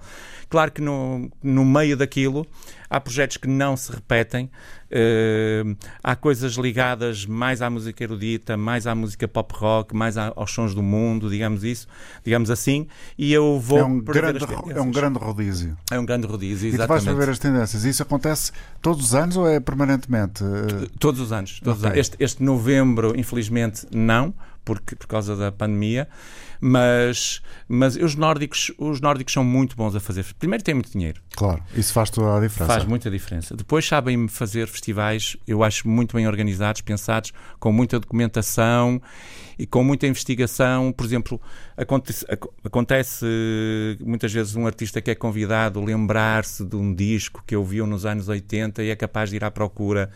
Claro 0.48 0.72
que 0.72 0.82
no, 0.82 1.32
no 1.42 1.66
meio 1.66 1.98
daquilo 1.98 2.46
há 2.88 3.00
projetos 3.00 3.38
que 3.38 3.48
não 3.48 3.76
se 3.76 3.92
repetem, 3.92 4.50
eh, 4.92 5.64
há 6.04 6.16
coisas 6.16 6.54
ligadas 6.54 7.26
mais 7.26 7.62
à 7.62 7.70
música 7.70 8.04
erudita, 8.04 8.56
mais 8.56 8.86
à 8.86 8.94
música 8.94 9.28
pop 9.28 9.52
rock, 9.58 9.96
mais 9.96 10.16
a- 10.18 10.32
aos 10.36 10.52
sons 10.52 10.76
do 10.76 10.82
mundo, 10.84 11.28
digamos 11.30 11.64
isso, 11.64 11.88
digamos 12.24 12.52
assim, 12.52 12.88
e 13.18 13.34
eu 13.34 13.60
vou 13.60 13.80
É 13.80 13.84
um, 13.84 14.00
grande, 14.00 14.44
é 14.76 14.82
um 14.82 14.92
grande 14.92 15.18
rodízio. 15.20 15.78
É 15.92 16.00
um 16.00 16.06
grande 16.06 16.28
rodízio, 16.28 16.70
E 16.70 16.72
tu 16.74 16.78
vais 16.78 17.02
exatamente. 17.02 17.26
ver 17.26 17.32
as 17.32 17.40
tendências. 17.40 17.84
Isso 17.84 18.04
acontece 18.04 18.52
todos 18.82 19.06
os 19.06 19.16
anos 19.16 19.38
ou 19.38 19.48
é 19.48 19.60
permanentemente? 19.60 20.44
Todos 21.00 21.20
os 21.20 21.32
anos. 21.32 21.60
Todos 21.64 21.80
os 21.80 21.86
Ok. 21.86 21.94
anos. 21.96 22.00
Este, 22.00 22.24
este 22.24 22.44
novembro, 22.44 23.14
infelizmente, 23.20 23.88
não, 23.92 24.34
porque, 24.70 24.96
por 24.96 25.08
causa 25.08 25.36
da 25.36 25.52
pandemia. 25.52 26.08
Mas, 26.62 27.42
mas 27.68 27.96
os, 27.96 28.16
nórdicos, 28.16 28.72
os 28.78 29.00
nórdicos 29.02 29.34
são 29.34 29.44
muito 29.44 29.76
bons 29.76 29.96
a 29.96 30.00
fazer. 30.00 30.26
Primeiro, 30.38 30.64
têm 30.64 30.74
muito 30.76 30.92
dinheiro. 30.92 31.22
Claro, 31.36 31.64
isso 31.74 31.92
faz 31.94 32.10
toda 32.10 32.36
a 32.38 32.40
diferença. 32.42 32.74
Faz 32.74 32.86
muita 32.86 33.10
diferença. 33.10 33.56
Depois 33.56 33.88
sabem 33.88 34.28
fazer 34.28 34.68
festivais, 34.68 35.38
eu 35.48 35.64
acho 35.64 35.88
muito 35.88 36.16
bem 36.16 36.28
organizados, 36.28 36.82
pensados, 36.82 37.32
com 37.60 37.72
muita 37.72 38.00
documentação 38.00 39.02
e 39.58 39.66
com 39.66 39.84
muita 39.84 40.06
investigação. 40.06 40.92
Por 40.92 41.06
exemplo, 41.06 41.42
acontece, 41.78 42.26
ac- 42.30 42.50
acontece 42.64 43.26
eh, 43.26 43.98
muitas 44.04 44.32
vezes 44.32 44.56
um 44.56 44.68
artista 44.68 45.02
que 45.02 45.10
é 45.10 45.16
convidado 45.16 45.82
lembrar-se 45.84 46.66
de 46.66 46.76
um 46.76 46.94
disco 46.94 47.42
que 47.48 47.56
ouviu 47.56 47.88
nos 47.88 48.06
anos 48.06 48.28
80 48.28 48.84
e 48.84 48.90
é 48.90 48.96
capaz 48.98 49.30
de 49.30 49.38
ir 49.38 49.44
à 49.46 49.50
procura 49.50 50.12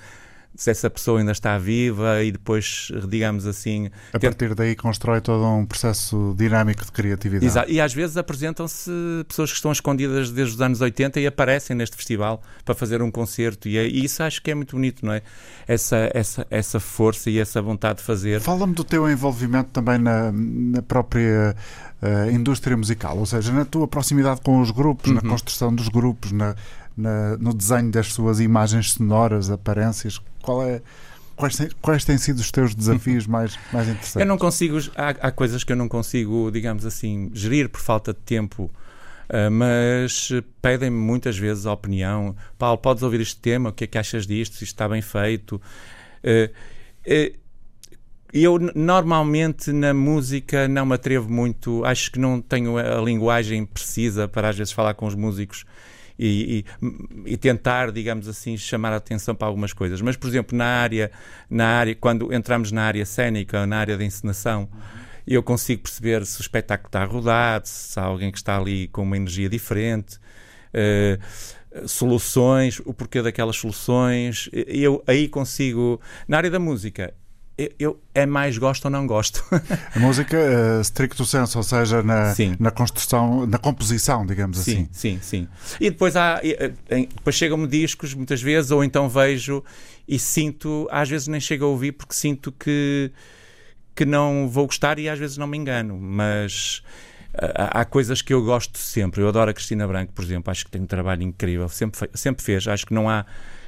se 0.56 0.70
essa 0.70 0.90
pessoa 0.90 1.20
ainda 1.20 1.32
está 1.32 1.58
viva 1.58 2.24
e 2.24 2.32
depois, 2.32 2.92
digamos 3.10 3.48
assim, 3.48 3.90
A 4.14 4.20
partir 4.20 4.54
daí 4.54 4.76
constrói 4.76 5.20
todo 5.22 5.44
um 5.46 5.66
processo 5.66 6.36
dinâmico 6.38 6.86
de 6.86 6.92
criatividade. 6.92 7.46
Exa- 7.46 7.66
E 7.68 7.82
às 7.82 7.94
vezes 7.94 8.18
apresentam-se 8.18 8.92
pessoas 9.28 9.50
que 9.50 9.56
estão 9.56 9.72
escondidas 9.72 10.32
desde 10.32 10.56
os 10.56 10.62
anos 10.62 10.80
80 10.82 11.20
e 11.20 11.26
aparecem 11.28 11.76
neste 11.76 11.96
festival 11.96 12.42
para 12.64 12.76
fazer 12.76 13.02
um 13.02 13.10
concerto. 13.10 13.68
E, 13.68 13.78
é- 13.78 13.88
e 13.88 14.04
isso 14.06 14.22
acho 14.22 14.42
que 14.42 14.52
é 14.52 14.56
muito 14.56 14.76
bonito, 14.76 15.06
não 15.06 15.14
é? 15.14 15.22
Essa, 15.68 16.10
essa, 16.14 16.48
essa 16.50 16.80
força 16.80 17.30
e 17.30 17.40
essa 17.40 17.62
vontade 17.62 18.00
de 18.00 18.06
fazer. 18.06 18.40
Fala-me 18.42 18.74
do 18.74 18.84
teu 18.84 19.10
envolvimento 19.10 19.70
também 19.72 19.98
na, 19.98 20.32
na 20.32 20.82
própria 20.82 21.56
eh, 22.02 22.32
indústria 22.32 22.76
musical, 22.76 23.18
ou 23.18 23.26
seja, 23.26 23.52
na 23.52 23.64
tua 23.66 23.88
proximidade 23.88 24.42
com 24.42 24.62
os 24.62 24.72
grupos, 24.72 25.12
na 25.12 25.22
Uhum. 25.22 25.30
construção 25.30 25.74
dos 25.74 25.88
grupos, 25.88 26.32
na, 26.32 26.54
na, 26.96 27.38
no 27.38 27.54
desenho 27.54 27.92
das 27.92 28.14
suas 28.14 28.40
imagens 28.40 28.94
sonoras, 28.94 29.50
aparências? 29.50 30.22
Qual 30.42 30.64
é, 30.64 30.82
quais, 31.36 31.56
têm, 31.56 31.70
quais 31.82 32.06
têm 32.06 32.18
sido 32.18 32.40
os 32.40 32.52
teus 32.52 32.74
desafios 32.76 33.28
mais, 33.28 33.58
mais 33.72 33.88
interessantes? 33.88 34.16
Eu 34.16 34.26
não 34.26 34.38
consigo, 34.38 34.78
há, 34.96 35.10
há 35.10 35.32
coisas 35.32 35.64
que 35.64 35.72
eu 35.72 35.78
não 35.78 35.88
consigo, 35.88 36.50
digamos 36.52 36.86
assim, 36.86 37.32
gerir 37.34 37.70
por 37.70 37.82
falta 37.82 38.14
de 38.14 38.20
tempo. 38.20 38.72
Uh, 39.30 39.50
mas 39.50 40.30
pedem-me 40.62 40.98
muitas 40.98 41.38
vezes 41.38 41.66
a 41.66 41.72
opinião. 41.72 42.36
Paulo, 42.58 42.78
podes 42.78 43.02
ouvir 43.04 43.22
este 43.22 43.38
tema? 43.38 43.70
O 43.70 43.74
que 43.74 43.86
é 43.86 43.88
que 43.88 43.98
achas 43.98 44.28
disto? 44.28 44.58
Se 44.58 44.64
isto 44.66 44.74
está 44.74 44.88
bem 44.88 45.02
feito? 45.02 45.62
Uh, 46.24 46.52
uh, 47.08 47.44
eu 48.34 48.58
normalmente 48.74 49.72
na 49.72 49.94
música 49.94 50.68
não 50.68 50.88
me 50.88 50.96
atrevo 50.96 51.32
muito, 51.32 51.86
acho 51.86 52.12
que 52.12 52.18
não 52.18 52.42
tenho 52.42 52.78
a 52.78 53.00
linguagem 53.00 53.64
precisa 53.64 54.28
para 54.28 54.50
às 54.50 54.58
vezes 54.58 54.74
falar 54.74 54.96
com 54.96 55.06
os 55.06 55.14
músicos 55.14 55.64
e, 56.26 56.66
e, 56.82 57.34
e, 57.34 57.38
tentar, 57.38 57.92
digamos 57.92 58.30
assim, 58.30 58.56
chamar 58.56 58.94
a 58.94 58.96
atenção 58.96 59.36
para 59.36 59.48
algumas 59.48 59.74
coisas. 59.74 60.00
Mas, 60.00 60.16
por 60.16 60.28
exemplo, 60.28 60.58
na 60.58 60.66
área, 60.66 61.12
na 61.50 61.68
área 61.68 61.94
quando 61.96 62.34
entramos 62.34 62.72
na 62.72 62.84
área 62.84 63.06
cénica, 63.06 63.68
na 63.68 63.78
área 63.78 63.98
da 63.98 64.06
encenação, 64.06 64.70
eu 65.28 65.44
consigo 65.44 65.82
perceber 65.84 66.26
se 66.26 66.40
o 66.40 66.42
espetáculo 66.42 66.88
está 66.88 67.04
rodado, 67.04 67.68
se 67.68 68.00
há 68.00 68.04
alguém 68.04 68.32
que 68.32 68.38
está 68.38 68.58
ali 68.58 68.88
com 68.88 69.04
uma 69.04 69.18
energia 69.18 69.50
diferente. 69.50 70.18
Uh, 70.74 71.88
soluções, 71.88 72.80
o 72.86 72.94
porquê 72.94 73.22
daquelas 73.22 73.58
soluções, 73.58 74.50
eu 74.54 75.04
aí 75.06 75.28
consigo. 75.28 76.00
Na 76.28 76.38
área 76.38 76.50
da 76.50 76.60
música, 76.60 77.14
eu, 77.58 77.70
eu, 77.78 78.00
é 78.14 78.26
mais 78.26 78.58
gosto 78.58 78.86
ou 78.86 78.92
não 78.92 79.06
gosto. 79.06 79.44
A 79.96 80.00
música, 80.00 80.38
uh, 80.38 80.82
stricto 80.82 81.24
senso, 81.26 81.58
ou 81.58 81.64
seja, 81.64 82.02
na, 82.02 82.34
na 82.60 82.72
construção, 82.72 83.46
na 83.46 83.58
composição, 83.58 84.26
digamos 84.26 84.58
sim, 84.58 84.72
assim. 84.72 84.90
Sim, 84.92 85.20
sim. 85.22 85.48
E 85.80 85.90
depois, 85.92 86.16
há, 86.16 86.40
eh, 86.44 86.72
depois 86.90 87.36
chegam-me 87.36 87.68
discos, 87.68 88.14
muitas 88.14 88.42
vezes, 88.42 88.72
ou 88.72 88.84
então 88.84 89.08
vejo 89.08 89.64
e 90.08 90.18
sinto, 90.18 90.88
às 90.92 91.10
vezes 91.10 91.28
nem 91.28 91.40
chego 91.40 91.66
a 91.66 91.68
ouvir 91.68 91.92
porque 91.94 92.14
sinto 92.14 92.52
que, 92.52 93.12
que 93.96 94.06
não 94.06 94.50
vou 94.50 94.66
gostar 94.66 94.98
e 95.00 95.08
às 95.08 95.20
vezes 95.20 95.38
não 95.38 95.48
me 95.48 95.58
engano, 95.58 95.98
mas 95.98 96.84
eh, 97.36 97.54
há 97.56 97.86
coisas 97.86 98.22
que 98.22 98.34
eu 98.34 98.44
gosto 98.44 98.78
sempre. 98.78 99.22
Eu 99.22 99.28
adoro 99.28 99.52
a 99.52 99.54
Cristina 99.54 99.88
Branco, 99.88 100.12
por 100.12 100.24
exemplo, 100.24 100.52
acho 100.52 100.66
que 100.66 100.72
tem 100.72 100.82
um 100.82 100.88
trabalho 100.88 101.22
incrível, 101.22 101.70
sempre, 101.70 102.10
sempre 102.14 102.44
fez, 102.44 102.68
acho 102.68 102.86
que 102.86 102.94
não 102.94 103.10
há 103.10 103.26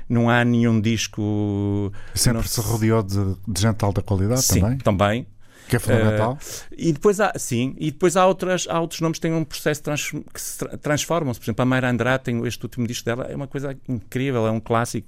não 0.08 0.30
há 0.30 0.44
nenhum 0.44 0.80
disco. 0.80 1.92
Sempre 2.14 2.42
não... 2.42 2.48
se 2.48 2.62
rodeou 2.62 3.04
de, 3.04 3.36
de 3.48 3.62
gente 3.62 3.78
de 3.78 3.86
alta 3.86 4.02
qualidade 4.02 4.42
sim, 4.42 4.60
também? 4.60 4.78
também. 4.78 5.28
Que 5.68 5.78
é 5.78 5.80
fundamental. 5.80 6.34
Uh, 6.34 6.76
e 6.78 6.94
depois 6.94 7.20
há, 7.20 7.34
sim, 7.38 7.76
e 7.80 7.92
depois 7.92 8.16
há, 8.16 8.26
outras, 8.26 8.68
há 8.70 8.80
outros 8.80 9.02
nomes 9.02 9.18
que 9.18 9.22
têm 9.22 9.34
um 9.34 9.44
processo 9.44 9.82
trans, 9.82 10.12
que 10.12 10.40
se 10.42 10.64
transformam-se. 10.78 11.40
Por 11.40 11.46
exemplo, 11.46 11.64
a 11.64 11.66
Mayra 11.66 11.90
Andrade 11.90 12.24
tem 12.24 12.46
este 12.46 12.64
último 12.64 12.86
disco 12.86 13.06
dela, 13.06 13.26
é 13.26 13.36
uma 13.36 13.48
coisa 13.48 13.76
incrível, 13.90 14.46
é 14.46 14.52
um 14.52 14.60
clássico. 14.60 15.08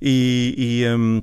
E. 0.00 0.54
e 0.56 0.94
um, 0.94 1.22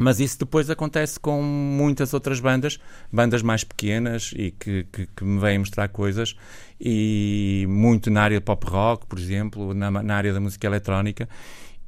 mas 0.00 0.20
isso 0.20 0.38
depois 0.38 0.70
acontece 0.70 1.18
com 1.18 1.42
muitas 1.42 2.14
outras 2.14 2.38
bandas, 2.38 2.78
bandas 3.12 3.42
mais 3.42 3.64
pequenas 3.64 4.32
e 4.36 4.52
que, 4.52 4.86
que, 4.92 5.08
que, 5.08 5.24
me 5.24 5.40
vêm 5.40 5.58
mostrar 5.58 5.88
coisas, 5.88 6.36
e 6.80 7.66
muito 7.68 8.08
na 8.08 8.22
área 8.22 8.38
de 8.38 8.44
pop 8.44 8.64
rock, 8.70 9.06
por 9.06 9.18
exemplo, 9.18 9.74
na, 9.74 9.90
na 9.90 10.14
área 10.14 10.32
da 10.32 10.38
música 10.38 10.68
eletrónica. 10.68 11.28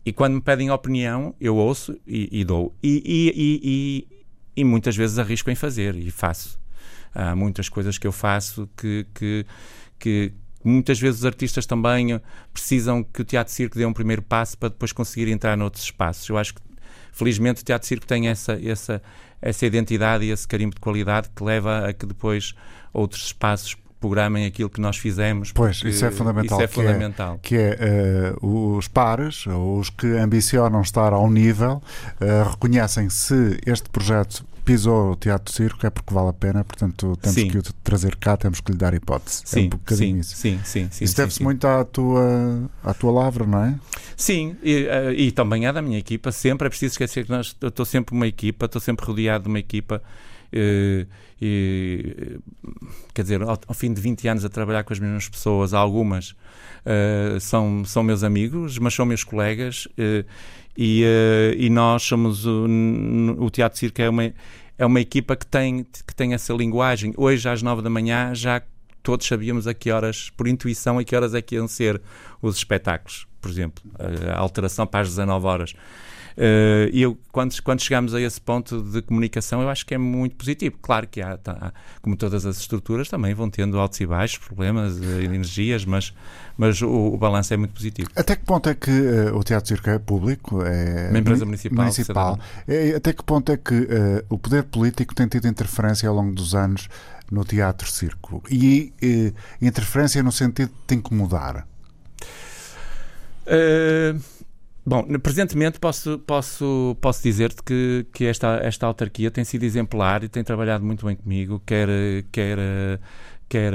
E 0.05 0.12
quando 0.12 0.34
me 0.34 0.40
pedem 0.40 0.70
opinião, 0.70 1.34
eu 1.40 1.57
ouço 1.57 1.98
e, 2.07 2.40
e 2.40 2.44
dou. 2.44 2.74
E, 2.82 3.03
e, 3.07 4.09
e, 4.57 4.64
muitas 4.64 4.96
vezes 4.96 5.18
arrisco 5.18 5.51
em 5.51 5.55
fazer 5.55 5.94
e 5.94 6.11
faço. 6.11 6.59
Há 7.14 7.34
muitas 7.36 7.68
coisas 7.68 7.98
que 7.98 8.07
eu 8.07 8.12
faço 8.12 8.68
que, 8.76 9.07
que, 9.14 9.46
que 9.98 10.32
muitas 10.64 10.98
vezes 10.98 11.20
os 11.20 11.26
artistas 11.26 11.66
também 11.66 12.20
precisam 12.53 13.03
que 13.03 13.22
o 13.22 13.24
Teatro 13.24 13.53
Circo 13.53 13.76
dê 13.76 13.84
um 13.84 13.92
primeiro 13.92 14.22
passo 14.22 14.57
para 14.57 14.70
depois 14.70 14.92
conseguir 14.92 15.30
entrar 15.30 15.57
noutros 15.57 15.84
espaços. 15.84 16.28
Eu 16.28 16.38
acho 16.38 16.55
que, 16.55 16.61
felizmente, 17.12 17.62
o 17.62 17.64
Teatro 17.64 17.86
Circo 17.86 18.07
tem 18.07 18.28
essa, 18.28 18.59
essa, 18.62 19.03
essa 19.42 19.66
identidade 19.66 20.24
e 20.24 20.30
esse 20.30 20.46
carimbo 20.46 20.74
de 20.74 20.80
qualidade 20.80 21.28
que 21.34 21.42
leva 21.42 21.88
a 21.88 21.92
que 21.92 22.07
depois 22.07 22.55
outros 22.92 23.24
espaços 23.26 23.76
programem 24.01 24.46
aquilo 24.46 24.70
que 24.70 24.80
nós 24.80 24.96
fizemos. 24.96 25.53
Pois, 25.53 25.82
isso 25.84 26.05
é 26.05 26.11
fundamental. 26.11 26.59
Isso 26.59 26.64
é 26.64 26.68
fundamental. 26.68 27.38
Que 27.42 27.57
é, 27.57 27.76
que 27.76 27.84
é 27.84 28.34
uh, 28.42 28.76
os 28.76 28.88
pares, 28.88 29.44
os 29.46 29.90
que 29.90 30.07
ambicionam 30.07 30.80
estar 30.80 31.12
ao 31.12 31.30
nível, 31.30 31.82
uh, 32.20 32.51
reconhecem 32.51 33.11
se 33.11 33.61
este 33.66 33.88
projeto 33.90 34.44
pisou 34.64 35.12
o 35.12 35.16
Teatro 35.16 35.53
Circo 35.53 35.86
é 35.86 35.90
porque 35.90 36.14
vale 36.14 36.28
a 36.28 36.32
pena, 36.32 36.62
portanto 36.62 37.16
temos 37.20 37.34
sim. 37.34 37.48
que 37.48 37.59
o 37.59 37.62
trazer 37.82 38.14
cá, 38.16 38.36
temos 38.36 38.61
que 38.61 38.70
lhe 38.70 38.78
dar 38.78 38.94
hipótese. 38.94 39.42
Sim, 39.44 39.62
é 39.62 39.64
um 39.64 39.68
bocadinho 39.70 40.14
sim, 40.14 40.20
isso. 40.20 40.36
Sim, 40.36 40.61
sim, 40.64 40.88
sim. 40.90 41.05
Isso 41.05 41.16
deve-se 41.16 41.42
muito 41.42 41.66
à 41.66 41.84
tua, 41.84 42.70
à 42.84 42.94
tua 42.94 43.11
lavra, 43.11 43.46
não 43.46 43.64
é? 43.64 43.74
Sim, 44.16 44.57
e, 44.62 44.84
uh, 44.84 45.12
e 45.12 45.32
também 45.32 45.66
é 45.66 45.72
da 45.72 45.82
minha 45.82 45.98
equipa. 45.98 46.30
Sempre 46.30 46.66
é 46.66 46.70
preciso 46.70 46.92
esquecer 46.92 47.24
que 47.24 47.30
nós, 47.30 47.57
eu 47.61 47.68
estou 47.68 47.84
sempre 47.84 48.14
uma 48.14 48.26
equipa, 48.26 48.66
estou 48.66 48.80
sempre 48.80 49.07
rodeado 49.07 49.44
de 49.44 49.48
uma 49.48 49.59
equipa 49.59 50.03
e, 50.53 51.07
e, 51.40 52.38
quer 53.14 53.22
dizer, 53.22 53.42
ao, 53.42 53.59
ao, 53.66 53.74
fim 53.74 53.92
de 53.92 54.01
20 54.01 54.28
anos 54.28 54.44
a 54.44 54.48
trabalhar 54.48 54.84
com 54.84 54.92
as 54.92 54.98
mesmas 54.98 55.28
pessoas, 55.28 55.72
algumas 55.72 56.30
uh, 56.30 57.38
são, 57.40 57.84
são 57.84 58.03
meus 58.03 58.22
amigos, 58.22 58.78
mas 58.78 58.94
são 58.94 59.07
meus 59.07 59.24
colegas, 59.24 59.86
uh, 59.86 60.24
e, 60.76 61.05
e 61.59 61.68
nós 61.68 62.03
somos 62.03 62.46
o, 62.46 62.66
o 63.38 63.51
Teatro 63.51 63.78
Circo 63.78 64.01
é 64.01 64.09
uma, 64.09 64.32
é 64.78 64.86
uma 64.86 65.01
equipa 65.01 65.36
que 65.36 65.46
tem, 65.46 65.84
que 65.84 66.14
tem 66.14 66.32
essa 66.32 66.55
linguagem. 66.55 67.12
Hoje, 67.16 67.46
às 67.48 67.61
9 67.61 67.82
da 67.82 67.90
manhã, 67.90 68.34
já 68.34 68.62
todos 69.03 69.26
sabíamos 69.26 69.66
a 69.66 69.74
que 69.74 69.90
horas, 69.90 70.30
por 70.30 70.48
intuição, 70.48 70.98
a 70.98 71.05
que 71.05 71.14
horas 71.14 71.34
é 71.34 71.42
que 71.42 71.57
iam 71.57 71.68
ser 71.68 72.01
os 72.40 72.57
espetáculos, 72.57 73.26
por 73.40 73.51
exemplo, 73.51 73.82
a 74.34 74.38
alteração 74.38 74.86
para 74.86 75.01
as 75.01 75.09
19 75.09 75.46
horas. 75.46 75.74
Uh, 76.41 76.88
e 76.91 77.03
eu, 77.03 77.18
quando, 77.30 77.55
quando 77.62 77.82
chegamos 77.82 78.14
a 78.14 78.20
esse 78.20 78.41
ponto 78.41 78.82
de 78.82 79.03
comunicação, 79.03 79.61
eu 79.61 79.68
acho 79.68 79.84
que 79.84 79.93
é 79.93 79.99
muito 79.99 80.36
positivo. 80.36 80.78
Claro 80.80 81.07
que 81.07 81.20
há, 81.20 81.36
tá, 81.36 81.70
como 82.01 82.16
todas 82.16 82.47
as 82.47 82.57
estruturas, 82.57 83.11
também 83.11 83.34
vão 83.34 83.51
tendo 83.51 83.78
altos 83.78 84.01
e 84.01 84.07
baixos, 84.07 84.38
problemas, 84.38 84.99
uh, 84.99 85.05
energias, 85.20 85.84
mas, 85.84 86.14
mas 86.57 86.80
o, 86.80 86.88
o 86.88 87.16
balanço 87.18 87.53
é 87.53 87.59
muito 87.59 87.74
positivo. 87.74 88.09
Até 88.16 88.36
que 88.36 88.45
ponto 88.47 88.70
é 88.70 88.74
que 88.74 88.91
uh, 88.91 89.36
o 89.36 89.45
Teatro 89.45 89.68
Circo 89.68 89.91
é 89.91 89.99
público? 89.99 90.62
É 90.62 91.11
uma 91.11 91.18
empresa 91.18 91.45
municipal. 91.45 91.84
municipal. 91.84 92.38
É, 92.66 92.95
até 92.97 93.12
que 93.12 93.22
ponto 93.22 93.53
é 93.53 93.59
que 93.59 93.86
o 94.30 94.38
poder 94.38 94.62
político 94.62 95.14
tem 95.14 95.28
tido 95.28 95.47
interferência 95.47 96.09
ao 96.09 96.14
longo 96.14 96.32
dos 96.34 96.55
anos 96.55 96.88
no 97.30 97.45
Teatro 97.45 97.91
Circo? 97.91 98.43
E 98.51 98.95
interferência 99.61 100.22
no 100.22 100.32
sentido 100.32 100.70
de 100.70 100.86
te 100.86 100.95
incomodar? 100.95 101.66
Uh, 103.47 104.18
Bom, 104.91 105.05
presentemente 105.20 105.78
posso, 105.78 106.18
posso, 106.18 106.97
posso 107.01 107.22
dizer-te 107.22 107.62
que, 107.62 108.05
que 108.12 108.24
esta, 108.24 108.57
esta 108.57 108.86
autarquia 108.88 109.30
tem 109.30 109.45
sido 109.45 109.62
exemplar 109.62 110.24
e 110.24 110.28
tem 110.28 110.43
trabalhado 110.43 110.84
muito 110.84 111.07
bem 111.07 111.14
comigo, 111.14 111.62
quer, 111.64 111.88
quer, 112.32 112.59
quer 113.49 113.72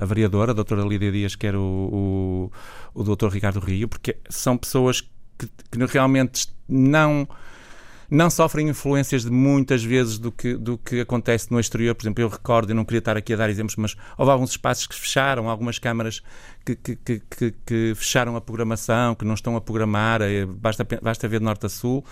a 0.00 0.04
vereadora, 0.04 0.50
a 0.50 0.54
doutora 0.56 0.82
Lídia 0.82 1.12
Dias, 1.12 1.36
quer 1.36 1.54
o, 1.54 1.60
o, 1.62 2.52
o 3.00 3.04
doutor 3.04 3.30
Ricardo 3.30 3.60
Rio, 3.60 3.86
porque 3.86 4.16
são 4.28 4.58
pessoas 4.58 5.02
que, 5.38 5.46
que 5.70 5.84
realmente 5.92 6.48
não 6.68 7.28
não 8.12 8.28
sofrem 8.28 8.68
influências 8.68 9.24
de 9.24 9.30
muitas 9.30 9.82
vezes 9.82 10.18
do 10.18 10.30
que, 10.30 10.54
do 10.54 10.76
que 10.76 11.00
acontece 11.00 11.50
no 11.50 11.58
exterior. 11.58 11.94
Por 11.94 12.02
exemplo, 12.02 12.22
eu 12.22 12.28
recordo, 12.28 12.70
e 12.70 12.74
não 12.74 12.84
queria 12.84 12.98
estar 12.98 13.16
aqui 13.16 13.32
a 13.32 13.36
dar 13.36 13.48
exemplos, 13.48 13.74
mas 13.76 13.96
houve 14.18 14.30
alguns 14.30 14.50
espaços 14.50 14.86
que 14.86 14.94
fecharam, 14.94 15.48
algumas 15.48 15.78
câmaras 15.78 16.22
que, 16.62 16.76
que, 16.76 16.94
que, 16.94 17.54
que 17.64 17.94
fecharam 17.96 18.36
a 18.36 18.40
programação, 18.42 19.14
que 19.14 19.24
não 19.24 19.32
estão 19.32 19.56
a 19.56 19.62
programar, 19.62 20.20
eh, 20.20 20.44
basta, 20.44 20.86
basta 21.00 21.26
ver 21.26 21.38
de 21.38 21.46
norte 21.46 21.64
a 21.64 21.70
sul. 21.70 22.04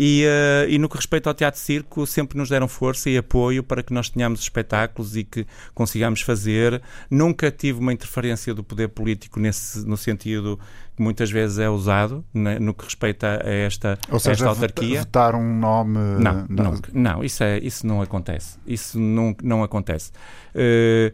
E, 0.00 0.24
uh, 0.24 0.70
e, 0.70 0.78
no 0.78 0.88
que 0.88 0.94
respeita 0.94 1.28
ao 1.28 1.34
Teatro 1.34 1.58
Circo, 1.58 2.06
sempre 2.06 2.38
nos 2.38 2.48
deram 2.48 2.68
força 2.68 3.10
e 3.10 3.18
apoio 3.18 3.64
para 3.64 3.82
que 3.82 3.92
nós 3.92 4.08
tenhamos 4.08 4.38
espetáculos 4.38 5.16
e 5.16 5.24
que 5.24 5.44
consigamos 5.74 6.20
fazer. 6.20 6.80
Nunca 7.10 7.50
tive 7.50 7.80
uma 7.80 7.92
interferência 7.92 8.54
do 8.54 8.62
poder 8.62 8.90
político 8.90 9.40
nesse, 9.40 9.84
no 9.84 9.96
sentido 9.96 10.56
que 10.94 11.02
muitas 11.02 11.32
vezes 11.32 11.58
é 11.58 11.68
usado 11.68 12.24
né, 12.32 12.60
no 12.60 12.72
que 12.72 12.84
respeita 12.84 13.42
a 13.44 13.50
esta, 13.50 13.98
Ou 14.08 14.20
seja, 14.20 14.44
esta 14.44 14.48
autarquia. 14.50 15.00
votar 15.00 15.34
um 15.34 15.58
nome... 15.58 15.98
Não, 15.98 16.46
não, 16.48 16.80
não 16.92 17.24
isso, 17.24 17.42
é, 17.42 17.58
isso 17.58 17.84
não 17.84 18.00
acontece. 18.00 18.56
Isso 18.64 19.00
não, 19.00 19.34
não 19.42 19.64
acontece. 19.64 20.12
Uh, 20.54 21.12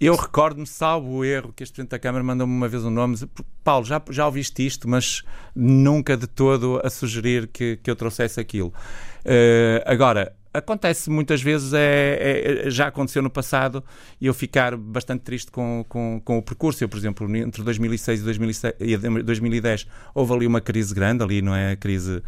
eu 0.00 0.16
recordo-me, 0.16 0.66
salvo 0.66 1.10
o 1.10 1.24
erro, 1.24 1.52
que 1.52 1.62
este 1.62 1.72
Presidente 1.72 1.92
da 1.92 1.98
Câmara 1.98 2.24
mandou-me 2.24 2.52
uma 2.52 2.68
vez 2.68 2.84
um 2.84 2.90
nome. 2.90 3.16
Paulo, 3.62 3.84
já, 3.84 4.02
já 4.10 4.26
ouviste 4.26 4.64
isto, 4.66 4.88
mas 4.88 5.22
nunca 5.54 6.16
de 6.16 6.26
todo 6.26 6.80
a 6.82 6.90
sugerir 6.90 7.48
que, 7.48 7.76
que 7.76 7.90
eu 7.90 7.96
trouxesse 7.96 8.40
aquilo. 8.40 8.72
Uh, 9.24 9.80
agora, 9.86 10.34
acontece 10.54 11.10
muitas 11.10 11.42
vezes, 11.42 11.72
é, 11.72 12.64
é, 12.66 12.70
já 12.70 12.86
aconteceu 12.86 13.20
no 13.22 13.28
passado, 13.28 13.82
e 14.20 14.26
eu 14.26 14.32
ficar 14.32 14.76
bastante 14.76 15.22
triste 15.22 15.50
com, 15.50 15.84
com, 15.88 16.20
com 16.24 16.38
o 16.38 16.42
percurso. 16.42 16.82
Eu, 16.82 16.88
por 16.88 16.96
exemplo, 16.96 17.36
entre 17.36 17.62
2006 17.62 18.20
e, 18.20 18.24
2006 18.24 18.74
e 18.80 18.96
2010 18.96 19.86
houve 20.14 20.32
ali 20.32 20.46
uma 20.46 20.60
crise 20.60 20.94
grande, 20.94 21.24
ali, 21.24 21.42
não 21.42 21.54
é? 21.54 21.72
A 21.72 21.76
crise 21.76 22.22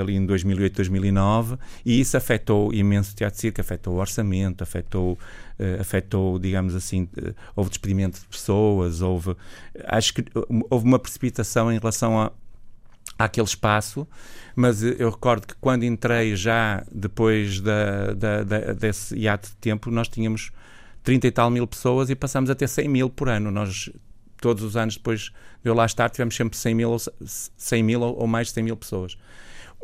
ali 0.00 0.14
em 0.14 0.24
2008, 0.24 0.76
2009, 0.76 1.56
e 1.84 2.00
isso 2.00 2.16
afetou 2.16 2.72
imenso 2.72 3.12
o 3.12 3.16
teatro 3.16 3.38
circo, 3.40 3.60
afetou 3.60 3.94
o 3.94 3.96
orçamento, 3.98 4.62
afetou, 4.62 5.12
uh, 5.12 5.80
afetou 5.80 6.38
digamos 6.38 6.74
assim, 6.74 7.08
houve 7.54 7.70
despedimento 7.70 8.20
de 8.20 8.26
pessoas, 8.26 9.02
houve, 9.02 9.36
acho 9.84 10.14
que 10.14 10.24
houve 10.70 10.86
uma 10.86 10.98
precipitação 10.98 11.72
em 11.72 11.78
relação 11.78 12.20
a, 12.20 12.32
àquele 13.18 13.46
espaço, 13.46 14.06
mas 14.54 14.82
eu 14.82 15.10
recordo 15.10 15.46
que 15.46 15.54
quando 15.60 15.84
entrei 15.84 16.36
já 16.36 16.84
depois 16.90 17.60
da, 17.60 18.12
da, 18.14 18.42
da, 18.42 18.72
desse 18.72 19.16
hiato 19.16 19.48
de 19.50 19.56
tempo, 19.56 19.90
nós 19.90 20.08
tínhamos 20.08 20.50
30 21.02 21.26
e 21.26 21.30
tal 21.30 21.50
mil 21.50 21.66
pessoas 21.66 22.10
e 22.10 22.14
passamos 22.14 22.50
a 22.50 22.54
ter 22.54 22.68
100 22.68 22.88
mil 22.88 23.10
por 23.10 23.28
ano. 23.28 23.50
Nós, 23.50 23.90
todos 24.40 24.64
os 24.64 24.76
anos 24.76 24.96
depois 24.96 25.30
de 25.62 25.70
eu 25.70 25.74
lá 25.74 25.86
estar, 25.86 26.10
tivemos 26.10 26.34
sempre 26.34 26.56
100 26.56 26.74
mil, 26.74 26.96
100 27.24 27.82
mil 27.82 28.00
ou 28.00 28.26
mais 28.26 28.48
de 28.48 28.54
100 28.54 28.64
mil 28.64 28.76
pessoas. 28.76 29.16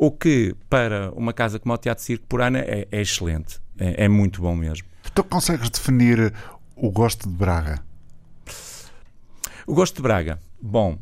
O 0.03 0.11
que, 0.11 0.53
para 0.69 1.13
uma 1.13 1.31
casa 1.31 1.57
como 1.57 1.73
o 1.73 1.77
Teatro 1.77 2.03
Circo 2.03 2.25
por 2.27 2.41
ano, 2.41 2.57
é, 2.57 2.85
é 2.91 3.01
excelente. 3.01 3.61
É, 3.79 4.03
é 4.03 4.07
muito 4.09 4.41
bom 4.41 4.53
mesmo. 4.53 4.85
Tu 5.15 5.23
consegues 5.23 5.69
definir 5.69 6.33
o 6.75 6.91
gosto 6.91 7.29
de 7.29 7.33
Braga? 7.33 7.81
O 9.65 9.73
gosto 9.73 9.95
de 9.95 10.01
Braga. 10.01 10.41
Bom, 10.61 10.99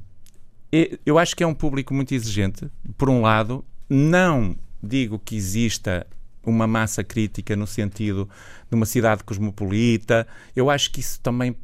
eu 1.04 1.18
acho 1.18 1.36
que 1.36 1.43
é 1.43 1.47
um 1.47 1.54
público 1.56 1.95
muito 1.95 2.14
exigente. 2.14 2.70
Por 2.95 3.10
um 3.10 3.22
lado, 3.22 3.66
não 3.89 4.56
digo 4.84 5.18
que 5.18 5.36
exista 5.36 6.06
uma 6.45 6.68
massa 6.68 7.04
crítica 7.04 7.56
no 7.56 7.66
sentido 7.66 8.30
de 8.70 8.76
uma 8.76 8.86
cidade 8.86 9.24
cosmopolita. 9.24 10.28
Eu 10.56 10.70
acho 10.70 10.91
que 10.91 10.99
isso 10.99 11.20
também 11.22 11.58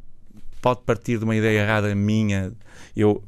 pode 0.60 0.80
partir 0.80 1.18
de 1.18 1.24
uma 1.24 1.36
ideia 1.36 1.60
errada 1.60 1.94
minha. 1.94 2.52
Eu, 2.96 3.22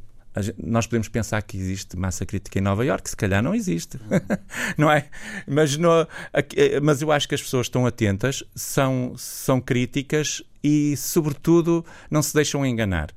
nós 0.63 0.87
podemos 0.87 1.09
pensar 1.09 1.43
que 1.43 1.57
existe 1.57 1.97
massa 1.97 2.25
crítica 2.25 2.59
em 2.59 2.63
Nova 2.63 2.85
Iorque, 2.85 3.11
se 3.11 3.17
calhar 3.17 3.43
não 3.43 3.55
existe, 3.55 3.99
não 4.79 4.91
é? 4.91 5.09
Mas, 5.47 5.77
no, 5.77 6.07
mas 6.83 7.03
eu 7.03 7.11
acho 7.11 7.29
que 7.29 7.35
as 7.35 7.43
pessoas 7.43 7.67
estão 7.67 7.85
atentas, 7.85 8.45
são, 8.55 9.15
são 9.17 9.61
críticas 9.61 10.43
e, 10.63 10.97
sobretudo, 10.97 11.85
não 12.11 12.23
se 12.23 12.33
deixam 12.35 12.65
enganar. 12.65 13.11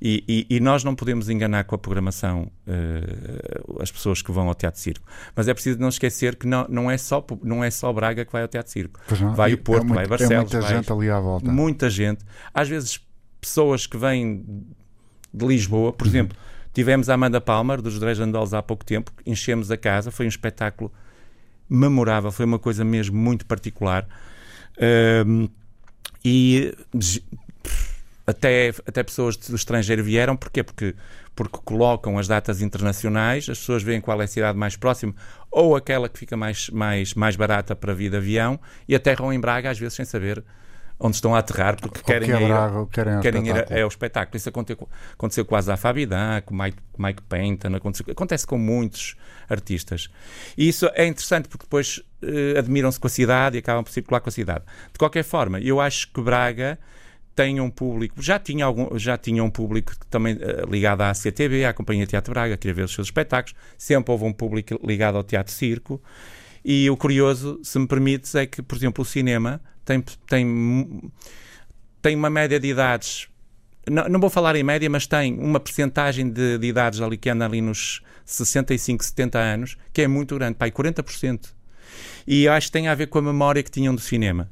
E, 0.00 0.24
e, 0.28 0.56
e, 0.56 0.60
nós 0.60 0.84
não 0.84 0.94
podemos 0.94 1.28
enganar 1.28 1.64
com 1.64 1.74
a 1.74 1.78
programação 1.78 2.50
uh, 2.68 3.82
as 3.82 3.90
pessoas 3.90 4.22
que 4.22 4.30
vão 4.30 4.46
ao 4.46 4.54
Teatro 4.54 4.80
Circo. 4.80 5.04
Mas 5.34 5.48
é 5.48 5.54
preciso 5.54 5.80
não 5.80 5.88
esquecer 5.88 6.36
que 6.36 6.46
não, 6.46 6.66
não, 6.68 6.88
é, 6.88 6.96
só, 6.96 7.24
não 7.42 7.64
é 7.64 7.70
só 7.70 7.92
Braga 7.92 8.24
que 8.24 8.30
vai 8.30 8.42
ao 8.42 8.48
Teatro 8.48 8.70
Circo. 8.70 9.00
Vai 9.34 9.54
o 9.54 9.58
Porto, 9.58 9.82
é 9.82 9.86
muito, 9.86 9.96
vai 9.96 10.06
Barcelos. 10.06 10.54
É 10.54 10.58
muita 10.58 10.62
gente 10.62 10.92
ali 10.92 11.10
à 11.10 11.18
volta. 11.18 11.50
Muita 11.50 11.90
gente. 11.90 12.24
Às 12.54 12.68
vezes, 12.68 13.00
pessoas 13.40 13.88
que 13.88 13.96
vêm 13.96 14.44
de 15.32 15.46
Lisboa, 15.46 15.92
por 15.92 16.06
exemplo, 16.06 16.36
tivemos 16.72 17.08
a 17.08 17.14
Amanda 17.14 17.40
Palmer, 17.40 17.80
dos 17.80 17.98
Dresden 17.98 18.30
Dolls, 18.30 18.54
há 18.54 18.62
pouco 18.62 18.84
tempo, 18.84 19.12
enchemos 19.26 19.70
a 19.70 19.76
casa, 19.76 20.10
foi 20.10 20.26
um 20.26 20.28
espetáculo 20.28 20.92
memorável, 21.68 22.30
foi 22.32 22.44
uma 22.44 22.58
coisa 22.58 22.84
mesmo 22.84 23.16
muito 23.16 23.44
particular. 23.46 24.06
Uh, 24.76 25.50
e 26.24 26.74
até, 28.26 28.68
até 28.86 29.02
pessoas 29.02 29.36
do 29.36 29.56
estrangeiro 29.56 30.04
vieram, 30.04 30.36
porquê? 30.36 30.62
Porque, 30.62 30.94
porque 31.34 31.58
colocam 31.64 32.18
as 32.18 32.28
datas 32.28 32.60
internacionais, 32.60 33.48
as 33.48 33.58
pessoas 33.58 33.82
veem 33.82 34.00
qual 34.00 34.20
é 34.20 34.24
a 34.24 34.28
cidade 34.28 34.58
mais 34.58 34.76
próxima 34.76 35.14
ou 35.50 35.74
aquela 35.74 36.08
que 36.08 36.18
fica 36.18 36.36
mais, 36.36 36.68
mais, 36.68 37.14
mais 37.14 37.36
barata 37.36 37.74
para 37.74 37.94
vir 37.94 38.10
de 38.10 38.16
avião. 38.18 38.60
E 38.86 38.94
aterram 38.94 39.32
em 39.32 39.40
Braga, 39.40 39.70
às 39.70 39.78
vezes 39.78 39.94
sem 39.94 40.04
saber 40.04 40.44
onde 41.00 41.16
estão 41.16 41.34
a 41.34 41.38
aterrar 41.38 41.80
porque 41.80 42.02
querem, 42.02 42.32
é 42.32 42.42
ir, 42.42 42.48
Braga, 42.48 42.86
querem, 42.86 43.20
querem 43.20 43.46
ir 43.46 43.82
ao 43.82 43.88
espetáculo. 43.88 44.36
Isso 44.36 44.48
aconteceu, 44.48 44.88
aconteceu 45.12 45.44
quase 45.44 45.70
à 45.70 45.76
Fabidan, 45.76 46.40
com 46.44 46.54
Mike, 46.54 46.78
Mike 46.98 47.22
Penton, 47.22 47.68
acontece 48.10 48.46
com 48.46 48.58
muitos 48.58 49.16
artistas. 49.48 50.08
E 50.56 50.68
isso 50.68 50.90
é 50.94 51.06
interessante 51.06 51.48
porque 51.48 51.64
depois 51.64 52.02
eh, 52.22 52.58
admiram-se 52.58 52.98
com 52.98 53.06
a 53.06 53.10
cidade 53.10 53.56
e 53.56 53.60
acabam 53.60 53.84
por 53.84 53.92
circular 53.92 54.20
com 54.20 54.28
a 54.28 54.32
cidade. 54.32 54.64
De 54.92 54.98
qualquer 54.98 55.22
forma, 55.22 55.60
eu 55.60 55.80
acho 55.80 56.10
que 56.12 56.20
Braga 56.20 56.78
tem 57.34 57.60
um 57.60 57.70
público, 57.70 58.20
já 58.20 58.36
tinha, 58.36 58.64
algum, 58.64 58.98
já 58.98 59.16
tinha 59.16 59.44
um 59.44 59.50
público 59.50 59.92
também 60.10 60.34
uh, 60.34 60.68
ligado 60.68 61.02
à 61.02 61.14
CTB, 61.14 61.64
à 61.64 61.72
Companhia 61.72 62.04
Teatro 62.04 62.32
Braga, 62.32 62.56
queria 62.56 62.74
ver 62.74 62.82
os 62.82 62.92
seus 62.92 63.06
espetáculos, 63.06 63.56
sempre 63.78 64.10
houve 64.10 64.24
um 64.24 64.32
público 64.32 64.76
ligado 64.84 65.16
ao 65.16 65.22
Teatro 65.22 65.52
Circo, 65.52 66.02
e 66.64 66.90
o 66.90 66.96
curioso, 66.96 67.60
se 67.62 67.78
me 67.78 67.86
permites, 67.86 68.34
é 68.34 68.44
que, 68.44 68.60
por 68.60 68.76
exemplo, 68.76 69.02
o 69.02 69.04
cinema 69.04 69.60
tem, 69.88 70.04
tem, 70.26 71.10
tem 72.02 72.14
uma 72.14 72.28
média 72.28 72.60
de 72.60 72.68
idades, 72.68 73.26
não, 73.88 74.06
não 74.06 74.20
vou 74.20 74.28
falar 74.28 74.54
em 74.54 74.62
média, 74.62 74.88
mas 74.90 75.06
tem 75.06 75.38
uma 75.38 75.58
percentagem 75.58 76.28
de, 76.28 76.58
de 76.58 76.66
idades 76.66 77.00
anda 77.00 77.46
ali 77.46 77.62
nos 77.62 78.02
65, 78.26 79.02
70 79.02 79.38
anos, 79.38 79.76
que 79.92 80.02
é 80.02 80.08
muito 80.08 80.34
grande, 80.34 80.56
pai, 80.56 80.70
40%. 80.70 81.54
E 82.26 82.46
acho 82.46 82.66
que 82.66 82.72
tem 82.72 82.88
a 82.88 82.94
ver 82.94 83.06
com 83.06 83.18
a 83.18 83.22
memória 83.22 83.62
que 83.62 83.70
tinham 83.70 83.94
do 83.94 84.00
cinema. 84.00 84.50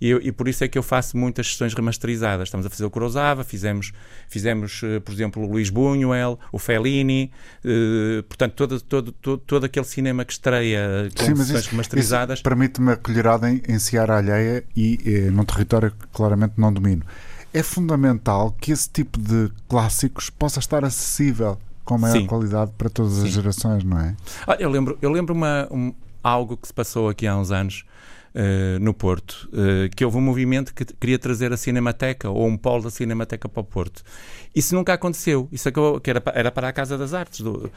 E, 0.00 0.08
eu, 0.08 0.20
e, 0.22 0.32
por 0.32 0.48
isso 0.48 0.64
é 0.64 0.68
que 0.68 0.78
eu 0.78 0.82
faço 0.82 1.16
muitas 1.16 1.48
sessões 1.48 1.74
remasterizadas. 1.74 2.48
Estamos 2.48 2.66
a 2.66 2.70
fazer 2.70 2.84
o 2.84 2.90
Kurosawa, 2.90 3.44
fizemos, 3.44 3.92
fizemos 4.28 4.80
eh, 4.82 5.00
por 5.00 5.12
exemplo, 5.12 5.42
o 5.42 5.46
Luís 5.46 5.70
Buñuel, 5.70 6.38
o 6.50 6.58
Fellini, 6.58 7.30
uh, 7.64 8.22
portanto, 8.24 8.54
todo, 8.54 8.80
todo, 8.80 9.12
todo, 9.12 9.38
todo 9.38 9.64
aquele 9.64 9.86
cinema 9.86 10.24
que 10.24 10.32
estreia 10.32 11.08
com 11.16 11.24
Sim, 11.24 11.36
sessões 11.36 11.60
isso, 11.60 11.70
remasterizadas. 11.70 12.42
Permite-me 12.42 12.92
a 12.92 12.96
colherada 12.96 13.50
em, 13.50 13.62
em 13.68 13.78
Seara 13.78 14.18
Alheia 14.18 14.64
e 14.76 14.98
eh, 15.04 15.30
num 15.30 15.44
território 15.44 15.90
que 15.90 16.06
claramente 16.08 16.54
não 16.56 16.72
domino. 16.72 17.04
É 17.52 17.62
fundamental 17.62 18.56
que 18.60 18.72
esse 18.72 18.88
tipo 18.88 19.18
de 19.18 19.50
clássicos 19.68 20.30
possa 20.30 20.58
estar 20.58 20.84
acessível 20.84 21.58
com 21.84 21.98
maior 21.98 22.16
Sim. 22.16 22.26
qualidade 22.26 22.72
para 22.78 22.88
todas 22.88 23.18
as 23.18 23.24
Sim. 23.24 23.30
gerações, 23.30 23.84
não 23.84 23.98
é? 23.98 24.16
Ah, 24.46 24.56
eu 24.58 24.70
lembro, 24.70 24.96
eu 25.02 25.10
lembro 25.10 25.34
uma, 25.34 25.68
um, 25.70 25.92
algo 26.22 26.56
que 26.56 26.66
se 26.66 26.72
passou 26.72 27.08
aqui 27.08 27.26
há 27.26 27.36
uns 27.36 27.50
anos 27.50 27.84
uh, 28.34 28.78
no 28.80 28.92
Porto, 28.94 29.48
uh, 29.52 29.94
que 29.94 30.04
houve 30.04 30.16
um 30.16 30.20
movimento 30.20 30.74
que 30.74 30.84
queria 30.84 31.18
trazer 31.18 31.52
a 31.52 31.56
Cinemateca 31.56 32.30
ou 32.30 32.46
um 32.46 32.56
polo 32.56 32.82
da 32.82 32.90
Cinemateca 32.90 33.48
para 33.48 33.60
o 33.60 33.64
Porto. 33.64 34.02
Isso 34.54 34.74
nunca 34.74 34.92
aconteceu. 34.92 35.48
Isso 35.50 35.68
acabou, 35.68 36.00
que 36.00 36.10
era, 36.10 36.22
era 36.34 36.50
para 36.50 36.68
a 36.68 36.72
Casa 36.72 36.98
das 36.98 37.14
Artes. 37.14 37.40
Do, 37.40 37.66
uh, 37.66 37.70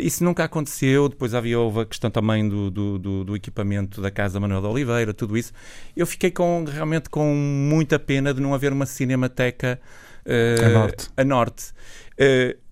isso 0.00 0.22
nunca 0.22 0.44
aconteceu. 0.44 1.08
Depois 1.08 1.34
havia 1.34 1.58
houve 1.58 1.80
a 1.80 1.86
questão 1.86 2.10
também 2.10 2.48
do, 2.48 2.70
do, 2.70 2.98
do, 2.98 3.24
do, 3.24 3.36
equipamento 3.36 4.00
da 4.00 4.10
Casa 4.10 4.38
Manuel 4.38 4.60
de 4.60 4.66
Oliveira, 4.68 5.14
tudo 5.14 5.36
isso. 5.36 5.52
Eu 5.96 6.06
fiquei 6.06 6.30
com, 6.30 6.64
realmente 6.64 7.08
com 7.08 7.34
muita 7.34 7.98
pena 7.98 8.32
de 8.32 8.40
não 8.40 8.54
haver 8.54 8.72
uma 8.72 8.86
Cinemateca 8.86 9.80
a 10.26 10.68
norte. 10.70 11.08
A 11.16 11.24
norte. 11.24 11.72
Uh, 12.14 12.63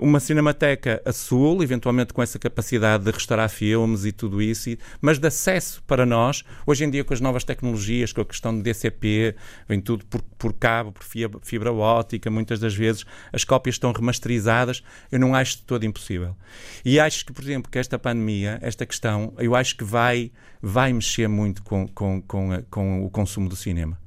uma 0.00 0.20
cinemateca 0.20 1.02
a 1.04 1.12
sul, 1.12 1.62
eventualmente 1.62 2.12
com 2.12 2.22
essa 2.22 2.38
capacidade 2.38 3.04
de 3.04 3.10
restaurar 3.10 3.48
filmes 3.48 4.04
e 4.04 4.12
tudo 4.12 4.40
isso, 4.40 4.76
mas 5.00 5.18
de 5.18 5.26
acesso 5.26 5.82
para 5.86 6.06
nós, 6.06 6.44
hoje 6.66 6.84
em 6.84 6.90
dia 6.90 7.04
com 7.04 7.12
as 7.12 7.20
novas 7.20 7.44
tecnologias, 7.44 8.12
com 8.12 8.20
a 8.20 8.24
questão 8.24 8.54
de 8.56 8.62
DCP, 8.62 9.34
vem 9.68 9.80
tudo 9.80 10.04
por, 10.06 10.22
por 10.38 10.52
cabo, 10.52 10.92
por 10.92 11.04
fibra 11.42 11.72
óptica, 11.72 12.30
muitas 12.30 12.60
das 12.60 12.74
vezes 12.74 13.04
as 13.32 13.44
cópias 13.44 13.74
estão 13.76 13.92
remasterizadas, 13.92 14.82
eu 15.10 15.18
não 15.18 15.34
acho 15.34 15.58
de 15.58 15.62
todo 15.62 15.84
impossível. 15.84 16.36
E 16.84 17.00
acho 17.00 17.24
que, 17.24 17.32
por 17.32 17.42
exemplo, 17.42 17.70
que 17.70 17.78
esta 17.78 17.98
pandemia, 17.98 18.58
esta 18.62 18.86
questão, 18.86 19.32
eu 19.38 19.54
acho 19.54 19.76
que 19.76 19.84
vai, 19.84 20.30
vai 20.60 20.92
mexer 20.92 21.28
muito 21.28 21.62
com, 21.62 21.86
com, 21.88 22.22
com, 22.22 22.52
a, 22.52 22.62
com 22.62 23.04
o 23.04 23.10
consumo 23.10 23.48
do 23.48 23.56
cinema. 23.56 23.98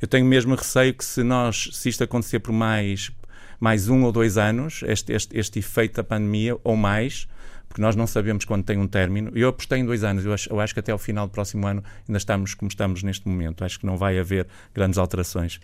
Eu 0.00 0.08
tenho 0.08 0.26
mesmo 0.26 0.54
receio 0.54 0.94
que 0.94 1.04
se 1.04 1.22
nós, 1.22 1.70
se 1.72 1.88
isto 1.88 2.02
acontecer 2.02 2.40
por 2.40 2.52
mais 2.52 3.12
mais 3.60 3.88
um 3.88 4.04
ou 4.04 4.12
dois 4.12 4.38
anos, 4.38 4.82
este, 4.86 5.12
este, 5.12 5.36
este 5.36 5.58
efeito 5.58 5.96
da 5.96 6.04
pandemia, 6.04 6.56
ou 6.62 6.76
mais, 6.76 7.28
porque 7.68 7.82
nós 7.82 7.94
não 7.94 8.06
sabemos 8.06 8.44
quando 8.44 8.64
tem 8.64 8.78
um 8.78 8.86
término. 8.86 9.30
Eu 9.34 9.48
apostei 9.48 9.78
em 9.78 9.84
dois 9.84 10.02
anos, 10.02 10.24
eu 10.24 10.32
acho, 10.32 10.50
eu 10.50 10.58
acho, 10.60 10.72
que 10.74 10.80
até 10.80 10.92
ao 10.92 10.98
final 10.98 11.26
do 11.26 11.32
próximo 11.32 11.66
ano 11.66 11.84
ainda 12.08 12.18
estamos 12.18 12.54
como 12.54 12.68
estamos 12.68 13.02
neste 13.02 13.28
momento. 13.28 13.64
Acho 13.64 13.78
que 13.78 13.86
não 13.86 13.96
vai 13.96 14.18
haver 14.18 14.46
grandes 14.74 14.98
alterações. 14.98 15.60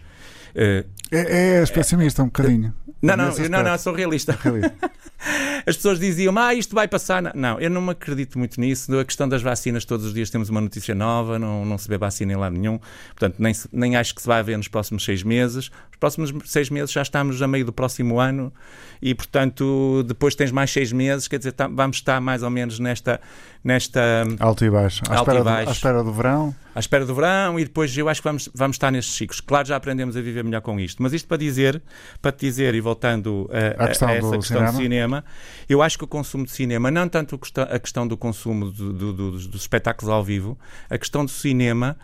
Uh, 0.55 0.86
é, 1.11 1.62
é 1.62 1.66
pessimista 1.66 2.22
um 2.22 2.26
bocadinho. 2.26 2.72
Não, 3.02 3.16
não, 3.16 3.30
não, 3.50 3.62
não, 3.62 3.78
sou 3.78 3.92
realista. 3.92 4.38
realista. 4.40 4.74
As 5.66 5.76
pessoas 5.76 5.98
diziam, 5.98 6.36
ah, 6.38 6.55
isto 6.55 6.74
vai 6.74 6.86
passar. 6.86 7.34
Não, 7.34 7.59
eu 7.59 7.70
não 7.70 7.80
me 7.80 7.90
acredito 7.92 8.38
muito 8.38 8.61
nisso. 8.61 8.96
A 8.98 9.05
questão 9.05 9.28
das 9.28 9.42
vacinas, 9.42 9.84
todos 9.84 10.05
os 10.05 10.12
dias 10.12 10.28
temos 10.28 10.50
uma 10.50 10.61
notícia 10.61 10.94
nova, 10.94 11.38
não, 11.38 11.64
não 11.64 11.78
se 11.78 11.88
vê 11.88 11.96
vacina 11.96 12.32
em 12.32 12.36
lado 12.36 12.57
nenhum. 12.57 12.78
Portanto, 13.09 13.36
nem, 13.38 13.55
nem 13.72 13.96
acho 13.96 14.14
que 14.14 14.20
se 14.20 14.26
vai 14.26 14.40
haver 14.40 14.57
nos 14.57 14.68
próximos 14.68 15.05
seis 15.05 15.22
meses. 15.22 15.70
Os 15.90 15.96
próximos 15.98 16.32
seis 16.44 16.68
meses 16.68 16.92
já 16.92 17.02
estamos 17.02 17.40
a 17.40 17.48
meio 17.48 17.64
do 17.64 17.72
próximo 17.72 18.20
ano 18.20 18.52
e, 19.00 19.14
portanto, 19.14 20.02
depois 20.07 20.34
tens 20.34 20.50
mais 20.50 20.70
seis 20.70 20.92
meses, 20.92 21.28
quer 21.28 21.38
dizer, 21.38 21.52
tá, 21.52 21.68
vamos 21.68 21.93
estar 21.97 22.20
mais 22.20 22.42
ou 22.42 22.51
menos 22.51 22.78
nesta. 22.78 23.20
nesta 23.62 24.24
alto 24.38 24.64
e 24.64 24.70
baixo. 24.70 25.03
À, 25.09 25.16
espera, 25.16 25.40
e 25.40 25.42
baixo. 25.42 25.64
Do, 25.64 25.68
à 25.68 25.72
espera 25.72 26.05
do 26.05 26.12
verão. 26.12 26.55
À 26.74 26.80
espera 26.80 27.07
do 27.07 27.14
verão 27.14 27.59
e 27.59 27.64
depois 27.64 27.97
eu 27.97 28.09
acho 28.09 28.20
que 28.20 28.28
vamos, 28.28 28.49
vamos 28.55 28.74
estar 28.74 28.90
nestes 28.90 29.14
ciclos. 29.14 29.40
Claro, 29.40 29.66
já 29.66 29.76
aprendemos 29.76 30.16
a 30.16 30.20
viver 30.20 30.45
melhor 30.45 30.61
com 30.61 30.78
isto, 30.78 31.03
mas 31.03 31.12
isto 31.12 31.28
para 31.28 31.36
dizer, 31.36 31.82
para 32.20 32.32
te 32.32 32.40
dizer, 32.40 32.74
e 32.74 32.80
voltando 32.80 33.51
a, 33.53 33.84
a, 33.84 33.88
questão 33.88 34.09
a 34.09 34.12
essa 34.14 34.30
do 34.30 34.38
questão 34.38 34.59
cinema. 34.59 34.72
do 34.72 34.76
cinema, 34.76 35.24
eu 35.68 35.82
acho 35.82 35.99
que 35.99 36.05
o 36.05 36.09
consumo 36.09 36.45
de 36.45 36.51
cinema, 36.51 36.90
não 36.90 37.09
tanto 37.09 37.38
a 37.70 37.78
questão 37.78 38.07
do 38.07 38.16
consumo 38.16 38.70
do, 38.70 38.92
do, 38.92 39.12
do, 39.12 39.30
dos 39.32 39.61
espetáculos 39.61 40.12
ao 40.12 40.22
vivo, 40.22 40.59
a 40.90 40.99
questão 40.99 41.24
do 41.24 41.30
cinema 41.30 41.97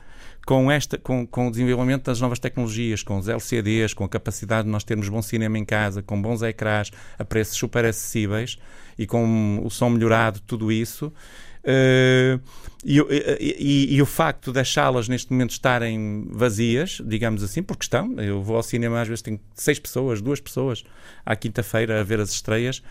com, 0.47 0.71
esta, 0.71 0.99
com, 0.99 1.27
com 1.27 1.49
o 1.49 1.51
desenvolvimento 1.51 2.05
das 2.05 2.21
novas 2.21 2.39
tecnologias, 2.39 3.03
com 3.03 3.19
os 3.19 3.29
LCDs, 3.29 3.95
com 3.95 4.05
a 4.05 4.09
capacidade 4.09 4.65
de 4.65 4.71
nós 4.71 4.85
termos 4.85 5.09
bom 5.09 5.23
cinema 5.23 5.59
em 5.59 5.65
casa, 5.65 6.03
com 6.03 6.21
bons 6.21 6.43
ecrãs 6.43 6.91
a 7.19 7.25
preços 7.25 7.57
super 7.57 7.85
acessíveis 7.85 8.59
e 9.01 9.07
com 9.07 9.63
o 9.65 9.71
som 9.71 9.89
melhorado, 9.89 10.41
tudo 10.47 10.71
isso. 10.71 11.11
Uh, 11.65 12.39
e, 12.85 12.99
e, 13.41 13.97
e, 13.97 14.03
o 14.03 14.07
facto 14.07 14.53
das 14.53 14.71
salas 14.71 15.09
neste 15.09 15.33
momento 15.33 15.53
estarem 15.53 16.29
vazias, 16.31 17.01
digamos 17.05 17.43
assim, 17.43 17.63
porque 17.63 17.85
estão, 17.85 18.15
eu 18.21 18.43
vou 18.43 18.57
ao 18.57 18.63
cinema 18.63 19.01
às 19.01 19.09
vezes 19.09 19.23
tenho 19.23 19.41
seis 19.55 19.79
pessoas, 19.79 20.21
duas 20.21 20.39
pessoas 20.39 20.85
à 21.25 21.35
quinta-feira 21.35 22.01
a 22.01 22.05
ver 22.05 22.21
as 22.21 22.31
estreias, 22.31 22.83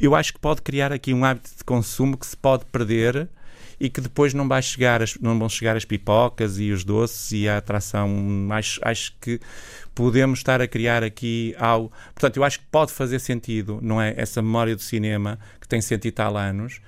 eu 0.00 0.14
acho 0.14 0.32
que 0.32 0.38
pode 0.38 0.62
criar 0.62 0.92
aqui 0.92 1.12
um 1.12 1.24
hábito 1.24 1.50
de 1.56 1.64
consumo 1.64 2.16
que 2.16 2.26
se 2.26 2.36
pode 2.36 2.64
perder 2.66 3.28
e 3.80 3.88
que 3.88 4.00
depois 4.00 4.34
não, 4.34 4.48
vai 4.48 4.62
chegar 4.62 5.02
as, 5.02 5.16
não 5.16 5.38
vão 5.38 5.48
chegar 5.48 5.76
as 5.76 5.84
pipocas 5.84 6.58
e 6.58 6.70
os 6.72 6.84
doces 6.84 7.32
e 7.32 7.48
a 7.48 7.58
atração. 7.58 8.10
Acho, 8.50 8.80
acho 8.82 9.14
que 9.20 9.40
podemos 9.98 10.38
estar 10.38 10.62
a 10.62 10.68
criar 10.68 11.02
aqui 11.02 11.56
algo. 11.58 11.90
Portanto, 12.14 12.36
eu 12.36 12.44
acho 12.44 12.60
que 12.60 12.66
pode 12.70 12.92
fazer 12.92 13.18
sentido, 13.18 13.80
não 13.82 14.00
é? 14.00 14.14
Essa 14.16 14.40
memória 14.40 14.76
do 14.76 14.80
cinema 14.80 15.40
que 15.60 15.66
tem 15.66 15.80
cento 15.80 16.04
e 16.04 16.12
tal 16.12 16.36
anos. 16.36 16.80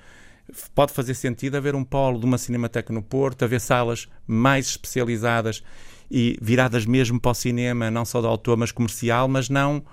Pode 0.73 0.93
fazer 0.93 1.13
sentido 1.13 1.57
haver 1.57 1.75
um 1.75 1.83
polo 1.83 2.21
de 2.21 2.25
uma 2.25 2.37
Cinemateca 2.37 2.93
no 2.93 3.01
Porto, 3.01 3.43
haver 3.43 3.59
salas 3.59 4.07
mais 4.25 4.67
especializadas 4.67 5.61
e 6.09 6.37
viradas 6.41 6.85
mesmo 6.85 7.19
para 7.19 7.31
o 7.31 7.33
cinema, 7.33 7.91
não 7.91 8.05
só 8.05 8.21
de 8.21 8.27
autor, 8.27 8.55
mas 8.55 8.71
comercial, 8.71 9.27
mas 9.27 9.49
não 9.49 9.83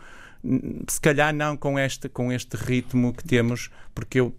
se 0.87 1.01
calhar 1.01 1.35
não 1.35 1.57
com 1.57 1.77
este, 1.77 2.09
com 2.09 2.31
este 2.31 2.57
ritmo 2.57 3.12
que 3.12 3.25
temos, 3.25 3.69
porque 3.93 4.21
eu 4.21 4.33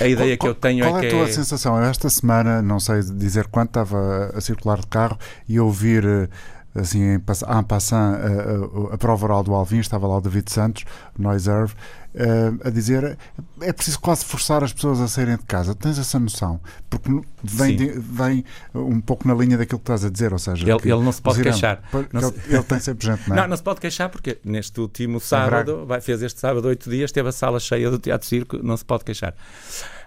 a 0.00 0.06
ideia 0.06 0.36
qual, 0.36 0.54
que 0.54 0.58
eu 0.58 0.60
tenho 0.60 0.84
qual 0.84 0.96
é, 0.96 0.98
é 0.98 1.02
que. 1.02 1.10
Qual 1.10 1.22
é 1.22 1.24
a 1.24 1.26
tua 1.26 1.34
sensação? 1.34 1.76
Eu 1.76 1.82
esta 1.82 2.08
semana, 2.08 2.62
não 2.62 2.78
sei 2.78 3.02
dizer 3.02 3.48
quanto, 3.48 3.70
estava 3.70 4.30
a 4.36 4.40
circular 4.40 4.78
de 4.78 4.86
carro 4.86 5.18
e 5.48 5.58
ouvir 5.58 6.04
eh, 6.04 6.28
assim, 6.74 7.14
em 7.14 7.18
passant, 7.18 7.96
a, 7.96 8.90
a, 8.90 8.94
a 8.94 8.98
prova 8.98 9.26
oral 9.26 9.42
do 9.42 9.54
Alvin, 9.54 9.78
estava 9.78 10.06
lá 10.06 10.18
o 10.18 10.20
David 10.20 10.50
Santos, 10.50 10.84
Noiserve, 11.18 11.74
uh, 12.14 12.66
a 12.66 12.70
dizer 12.70 13.18
é 13.60 13.72
preciso 13.72 14.00
quase 14.00 14.24
forçar 14.24 14.62
as 14.62 14.72
pessoas 14.72 15.00
a 15.00 15.08
saírem 15.08 15.36
de 15.36 15.44
casa. 15.44 15.74
Tens 15.74 15.98
essa 15.98 16.18
noção? 16.18 16.60
Porque 16.88 17.10
vem, 17.42 17.76
de, 17.76 17.88
vem 17.98 18.44
um 18.74 19.00
pouco 19.00 19.26
na 19.26 19.34
linha 19.34 19.58
daquilo 19.58 19.78
que 19.78 19.84
estás 19.84 20.04
a 20.04 20.10
dizer, 20.10 20.32
ou 20.32 20.38
seja, 20.38 20.62
ele, 20.62 20.80
ele 20.84 21.02
não 21.02 21.12
se 21.12 21.20
pode 21.20 21.40
irão, 21.40 21.52
queixar. 21.52 21.82
Não 22.12 22.20
ele, 22.20 22.40
se... 22.40 22.54
ele, 22.54 22.62
tem 22.62 22.80
sempre 22.80 23.06
gente, 23.06 23.28
não 23.28 23.36
é? 23.36 23.40
Não, 23.40 23.48
não 23.48 23.56
se 23.56 23.62
pode 23.62 23.80
queixar 23.80 24.08
porque 24.08 24.38
neste 24.44 24.80
último 24.80 25.20
sábado, 25.20 25.84
vai, 25.86 26.00
fez 26.00 26.22
este 26.22 26.40
sábado 26.40 26.66
oito 26.68 26.88
dias, 26.88 27.10
teve 27.10 27.28
a 27.28 27.32
sala 27.32 27.58
cheia 27.58 27.90
do 27.90 27.98
Teatro 27.98 28.26
Circo, 28.26 28.58
não 28.62 28.76
se 28.76 28.84
pode 28.84 29.04
queixar. 29.04 29.34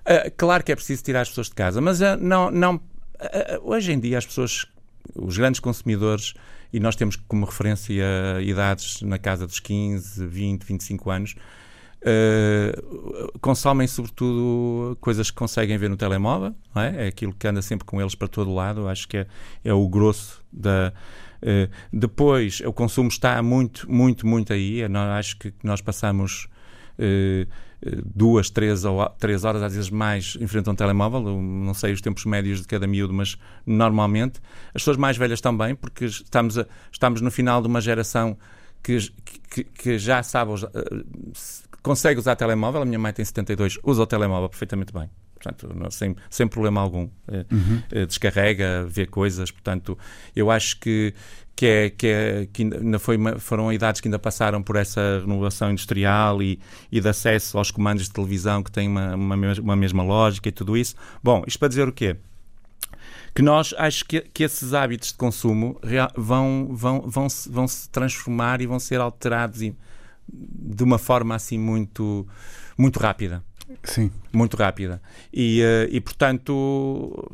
Uh, 0.05 0.31
claro 0.35 0.63
que 0.63 0.71
é 0.71 0.75
preciso 0.75 1.03
tirar 1.03 1.21
as 1.21 1.29
pessoas 1.29 1.47
de 1.47 1.55
casa, 1.55 1.79
mas 1.79 2.01
uh, 2.01 2.17
não, 2.19 2.51
não, 2.51 2.79
hoje 3.63 3.91
em 3.91 3.99
dia 3.99 4.17
as 4.17 4.25
pessoas, 4.25 4.65
os 5.15 5.37
grandes 5.37 5.59
consumidores, 5.59 6.33
e 6.71 6.79
nós 6.79 6.95
temos 6.95 7.15
como 7.15 7.45
referência 7.45 8.41
idades 8.41 9.01
na 9.01 9.19
casa 9.19 9.45
dos 9.45 9.59
15, 9.59 10.25
20, 10.25 10.63
25 10.63 11.11
anos, 11.11 11.35
uh, 12.03 13.39
consomem 13.39 13.87
sobretudo 13.87 14.97
coisas 14.99 15.29
que 15.29 15.37
conseguem 15.37 15.77
ver 15.77 15.89
no 15.89 15.97
telemóvel, 15.97 16.53
é? 16.75 17.05
é? 17.05 17.07
aquilo 17.07 17.33
que 17.33 17.47
anda 17.47 17.61
sempre 17.61 17.85
com 17.85 17.99
eles 18.01 18.15
para 18.15 18.27
todo 18.27 18.53
lado, 18.53 18.87
acho 18.87 19.07
que 19.07 19.17
é, 19.17 19.27
é 19.63 19.73
o 19.73 19.87
grosso 19.87 20.43
da. 20.51 20.93
Uh, 21.41 21.69
depois, 21.91 22.61
o 22.61 22.71
consumo 22.71 23.09
está 23.09 23.41
muito, 23.43 23.91
muito, 23.91 24.25
muito 24.25 24.53
aí. 24.53 24.79
Eu 24.79 24.89
acho 24.97 25.37
que 25.37 25.53
nós 25.61 25.81
passamos 25.81 26.47
uh, 26.97 27.45
duas, 28.05 28.49
três, 28.49 28.85
ou, 28.85 29.07
três 29.19 29.43
horas, 29.43 29.61
às 29.61 29.73
vezes 29.73 29.89
mais, 29.89 30.37
em 30.39 30.47
frente 30.47 30.69
a 30.69 30.71
um 30.71 30.75
telemóvel. 30.75 31.21
não 31.41 31.73
sei 31.73 31.93
os 31.93 32.01
tempos 32.01 32.25
médios 32.25 32.61
de 32.61 32.67
cada 32.67 32.87
miúdo, 32.87 33.13
mas 33.13 33.37
normalmente. 33.65 34.39
As 34.67 34.81
pessoas 34.81 34.97
mais 34.97 35.17
velhas 35.17 35.41
também, 35.41 35.75
porque 35.75 36.05
estamos, 36.05 36.57
a, 36.57 36.65
estamos 36.91 37.21
no 37.21 37.31
final 37.31 37.61
de 37.61 37.67
uma 37.67 37.81
geração 37.81 38.37
que, 38.81 38.97
que, 39.49 39.63
que 39.63 39.97
já 39.97 40.23
sabe, 40.23 40.51
consegue 41.81 42.19
usar 42.19 42.35
telemóvel. 42.35 42.81
A 42.81 42.85
minha 42.85 42.99
mãe 42.99 43.13
tem 43.13 43.23
72, 43.23 43.79
usa 43.83 44.03
o 44.03 44.07
telemóvel 44.07 44.49
perfeitamente 44.49 44.93
bem. 44.93 45.09
Portanto, 45.43 45.73
não, 45.75 45.91
sem, 45.91 46.15
sem 46.29 46.47
problema 46.47 46.79
algum. 46.79 47.09
Uhum. 47.27 48.05
Descarrega, 48.07 48.85
vê 48.87 49.05
coisas. 49.05 49.51
Portanto, 49.51 49.97
eu 50.33 50.49
acho 50.49 50.79
que 50.79 51.13
que, 51.55 51.65
é, 51.65 51.89
que, 51.89 52.07
é, 52.07 52.47
que 52.51 52.63
ainda 52.63 52.99
foi 52.99 53.17
foram 53.39 53.71
idades 53.71 54.01
que 54.01 54.07
ainda 54.07 54.19
passaram 54.19 54.61
por 54.61 54.75
essa 54.75 55.19
renovação 55.21 55.71
industrial 55.71 56.41
e, 56.41 56.59
e 56.91 56.99
de 56.99 57.07
acesso 57.07 57.57
aos 57.57 57.71
comandos 57.71 58.05
de 58.05 58.11
televisão 58.11 58.63
que 58.63 58.71
têm 58.71 58.87
uma, 58.87 59.15
uma, 59.15 59.35
uma 59.35 59.75
mesma 59.75 60.03
lógica 60.03 60.49
e 60.49 60.51
tudo 60.51 60.75
isso. 60.75 60.95
Bom, 61.23 61.43
isto 61.47 61.59
para 61.59 61.67
dizer 61.67 61.87
o 61.87 61.91
quê? 61.91 62.17
que 63.35 63.41
nós 63.41 63.73
acho 63.77 64.05
que, 64.05 64.21
que 64.21 64.43
esses 64.43 64.73
hábitos 64.73 65.09
de 65.09 65.15
consumo 65.15 65.79
vão, 66.15 66.69
vão, 66.71 67.01
vão, 67.01 67.27
se, 67.27 67.49
vão 67.49 67.67
se 67.67 67.89
transformar 67.89 68.61
e 68.61 68.67
vão 68.67 68.79
ser 68.79 69.01
alterados 69.01 69.61
e, 69.61 69.75
de 70.31 70.83
uma 70.83 70.99
forma 70.99 71.35
assim 71.35 71.57
muito, 71.57 72.27
muito 72.77 72.99
rápida. 72.99 73.43
Sim. 73.83 74.11
Muito 74.31 74.55
rápida. 74.55 75.01
E, 75.33 75.61
uh, 75.61 75.89
e 75.89 75.99
portanto 75.99 77.31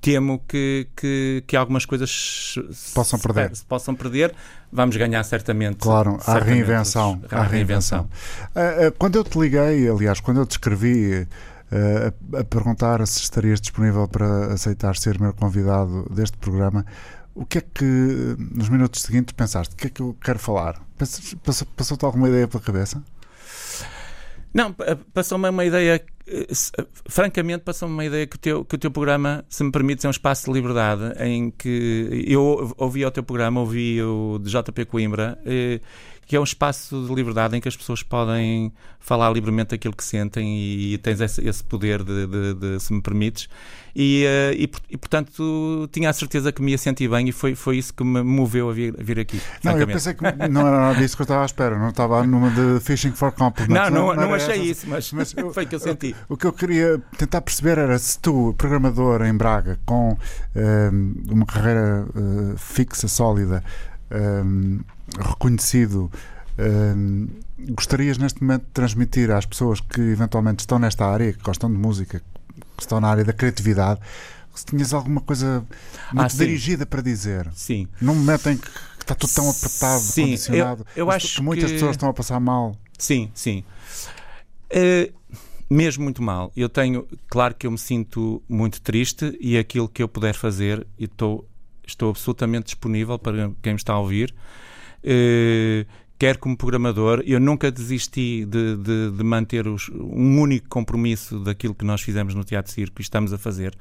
temo 0.00 0.42
que, 0.46 0.88
que, 0.96 1.44
que 1.46 1.56
algumas 1.56 1.84
coisas 1.84 2.54
possam 2.94 3.18
se, 3.18 3.26
perder. 3.26 3.56
Se 3.56 3.64
possam 3.64 3.94
perder, 3.94 4.34
vamos 4.72 4.96
ganhar 4.96 5.22
certamente. 5.24 5.78
Claro, 5.78 6.18
certamente, 6.20 6.42
a 6.42 6.44
reinvenção. 6.44 7.22
A 7.30 7.42
reinvenção. 7.42 8.08
Ah, 8.54 8.60
ah, 8.88 8.94
quando 8.98 9.16
eu 9.16 9.24
te 9.24 9.38
liguei, 9.38 9.88
aliás, 9.88 10.20
quando 10.20 10.40
eu 10.40 10.46
te 10.46 10.52
escrevi 10.52 11.26
a, 11.70 12.40
a 12.40 12.44
perguntar 12.44 13.06
se 13.06 13.20
estarias 13.20 13.60
disponível 13.60 14.08
para 14.08 14.52
aceitar 14.52 14.96
ser 14.96 15.20
meu 15.20 15.32
convidado 15.32 16.08
deste 16.10 16.36
programa, 16.38 16.84
o 17.34 17.46
que 17.46 17.58
é 17.58 17.60
que 17.60 18.36
nos 18.52 18.68
minutos 18.68 19.02
seguintes 19.02 19.32
pensaste? 19.32 19.74
O 19.74 19.76
que 19.76 19.86
é 19.86 19.90
que 19.90 20.00
eu 20.00 20.16
quero 20.20 20.38
falar? 20.38 20.80
Passou-te 21.76 22.04
alguma 22.04 22.28
ideia 22.28 22.48
pela 22.48 22.62
cabeça? 22.62 23.02
Não, 24.52 24.74
passou-me 25.12 25.48
uma 25.48 25.64
ideia, 25.64 26.02
eh, 26.26 26.46
francamente, 27.08 27.64
passou-me 27.64 27.94
uma 27.94 28.04
ideia 28.04 28.26
que 28.26 28.36
o, 28.36 28.38
teu, 28.38 28.64
que 28.64 28.74
o 28.74 28.78
teu 28.78 28.90
programa, 28.90 29.44
se 29.48 29.62
me 29.62 29.70
permites, 29.70 30.04
é 30.04 30.08
um 30.08 30.10
espaço 30.10 30.46
de 30.46 30.52
liberdade 30.52 31.12
em 31.22 31.50
que 31.50 32.24
eu 32.26 32.72
ouvi 32.76 33.04
o 33.04 33.10
teu 33.10 33.22
programa, 33.22 33.60
ouvi 33.60 34.02
o 34.02 34.38
de 34.38 34.50
JP 34.50 34.86
Coimbra, 34.86 35.38
eh, 35.44 35.80
que 36.28 36.36
é 36.36 36.40
um 36.40 36.44
espaço 36.44 37.06
de 37.06 37.14
liberdade 37.14 37.56
em 37.56 37.60
que 37.60 37.66
as 37.66 37.74
pessoas 37.74 38.02
podem 38.02 38.70
falar 39.00 39.30
livremente 39.30 39.74
aquilo 39.74 39.96
que 39.96 40.04
sentem 40.04 40.58
e 40.58 40.98
tens 40.98 41.22
esse, 41.22 41.48
esse 41.48 41.64
poder 41.64 42.04
de, 42.04 42.26
de, 42.26 42.54
de, 42.54 42.80
se 42.80 42.92
me 42.92 43.00
permites. 43.00 43.48
E, 43.96 44.26
uh, 44.26 44.52
e, 44.52 44.70
e, 44.90 44.98
portanto 44.98 45.88
tinha 45.90 46.10
a 46.10 46.12
certeza 46.12 46.52
que 46.52 46.60
me 46.60 46.72
ia 46.72 46.78
sentir 46.78 47.08
bem 47.08 47.30
e 47.30 47.32
foi, 47.32 47.54
foi 47.54 47.78
isso 47.78 47.94
que 47.94 48.04
me 48.04 48.22
moveu 48.22 48.68
a 48.68 48.74
vir, 48.74 48.94
vir 48.98 49.18
aqui. 49.18 49.40
Não, 49.64 49.78
eu 49.78 49.86
pensei 49.86 50.12
que 50.12 50.22
não 50.50 50.66
era 50.66 50.78
nada 50.78 50.98
disso 50.98 51.16
que 51.16 51.22
eu 51.22 51.24
estava 51.24 51.42
à 51.42 51.46
espera, 51.46 51.78
não 51.78 51.88
estava 51.88 52.22
numa 52.22 52.50
de 52.50 52.78
Fishing 52.80 53.12
for 53.12 53.32
Compliments. 53.32 53.90
Não, 53.90 53.90
não, 53.90 54.14
não, 54.14 54.28
não 54.28 54.34
achei 54.34 54.60
isso, 54.60 54.86
mas, 54.86 55.10
mas 55.14 55.32
eu, 55.34 55.50
foi 55.50 55.64
o 55.64 55.66
que 55.66 55.76
eu 55.76 55.80
senti. 55.80 56.14
O, 56.28 56.34
o, 56.34 56.36
que 56.36 56.46
eu 56.46 56.52
queria 56.52 57.00
tentar 57.16 57.40
perceber 57.40 57.78
era 57.78 57.98
se 57.98 58.18
tu, 58.18 58.54
programador 58.58 59.22
em 59.22 59.34
Braga, 59.34 59.80
com 59.86 60.14
um, 60.54 61.14
uma 61.30 61.46
carreira 61.46 62.06
uh, 62.14 62.58
fixa, 62.58 63.08
sólida, 63.08 63.64
um, 64.12 64.80
reconhecido. 65.16 66.10
Um, 66.58 67.28
gostarias 67.70 68.18
neste 68.18 68.42
momento 68.42 68.62
de 68.62 68.70
transmitir 68.72 69.30
às 69.30 69.46
pessoas 69.46 69.80
que 69.80 70.00
eventualmente 70.00 70.60
estão 70.60 70.78
nesta 70.78 71.06
área, 71.06 71.32
que 71.32 71.42
gostam 71.42 71.70
de 71.70 71.76
música, 71.76 72.20
que 72.76 72.82
estão 72.82 73.00
na 73.00 73.08
área 73.08 73.24
da 73.24 73.32
criatividade, 73.32 74.00
se 74.58 74.66
tinhas 74.66 74.92
alguma 74.92 75.20
coisa 75.20 75.64
muito 76.12 76.34
ah, 76.34 76.36
dirigida 76.36 76.84
para 76.84 77.00
dizer. 77.00 77.48
Sim. 77.54 77.86
Num 78.00 78.14
momento 78.14 78.48
em 78.50 78.56
que 78.56 78.68
está 79.00 79.14
tudo 79.14 79.32
tão 79.32 79.48
apertado, 79.48 80.00
sim, 80.00 80.22
condicionado, 80.22 80.86
eu, 80.96 81.06
eu 81.06 81.10
acho 81.10 81.36
que 81.36 81.42
muitas 81.42 81.66
que... 81.66 81.74
pessoas 81.74 81.92
estão 81.92 82.08
a 82.08 82.12
passar 82.12 82.40
mal. 82.40 82.76
Sim, 82.98 83.30
sim. 83.34 83.64
Uh, 84.72 85.12
mesmo 85.70 86.02
muito 86.04 86.22
mal. 86.22 86.52
Eu 86.56 86.68
tenho, 86.68 87.06
claro 87.28 87.54
que 87.54 87.66
eu 87.66 87.70
me 87.70 87.78
sinto 87.78 88.42
muito 88.48 88.80
triste 88.80 89.36
e 89.40 89.56
aquilo 89.56 89.88
que 89.88 90.02
eu 90.02 90.08
puder 90.08 90.34
fazer, 90.34 90.86
estou, 90.98 91.48
estou 91.86 92.10
absolutamente 92.10 92.66
disponível 92.66 93.18
para 93.18 93.50
quem 93.62 93.74
me 93.74 93.78
está 93.78 93.92
a 93.92 93.98
ouvir. 93.98 94.34
Uh, 95.04 95.86
quer 96.18 96.36
como 96.36 96.56
programador, 96.56 97.22
eu 97.24 97.38
nunca 97.38 97.70
desisti 97.70 98.44
de, 98.44 98.76
de, 98.76 99.10
de 99.12 99.24
manter 99.24 99.68
os, 99.68 99.88
um 99.88 100.40
único 100.40 100.68
compromisso 100.68 101.38
daquilo 101.38 101.74
que 101.74 101.84
nós 101.84 102.00
fizemos 102.00 102.34
no 102.34 102.42
Teatro 102.42 102.72
Circo 102.72 103.00
e 103.00 103.02
estamos 103.02 103.32
a 103.32 103.38
fazer. 103.38 103.76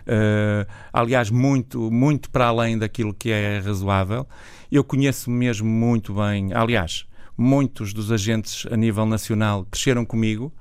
Uh, 0.00 0.70
aliás, 0.92 1.30
muito, 1.30 1.90
muito 1.90 2.30
para 2.30 2.46
além 2.46 2.76
daquilo 2.78 3.14
que 3.14 3.30
é 3.30 3.60
razoável. 3.60 4.26
Eu 4.70 4.84
conheço 4.84 5.30
mesmo 5.30 5.68
muito 5.68 6.14
bem, 6.14 6.52
aliás, 6.52 7.06
muitos 7.36 7.94
dos 7.94 8.12
agentes 8.12 8.66
a 8.70 8.76
nível 8.76 9.06
nacional 9.06 9.66
cresceram 9.70 10.04
comigo. 10.04 10.52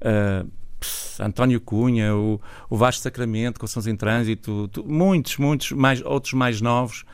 Uh, 0.00 0.50
António 1.20 1.60
Cunha, 1.60 2.14
o, 2.14 2.40
o 2.68 2.76
Vasco 2.76 3.02
Sacramento, 3.02 3.60
Conceição 3.60 3.92
em 3.92 3.96
Trânsito, 3.96 4.68
tu, 4.68 4.84
muitos, 4.84 5.38
muitos, 5.38 5.72
mais, 5.72 6.02
outros 6.02 6.32
mais 6.34 6.60
novos. 6.60 7.04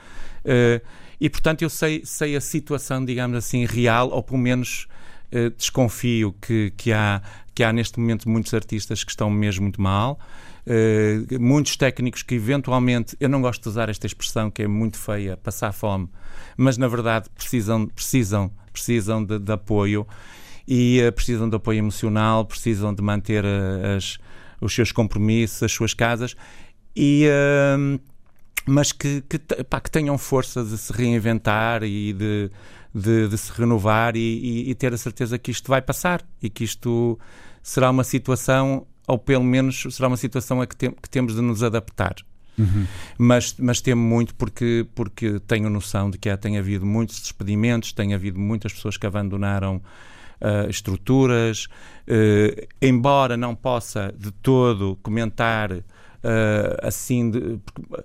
Uh, 0.45 0.85
e, 1.21 1.29
portanto, 1.29 1.63
eu 1.63 1.69
sei, 1.69 2.03
sei 2.05 2.35
a 2.35 2.41
situação, 2.41 3.05
digamos 3.05 3.37
assim, 3.37 3.67
real, 3.67 4.09
ou 4.11 4.23
pelo 4.23 4.39
menos 4.39 4.87
uh, 5.33 5.51
desconfio 5.51 6.35
que, 6.41 6.73
que, 6.77 6.93
há, 6.93 7.21
que 7.55 7.63
há 7.63 7.73
neste 7.73 8.01
momento 8.01 8.29
muitos 8.29 8.55
artistas 8.55 9.05
que 9.05 9.11
estão 9.11 9.29
mesmo 9.29 9.63
muito 9.63 9.81
mal. 9.81 10.19
uh, 10.67 11.41
muitos 11.41 11.77
técnicos 11.77 12.23
que 12.23 12.35
eventualmente, 12.35 13.17
eu 13.21 13.29
não 13.29 13.43
gosto 13.43 13.63
de 13.63 13.69
usar 13.69 13.89
esta 13.89 14.07
expressão 14.07 14.51
que 14.51 14.63
é 14.63 14.69
muito 14.69 14.97
feia, 14.97 15.37
passar 15.37 15.73
fome, 15.73 16.09
mas 16.57 16.79
na 16.79 16.89
verdade 16.89 17.29
precisam, 17.35 17.87
precisam, 17.87 18.51
precisam 18.73 19.25
de, 19.25 19.39
de 19.39 19.53
apoio 19.53 20.07
e 20.67 21.03
uh, 21.07 21.13
precisam 21.13 21.49
de 21.49 21.57
apoio 21.57 21.79
emocional, 21.79 22.45
precisam 22.45 22.95
de 22.95 23.03
manter 23.03 23.45
uh, 23.45 23.97
as, 23.97 24.19
os 24.61 24.75
seus 24.75 24.93
compromissos, 24.93 25.63
as 25.63 25.73
suas 25.73 25.93
casas 25.93 26.35
e 26.97 27.27
mas 28.67 28.93
que, 28.93 29.23
que, 29.23 29.39
pá, 29.65 29.81
que, 29.81 29.91
tenham 29.91 30.17
força 30.19 30.65
de 30.65 30.77
se 30.77 30.93
reinventar 30.93 31.83
e 31.83 32.13
de, 32.13 32.51
de, 32.95 33.29
de 33.29 33.39
se 33.39 33.53
renovar 33.53 34.17
e, 34.17 34.21
e, 34.21 34.71
e, 34.71 34.75
ter 34.75 34.93
a 34.93 34.99
certeza 34.99 35.39
que 35.39 35.51
isto 35.51 35.69
vai 35.69 35.81
passar 35.81 36.23
e 36.43 36.51
que 36.51 36.65
isto 36.65 37.19
será 37.63 37.91
uma 37.91 38.05
situação, 38.05 38.87
ou 39.07 39.19
pelo 39.19 39.45
menos 39.45 39.87
será 39.91 40.09
uma 40.09 40.17
situação 40.17 40.61
a 40.61 40.67
que, 40.67 40.77
tem, 40.77 40.91
que 40.91 41.09
temos 41.09 41.35
de 41.35 41.41
nos 41.41 41.63
adaptar. 41.63 42.17
Uhum. 42.59 42.87
Mas, 43.17 43.55
mas 43.59 43.81
temo 43.81 44.03
muito 44.03 44.35
porque, 44.35 44.87
porque 44.95 45.41
tenho 45.41 45.71
noção 45.71 46.11
de 46.11 46.19
que 46.19 46.35
tem 46.37 46.59
havido 46.59 46.85
muitos 46.85 47.21
despedimentos, 47.21 47.93
tem 47.93 48.13
havido 48.13 48.39
muitas 48.39 48.73
pessoas 48.73 48.97
que 48.97 49.07
abandonaram 49.07 49.77
uh, 49.77 50.69
estruturas, 50.69 51.67
uh, 52.07 52.69
embora 52.83 53.37
não 53.37 53.55
possa 53.55 54.13
de 54.17 54.31
todo 54.31 54.99
comentar 55.03 55.73
uh, 55.73 55.83
assim. 56.83 57.31
De, 57.31 57.59
porque, 57.65 58.05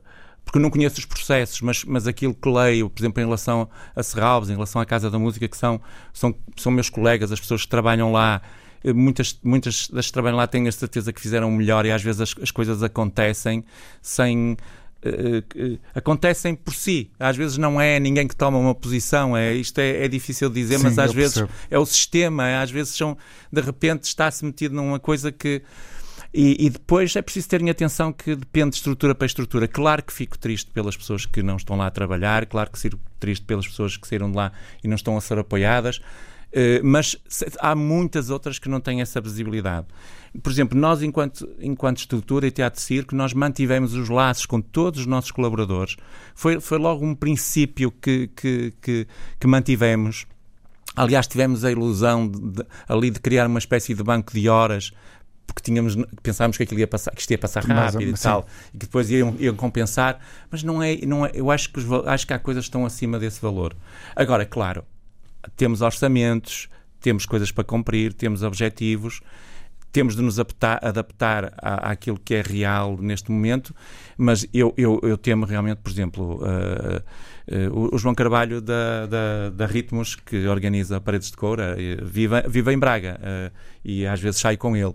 porque 0.56 0.64
não 0.64 0.70
conheço 0.70 1.00
os 1.00 1.06
processos, 1.06 1.60
mas, 1.60 1.84
mas 1.84 2.08
aquilo 2.08 2.34
que 2.34 2.48
leio, 2.48 2.90
por 2.90 3.02
exemplo, 3.02 3.22
em 3.22 3.26
relação 3.26 3.70
a 3.94 4.02
Serralves, 4.02 4.50
em 4.50 4.54
relação 4.54 4.82
à 4.82 4.86
Casa 4.86 5.12
da 5.12 5.20
Música, 5.20 5.50
que 5.50 5.58
são, 5.58 5.82
são, 6.14 6.34
são 6.56 6.72
meus 6.72 6.90
colegas, 6.90 7.30
as 7.30 7.42
pessoas 7.42 7.64
que 7.64 7.68
trabalham 7.68 8.10
lá, 8.10 8.42
eh, 8.82 8.94
muitas, 8.94 9.38
muitas 9.44 9.90
das 9.90 10.06
que 10.06 10.14
trabalham 10.14 10.38
lá 10.38 10.48
têm 10.48 10.66
a 10.66 10.72
certeza 10.72 11.12
que 11.12 11.20
fizeram 11.20 11.52
melhor 11.52 11.86
e 11.86 11.92
às 11.92 12.02
vezes 12.02 12.22
as, 12.22 12.36
as 12.42 12.52
coisas 12.52 12.82
acontecem 12.82 13.66
sem. 14.02 14.56
Uh, 15.06 15.74
uh, 15.74 15.80
acontecem 15.94 16.56
por 16.56 16.74
si. 16.74 17.12
Às 17.20 17.36
vezes 17.36 17.58
não 17.58 17.80
é 17.80 18.00
ninguém 18.00 18.26
que 18.26 18.36
toma 18.36 18.58
uma 18.58 18.74
posição, 18.74 19.36
é, 19.36 19.54
isto 19.54 19.78
é, 19.80 20.06
é 20.06 20.08
difícil 20.08 20.48
de 20.48 20.56
dizer, 20.56 20.78
Sim, 20.78 20.86
mas 20.86 20.98
às 20.98 21.14
vezes 21.14 21.44
é 21.70 21.78
o 21.78 21.86
sistema, 21.86 22.48
é, 22.48 22.58
às 22.58 22.72
vezes 22.72 22.96
são, 22.96 23.18
de 23.52 23.60
repente 23.60 24.06
está-se 24.06 24.46
metido 24.46 24.74
numa 24.74 25.00
coisa 25.00 25.34
que 25.34 25.62
e, 26.38 26.66
e, 26.66 26.70
depois 26.70 27.16
é 27.16 27.22
preciso 27.22 27.48
terem 27.48 27.70
atenção 27.70 28.12
que 28.12 28.36
depende 28.36 28.72
de 28.72 28.76
estrutura 28.76 29.16
para 29.16 29.26
estrutura. 29.26 29.70
Claro 29.70 30.04
que 30.04 30.12
fico 30.12 30.38
triste 30.38 30.70
pelas 30.70 30.98
pessoas 30.98 31.26
que 31.26 31.42
não 31.42 31.56
estão 31.56 31.78
lá 31.78 31.88
a 31.88 31.92
trabalhar, 31.92 32.46
claro 32.46 32.70
que 32.70 32.78
fico 32.78 33.00
triste 33.22 33.46
pelas 33.46 33.66
pessoas 33.66 33.96
que 33.96 34.06
saíram 34.06 34.30
de 34.30 34.36
lá 34.36 34.52
e 34.84 34.88
não 34.90 34.96
estão 34.96 35.16
a 35.16 35.22
ser 35.22 35.40
apoiadas, 35.40 35.98
uh, 35.98 36.84
mas 36.84 37.16
há 37.62 37.74
muitas 37.74 38.30
outras 38.30 38.60
que 38.60 38.68
não 38.68 38.82
têm 38.82 39.00
essa 39.00 39.22
visibilidade. 39.22 39.88
Por 40.44 40.52
exemplo, 40.52 40.78
nós, 40.78 41.02
enquanto, 41.02 41.50
enquanto 41.58 42.00
estrutura 42.00 42.46
e 42.46 42.52
teatro 42.52 42.82
circo, 42.82 43.16
nós 43.16 43.34
mantivemos 43.34 43.94
os 43.94 44.10
laços 44.10 44.46
com 44.46 44.60
todos 44.60 45.00
os 45.00 45.06
nossos 45.06 45.32
colaboradores. 45.32 45.96
Foi, 46.34 46.60
foi 46.60 46.78
logo 46.78 47.06
um 47.06 47.16
princípio 47.16 47.92
que, 47.92 48.28
que, 48.36 48.74
que, 48.82 49.08
que 49.40 49.48
mantivemos. 49.48 50.26
Aliás, 50.98 51.28
tivemos 51.28 51.64
a 51.64 51.72
ilusão 51.72 52.28
de, 52.28 52.40
de, 52.40 52.66
ali 52.90 53.10
de 53.10 53.22
criar 53.22 53.48
uma 53.48 53.60
espécie 53.60 53.94
de 53.94 54.04
banco 54.04 54.34
de 54.34 54.50
horas 54.50 54.92
porque 55.46 55.62
tínhamos, 55.62 55.96
pensámos 56.22 56.58
que 56.58 56.64
aquilo 56.64 56.80
ia 56.80 56.88
passar, 56.88 57.12
que 57.12 57.22
isto 57.22 57.32
ia 57.32 57.38
passar 57.38 57.64
rápido 57.64 58.12
mas, 58.12 58.20
e 58.20 58.24
tal, 58.24 58.48
e 58.74 58.78
que 58.78 58.86
depois 58.86 59.10
iam, 59.10 59.36
iam, 59.40 59.56
compensar, 59.56 60.20
mas 60.50 60.64
não 60.64 60.82
é, 60.82 60.98
não 61.06 61.26
é 61.26 61.32
eu 61.34 61.52
acho 61.52 61.72
que, 61.72 61.80
os, 61.80 62.08
acho 62.08 62.28
que 62.28 62.34
há 62.34 62.40
coisas 62.40 62.66
que 62.66 62.70
estão 62.70 62.86
acima 62.86 63.20
desse 63.20 63.42
valor. 63.42 63.76
Agora, 64.16 64.46
claro, 64.46 64.84
temos 65.56 65.82
orçamentos, 65.82 66.68
temos 67.00 67.26
coisas 67.26 67.52
para 67.52 67.64
cumprir, 67.64 68.14
temos 68.14 68.42
objetivos, 68.42 69.22
temos 69.96 70.14
de 70.14 70.22
nos 70.22 70.38
adaptar, 70.38 70.80
adaptar 70.84 71.54
à, 71.58 71.92
àquilo 71.92 72.20
que 72.20 72.36
é 72.36 72.42
real 72.42 72.98
neste 73.00 73.32
momento, 73.32 73.74
mas 74.18 74.46
eu, 74.54 74.74
eu, 74.76 75.00
eu 75.04 75.18
temo 75.18 75.46
realmente, 75.46 75.78
por 75.78 75.90
exemplo, 75.90 76.42
uh, 76.44 77.72
uh, 77.72 77.96
o 77.96 77.98
João 77.98 78.14
Carvalho 78.14 78.60
da, 78.60 79.06
da, 79.06 79.50
da, 79.52 79.66
Ritmos, 79.66 80.16
que 80.16 80.48
organiza 80.48 81.00
Paredes 81.00 81.32
de 81.32 81.38
Coura, 81.38 81.78
vive, 82.04 82.42
vive 82.50 82.74
em 82.74 82.78
Braga 82.78 83.18
uh, 83.22 83.56
e 83.86 84.06
às 84.06 84.20
vezes 84.20 84.42
sai 84.42 84.58
com 84.58 84.76
ele. 84.76 84.94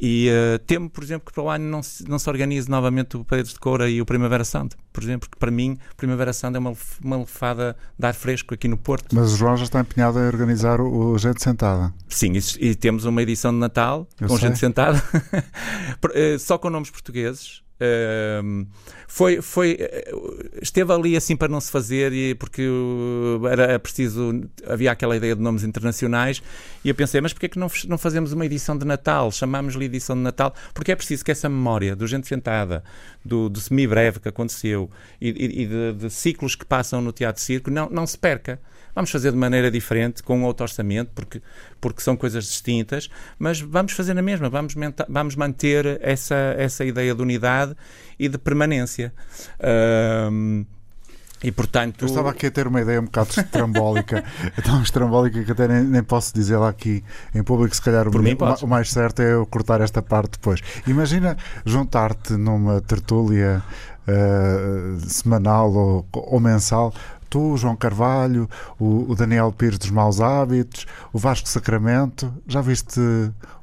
E 0.00 0.28
uh, 0.28 0.58
temo, 0.60 0.90
por 0.90 1.02
exemplo, 1.02 1.26
que 1.26 1.32
para 1.32 1.42
o 1.42 1.48
ano 1.48 1.64
não 1.64 1.82
se, 1.82 2.06
não 2.08 2.18
se 2.18 2.28
organize 2.28 2.68
novamente 2.68 3.16
o 3.16 3.24
Paredes 3.24 3.54
de 3.54 3.58
Coura 3.58 3.88
e 3.88 4.00
o 4.00 4.06
Primavera 4.06 4.44
Sound, 4.44 4.76
por 4.92 5.02
exemplo, 5.02 5.28
que 5.30 5.38
para 5.38 5.50
mim 5.50 5.78
o 5.92 5.96
Primavera 5.96 6.32
Sound 6.32 6.56
é 6.56 6.58
uma, 6.58 6.74
uma 7.02 7.16
lefada 7.16 7.76
de 7.98 8.06
ar 8.06 8.14
fresco 8.14 8.52
aqui 8.52 8.68
no 8.68 8.76
Porto. 8.76 9.14
Mas 9.14 9.32
o 9.32 9.36
João 9.36 9.56
já 9.56 9.64
está 9.64 9.80
empenhado 9.80 10.18
em 10.18 10.26
organizar 10.26 10.80
o, 10.80 11.12
o 11.12 11.18
Gente 11.18 11.42
Sentada. 11.42 11.94
Sim, 12.08 12.32
isso, 12.32 12.58
e 12.60 12.74
temos 12.74 13.04
uma 13.04 13.22
edição 13.22 13.52
de 13.52 13.58
Natal 13.58 14.06
Eu 14.20 14.28
com 14.28 14.36
sei. 14.36 14.48
Gente 14.48 14.58
Sentada, 14.58 15.02
eh, 16.14 16.36
só 16.38 16.58
com 16.58 16.68
nomes 16.68 16.90
portugueses. 16.90 17.62
Uh, 17.78 18.66
foi, 19.06 19.42
foi, 19.42 19.78
esteve 20.60 20.92
ali 20.92 21.16
assim 21.16 21.36
para 21.36 21.48
não 21.48 21.60
se 21.60 21.70
fazer 21.70 22.12
e 22.12 22.34
porque 22.34 22.66
era 23.50 23.78
preciso, 23.78 24.48
havia 24.66 24.90
aquela 24.90 25.16
ideia 25.16 25.36
de 25.36 25.40
nomes 25.40 25.62
internacionais 25.62 26.42
e 26.84 26.88
eu 26.88 26.94
pensei, 26.94 27.20
mas 27.20 27.32
porquê 27.32 27.46
é 27.46 27.48
que 27.50 27.58
não, 27.58 27.68
não 27.86 27.98
fazemos 27.98 28.32
uma 28.32 28.44
edição 28.44 28.76
de 28.76 28.84
Natal? 28.84 29.30
Chamámos-lhe 29.30 29.84
edição 29.84 30.16
de 30.16 30.22
Natal, 30.22 30.54
porque 30.74 30.90
é 30.92 30.96
preciso 30.96 31.24
que 31.24 31.30
essa 31.30 31.48
memória 31.48 31.94
do 31.94 32.06
Gente 32.06 32.26
Sentada, 32.26 32.82
do, 33.24 33.48
do 33.48 33.60
semi-breve 33.60 34.20
que 34.20 34.28
aconteceu 34.28 34.90
e, 35.20 35.28
e, 35.28 35.62
e 35.62 35.66
de, 35.66 35.92
de, 35.92 36.10
ciclos 36.10 36.54
que 36.54 36.64
passam 36.64 37.00
no 37.00 37.12
Teatro 37.12 37.42
Circo 37.42 37.70
não, 37.70 37.88
não 37.90 38.06
se 38.06 38.18
perca. 38.18 38.60
Vamos 38.96 39.10
fazer 39.10 39.30
de 39.30 39.36
maneira 39.36 39.70
diferente, 39.70 40.22
com 40.22 40.42
outro 40.42 40.64
orçamento, 40.64 41.10
porque, 41.14 41.42
porque 41.78 42.00
são 42.00 42.16
coisas 42.16 42.44
distintas, 42.44 43.10
mas 43.38 43.60
vamos 43.60 43.92
fazer 43.92 44.14
na 44.14 44.22
mesma, 44.22 44.48
vamos, 44.48 44.74
vamos 45.06 45.36
manter 45.36 46.00
essa, 46.00 46.34
essa 46.56 46.82
ideia 46.82 47.14
de 47.14 47.20
unidade 47.20 47.76
e 48.18 48.26
de 48.26 48.38
permanência. 48.38 49.12
Um, 50.32 50.64
e 51.44 51.52
portanto. 51.52 52.02
Eu 52.02 52.06
estava 52.06 52.30
aqui 52.30 52.46
a 52.46 52.50
ter 52.50 52.66
uma 52.66 52.80
ideia 52.80 52.98
um 52.98 53.04
bocado 53.04 53.28
estrambólica, 53.28 54.24
tão 54.64 54.82
estrambólica 54.82 55.44
que 55.44 55.52
até 55.52 55.68
nem, 55.68 55.84
nem 55.84 56.02
posso 56.02 56.32
dizer 56.32 56.56
lá 56.56 56.70
aqui 56.70 57.04
em 57.34 57.42
público. 57.42 57.74
Se 57.76 57.82
calhar 57.82 58.08
o, 58.08 58.22
mim, 58.22 58.34
o, 58.62 58.66
mais 58.66 58.90
certo 58.90 59.20
é 59.20 59.34
eu 59.34 59.44
cortar 59.44 59.82
esta 59.82 60.00
parte 60.00 60.32
depois. 60.32 60.60
Imagina 60.86 61.36
juntar-te 61.66 62.32
numa 62.32 62.80
tertúlia 62.80 63.62
uh, 64.08 65.00
semanal 65.06 65.70
ou, 65.72 66.06
ou 66.12 66.40
mensal 66.40 66.94
tu, 67.28 67.56
João 67.56 67.76
Carvalho, 67.76 68.48
o, 68.78 69.10
o, 69.10 69.14
Daniel 69.14 69.52
Pires 69.52 69.78
dos 69.78 69.90
Maus 69.90 70.20
Hábitos, 70.20 70.86
o 71.12 71.18
Vasco 71.18 71.48
Sacramento. 71.48 72.32
Já 72.46 72.60
viste 72.60 73.00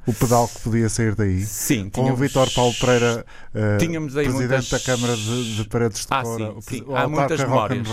o 0.06 0.12
pedal 0.12 0.48
que 0.48 0.60
podia 0.60 0.88
sair 0.88 1.14
daí? 1.14 1.40
Sim. 1.42 1.90
Com 1.90 2.10
o 2.10 2.16
Vítor 2.16 2.50
Paulo 2.52 2.74
Pereira, 2.74 3.24
uh, 3.54 3.78
tínhamos 3.78 4.16
aí 4.16 4.24
presidente 4.26 4.50
muitas... 4.50 4.70
da 4.70 4.80
Câmara 4.80 5.16
de, 5.16 5.56
de 5.56 5.64
Paredes 5.68 6.00
de 6.00 6.06
ah, 6.10 6.22
Cora, 6.22 6.54
sim, 6.60 6.60
sim. 6.60 6.84
há 6.94 7.08
muitas 7.08 7.40
memórias. 7.40 7.88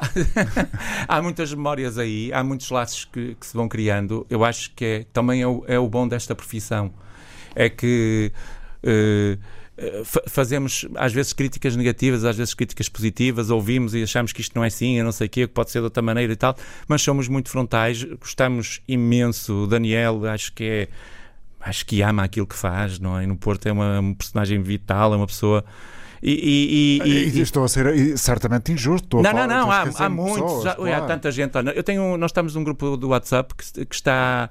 há 1.08 1.22
muitas 1.22 1.54
memórias 1.54 1.98
aí, 1.98 2.32
há 2.32 2.42
muitos 2.42 2.70
laços 2.70 3.04
que, 3.04 3.34
que, 3.34 3.46
se 3.46 3.54
vão 3.54 3.68
criando. 3.68 4.26
Eu 4.28 4.44
acho 4.44 4.72
que 4.74 4.84
é, 4.84 5.06
também 5.12 5.42
é 5.42 5.46
o, 5.46 5.64
é 5.66 5.78
o 5.78 5.88
bom 5.88 6.08
desta 6.08 6.34
profissão. 6.34 6.92
É 7.54 7.68
que. 7.68 8.32
Uh, 8.82 9.38
fazemos 10.26 10.86
às 10.94 11.12
vezes 11.12 11.32
críticas 11.32 11.74
negativas, 11.74 12.24
às 12.24 12.36
vezes 12.36 12.54
críticas 12.54 12.88
positivas, 12.88 13.50
ouvimos 13.50 13.94
e 13.94 14.02
achamos 14.02 14.32
que 14.32 14.40
isto 14.40 14.54
não 14.54 14.62
é 14.62 14.68
assim, 14.68 14.98
eu 14.98 15.04
não 15.04 15.12
sei 15.12 15.26
o 15.26 15.30
que 15.30 15.46
pode 15.46 15.70
ser 15.70 15.80
de 15.80 15.84
outra 15.84 16.02
maneira 16.02 16.32
e 16.32 16.36
tal, 16.36 16.56
mas 16.86 17.02
somos 17.02 17.26
muito 17.28 17.48
frontais, 17.48 18.04
gostamos 18.04 18.80
imenso. 18.86 19.64
O 19.64 19.66
Daniel, 19.66 20.26
acho 20.26 20.52
que 20.52 20.64
é. 20.64 20.88
Acho 21.60 21.86
que 21.86 22.02
ama 22.02 22.24
aquilo 22.24 22.46
que 22.46 22.54
faz, 22.54 22.98
não 22.98 23.18
é? 23.18 23.26
No 23.26 23.36
Porto 23.36 23.66
é 23.66 23.72
uma, 23.72 23.98
uma 23.98 24.14
personagem 24.14 24.62
vital, 24.62 25.14
é 25.14 25.16
uma 25.16 25.26
pessoa. 25.26 25.64
E, 26.22 27.00
e, 27.02 27.08
e, 27.08 27.38
e, 27.38 27.40
estou 27.40 27.64
a 27.64 27.68
ser 27.68 28.16
certamente 28.18 28.70
injusto. 28.70 29.22
Não, 29.22 29.32
não, 29.32 29.46
não, 29.46 29.70
há, 29.70 29.82
há 29.96 30.08
muitos, 30.10 30.42
pessoas, 30.42 30.64
já, 30.64 30.74
claro. 30.74 31.04
há 31.04 31.06
tanta 31.06 31.32
gente. 31.32 31.52
Eu 31.74 31.82
tenho, 31.82 32.18
nós 32.18 32.30
estamos 32.30 32.54
num 32.54 32.62
grupo 32.62 32.98
do 32.98 33.08
WhatsApp 33.08 33.54
que, 33.54 33.86
que 33.86 33.94
está 33.94 34.50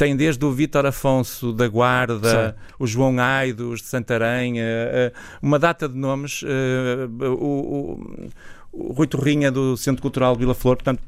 tem 0.00 0.16
desde 0.16 0.42
o 0.46 0.50
Vítor 0.50 0.86
Afonso 0.86 1.52
da 1.52 1.68
Guarda, 1.68 2.56
Sim. 2.56 2.74
o 2.78 2.86
João 2.86 3.20
Aidos 3.20 3.82
de 3.82 3.86
Santarém, 3.86 4.54
eh, 4.58 5.12
uma 5.42 5.58
data 5.58 5.86
de 5.86 5.94
nomes, 5.94 6.42
eh, 6.42 7.26
o, 7.26 7.34
o, 7.34 8.30
o 8.72 8.92
Rui 8.94 9.06
Torrinha 9.06 9.52
do 9.52 9.76
Centro 9.76 10.00
Cultural 10.00 10.34
Vila 10.34 10.54
Flor, 10.54 10.76
portanto, 10.76 11.02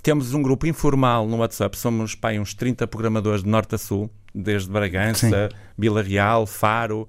temos 0.00 0.32
um 0.32 0.40
grupo 0.40 0.64
informal 0.68 1.26
no 1.26 1.38
WhatsApp, 1.38 1.76
somos 1.76 2.14
pai, 2.14 2.38
uns 2.38 2.54
30 2.54 2.86
programadores 2.86 3.42
de 3.42 3.48
norte 3.48 3.74
a 3.74 3.78
sul, 3.78 4.08
desde 4.32 4.70
Bragança, 4.70 5.48
Sim. 5.50 5.56
Vila 5.76 6.00
Real, 6.00 6.46
Faro, 6.46 7.08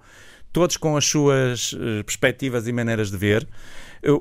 todos 0.52 0.76
com 0.76 0.98
as 0.98 1.06
suas 1.06 1.76
eh, 1.80 2.02
perspectivas 2.02 2.68
e 2.68 2.74
maneiras 2.74 3.12
de 3.12 3.18
ver. 3.18 3.48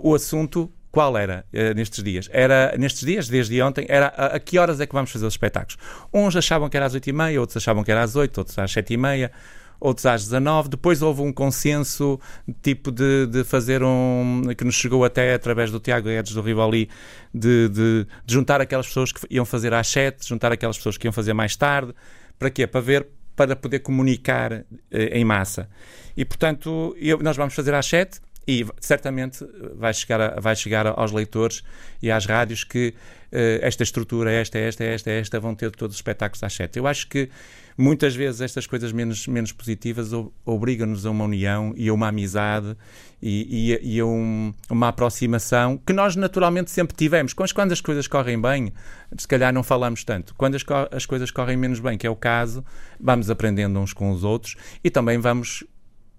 O 0.03 0.15
assunto 0.15 0.71
qual 0.91 1.17
era 1.17 1.45
uh, 1.53 1.75
nestes 1.75 2.03
dias? 2.03 2.29
Era 2.33 2.75
nestes 2.77 3.05
dias, 3.05 3.29
desde 3.29 3.61
ontem, 3.63 3.87
era 3.89 4.07
a, 4.09 4.37
a, 4.37 4.41
que 4.41 4.59
horas 4.59 4.81
é 4.81 4.87
que 4.87 4.93
vamos 4.93 5.11
fazer 5.11 5.27
os 5.27 5.35
espetáculos? 5.35 5.77
Uns 6.13 6.35
achavam 6.37 6.69
que 6.69 6.77
era 6.77 6.87
às 6.87 6.95
8h30, 6.95 7.39
outros 7.41 7.57
achavam 7.57 7.85
que 7.85 7.91
era 7.91 8.03
às 8.03 8.17
8, 8.17 8.39
outros 8.39 8.59
às 8.59 8.73
7h30, 8.73 9.31
outros 9.79 10.05
às 10.05 10.25
19 10.25 10.69
Depois 10.69 11.01
houve 11.01 11.23
um 11.23 11.33
consenso 11.33 12.21
tipo 12.61 12.91
de, 12.91 13.27
de 13.27 13.45
fazer 13.45 13.83
um. 13.83 14.43
que 14.57 14.65
nos 14.65 14.75
chegou 14.75 15.05
até 15.05 15.33
através 15.33 15.71
do 15.71 15.81
Tiago 15.81 16.09
Guedes 16.09 16.35
do 16.35 16.43
Rivoli, 16.43 16.89
de, 17.33 17.69
de, 17.69 18.07
de 18.27 18.35
juntar 18.35 18.61
aquelas 18.61 18.89
pessoas 18.89 19.13
que 19.13 19.27
iam 19.31 19.45
fazer 19.45 19.73
às 19.73 19.87
7, 19.89 20.29
juntar 20.29 20.53
aquelas 20.53 20.77
pessoas 20.77 20.99
que 20.99 21.07
iam 21.07 21.13
fazer 21.13 21.33
mais 21.33 21.57
tarde. 21.57 21.95
Para 22.39 22.51
quê? 22.51 22.67
Para 22.67 22.81
ver 22.81 23.07
para 23.37 23.57
poder 23.57 23.79
comunicar 23.79 24.67
em 24.93 25.25
massa. 25.25 25.67
E, 26.15 26.27
portanto, 26.27 26.95
eu, 26.99 27.19
nós 27.23 27.39
vamos 27.39 27.55
fazer 27.55 27.73
às 27.73 27.87
7 27.87 28.21
e 28.47 28.67
certamente 28.81 29.47
vai 29.77 29.93
chegar, 29.93 30.21
a, 30.21 30.41
vai 30.41 30.57
chegar 30.57 30.87
aos 30.87 31.13
leitores 31.13 31.63
e 32.03 32.11
às 32.11 32.27
rádios 32.27 32.65
que 32.65 32.95
uh, 33.33 33.37
esta 33.61 33.83
estrutura, 33.83 34.33
esta, 34.33 34.59
esta, 34.59 34.85
esta, 34.85 35.11
esta, 35.11 35.41
vão 35.41 35.55
ter 35.55 35.71
todos 35.71 35.95
os 35.95 35.99
espetáculos 35.99 36.43
às 36.43 36.53
sete. 36.53 36.79
Eu 36.79 36.87
acho 36.87 37.07
que 37.07 37.29
muitas 37.77 38.15
vezes 38.15 38.41
estas 38.41 38.67
coisas 38.67 38.93
menos, 38.93 39.27
menos 39.27 39.53
positivas 39.53 40.11
obrigam-nos 40.45 41.07
a 41.07 41.11
uma 41.11 41.25
união 41.25 41.73
e 41.77 41.89
a 41.89 41.95
uma 41.95 42.09
amizade 42.09 42.77
e, 43.23 43.73
e, 43.73 43.95
e 43.97 44.01
a 44.01 44.07
um, 44.07 44.53
uma 44.69 44.89
aproximação 44.89 45.79
que 45.79 45.93
nós 45.93 46.17
naturalmente 46.17 46.71
sempre 46.71 46.97
tivemos. 46.97 47.33
Quando 47.33 47.73
as 47.73 47.81
coisas 47.81 48.07
correm 48.07 48.41
bem, 48.41 48.73
se 49.17 49.29
calhar 49.29 49.53
não 49.53 49.63
falamos 49.63 50.03
tanto. 50.03 50.35
Quando 50.35 50.57
as, 50.57 50.65
as 50.91 51.07
coisas 51.07 51.31
correm 51.31 51.57
menos 51.57 51.81
bem, 51.81 51.97
que 51.97 52.07
é 52.07 52.11
o 52.11 52.17
caso, 52.17 52.65
vamos 52.99 53.31
aprendendo 53.31 53.79
uns 53.79 53.93
com 53.93 54.11
os 54.11 54.25
outros 54.25 54.57
e 54.83 54.91
também 54.91 55.19
vamos 55.19 55.65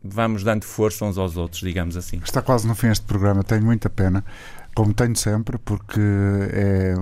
vamos 0.03 0.43
dando 0.43 0.65
força 0.65 1.05
uns 1.05 1.17
aos 1.17 1.37
outros, 1.37 1.61
digamos 1.61 1.95
assim. 1.95 2.19
Está 2.23 2.41
quase 2.41 2.67
no 2.67 2.75
fim 2.75 2.87
este 2.87 3.05
programa, 3.05 3.43
tenho 3.43 3.63
muita 3.63 3.89
pena, 3.89 4.23
como 4.75 4.93
tenho 4.93 5.15
sempre, 5.15 5.57
porque 5.57 5.99
é, 5.99 6.95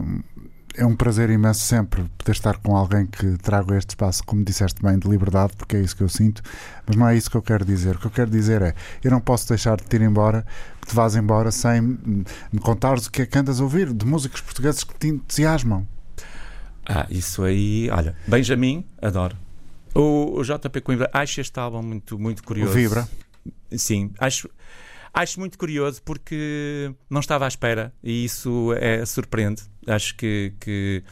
é 0.76 0.86
um 0.86 0.96
prazer 0.96 1.30
imenso 1.30 1.62
sempre 1.62 2.04
poder 2.18 2.32
estar 2.32 2.58
com 2.58 2.76
alguém 2.76 3.06
que 3.06 3.38
traga 3.38 3.78
este 3.78 3.92
espaço, 3.92 4.24
como 4.24 4.44
disseste 4.44 4.82
bem, 4.82 4.98
de 4.98 5.08
liberdade, 5.08 5.54
porque 5.58 5.78
é 5.78 5.82
isso 5.82 5.96
que 5.96 6.04
eu 6.04 6.10
sinto, 6.10 6.42
mas 6.86 6.96
não 6.96 7.08
é 7.08 7.16
isso 7.16 7.30
que 7.30 7.38
eu 7.38 7.42
quero 7.42 7.66
dizer. 7.66 7.96
O 7.96 8.00
que 8.00 8.08
eu 8.08 8.12
quero 8.12 8.30
dizer 8.30 8.62
é, 8.62 8.74
eu 9.04 9.12
não 9.12 9.22
posso 9.22 9.48
deixar 9.48 9.78
de 9.78 9.84
te 9.84 9.96
ir 9.96 10.02
embora, 10.02 10.46
que 10.82 10.88
te 10.88 10.96
vás 10.96 11.16
embora 11.16 11.52
sem 11.52 11.82
me 11.82 12.60
contares 12.62 13.08
o 13.08 13.12
que 13.12 13.22
é 13.22 13.26
que 13.26 13.38
andas 13.38 13.60
a 13.60 13.64
ouvir, 13.64 13.94
de 13.94 14.06
músicos 14.06 14.42
portugueses 14.42 14.84
que 14.84 14.98
te 14.98 15.08
entusiasmam. 15.08 15.88
Ah, 16.88 17.06
isso 17.10 17.44
aí, 17.44 17.88
olha, 17.92 18.16
Benjamin, 18.28 18.84
adoro. 19.02 19.49
O, 19.94 20.40
o 20.40 20.44
JP 20.44 20.82
Coimbra, 20.82 21.10
acho 21.14 21.42
este 21.42 21.60
álbum 21.60 21.82
muito, 21.82 22.18
muito 22.20 22.44
curioso. 22.44 22.72
O 22.72 22.76
Vibra. 22.76 23.08
Sim, 23.72 24.12
acho, 24.20 24.50
acho 25.14 25.40
muito 25.40 25.58
curioso 25.58 26.02
porque 26.04 26.94
não 27.10 27.20
estava 27.20 27.46
à 27.46 27.48
espera 27.48 27.94
e 28.04 28.26
isso 28.26 28.74
é 28.78 29.06
surpreende. 29.06 29.64
Acho 29.88 30.16
que, 30.16 30.54
que 30.60 31.04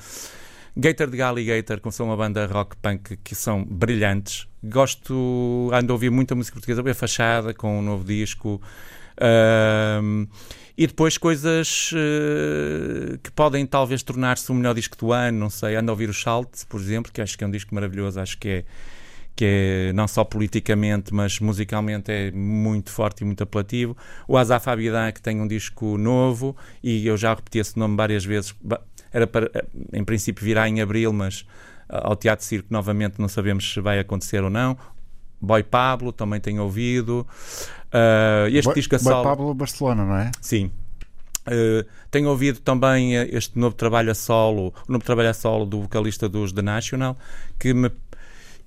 Gator 0.76 1.10
de 1.10 1.22
Alligator, 1.22 1.82
como 1.82 1.92
são 1.92 2.06
uma 2.06 2.16
banda 2.16 2.46
rock 2.46 2.76
punk 2.78 3.18
que 3.24 3.34
são 3.34 3.64
brilhantes. 3.64 4.48
Gosto, 4.64 5.72
ando 5.74 5.92
a 5.92 5.96
ouvir 5.96 6.12
muita 6.12 6.36
música 6.36 6.54
portuguesa, 6.54 6.84
bem 6.84 6.94
fachada 6.94 7.54
com 7.54 7.80
um 7.80 7.82
novo 7.82 8.04
disco. 8.04 8.62
Um, 9.20 10.28
e 10.78 10.86
depois 10.86 11.18
coisas 11.18 11.92
uh, 11.92 13.18
que 13.18 13.32
podem 13.32 13.66
talvez 13.66 14.04
tornar-se 14.04 14.52
o 14.52 14.56
melhor 14.56 14.76
disco 14.76 14.96
do 14.96 15.12
ano, 15.12 15.40
não 15.40 15.50
sei. 15.50 15.76
Ando 15.76 15.90
a 15.90 15.94
ouvir 15.94 16.10
o 16.10 16.14
Schalt, 16.14 16.66
por 16.70 16.80
exemplo, 16.80 17.12
que 17.12 17.20
acho 17.20 17.38
que 17.38 17.44
é 17.44 17.48
um 17.48 17.52
disco 17.52 17.74
maravilhoso, 17.74 18.20
acho 18.20 18.38
que 18.38 18.48
é 18.48 18.66
que 19.36 19.46
é 19.46 19.94
não 19.94 20.08
só 20.08 20.24
politicamente, 20.24 21.14
mas 21.14 21.40
musicalmente 21.40 22.12
é 22.12 22.32
muito 22.32 22.90
forte 22.90 23.22
e 23.22 23.26
muito 23.26 23.44
apelativo. 23.44 23.96
O 24.28 24.36
Azaf 24.36 24.68
Abidã, 24.68 25.12
que 25.12 25.22
tem 25.22 25.40
um 25.40 25.48
disco 25.48 25.96
novo, 25.96 26.58
e 26.82 27.06
eu 27.06 27.16
já 27.16 27.36
repeti 27.36 27.60
esse 27.60 27.78
nome 27.78 27.96
várias 27.96 28.26
vezes, 28.26 28.56
era 29.14 29.28
para, 29.28 29.52
em 29.94 30.04
princípio, 30.04 30.44
virá 30.44 30.68
em 30.68 30.82
abril, 30.82 31.14
mas 31.14 31.46
ao 31.88 32.16
Teatro 32.16 32.44
Circo 32.44 32.68
novamente 32.72 33.20
não 33.20 33.28
sabemos 33.28 33.72
se 33.72 33.80
vai 33.80 34.00
acontecer 34.00 34.44
ou 34.44 34.50
não. 34.50 34.76
Boy 35.40 35.64
Pablo, 35.64 36.12
também 36.12 36.40
tenho 36.40 36.64
ouvido. 36.64 37.26
Uh, 37.88 38.48
este 38.50 38.66
Boy, 38.66 38.76
disco 38.76 38.96
a 38.96 39.00
solo... 39.00 39.16
Boy 39.16 39.24
Pablo 39.24 39.54
Barcelona, 39.54 40.06
não 40.06 40.18
é? 40.18 40.32
Sim. 40.42 40.72
Uh, 41.48 41.88
tenho 42.12 42.30
ouvido 42.30 42.60
também 42.60 43.14
este 43.16 43.58
novo 43.58 43.76
trabalho 43.76 44.12
a 44.12 44.16
solo, 44.16 44.74
o 44.88 44.92
novo 44.92 45.04
trabalho 45.04 45.30
a 45.30 45.34
solo 45.34 45.66
do 45.66 45.82
vocalista 45.82 46.28
dos 46.28 46.52
The 46.52 46.62
National, 46.62 47.18
que 47.58 47.74
me 47.74 47.90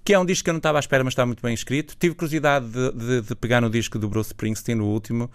que 0.03 0.14
é 0.14 0.18
um 0.18 0.25
disco 0.25 0.45
que 0.45 0.51
eu 0.51 0.55
não 0.55 0.59
estava 0.59 0.79
à 0.79 0.81
espera, 0.81 1.05
mas 1.05 1.12
está 1.12 1.27
muito 1.27 1.43
bem 1.43 1.53
escrito. 1.53 1.95
Tive 1.99 2.14
curiosidade 2.14 2.66
de, 2.66 2.93
de, 2.93 3.21
de 3.21 3.35
pegar 3.35 3.61
no 3.61 3.68
disco 3.68 3.99
do 3.99 4.09
Bruce 4.09 4.29
Springsteen, 4.31 4.79
no 4.79 4.87
último, 4.87 5.31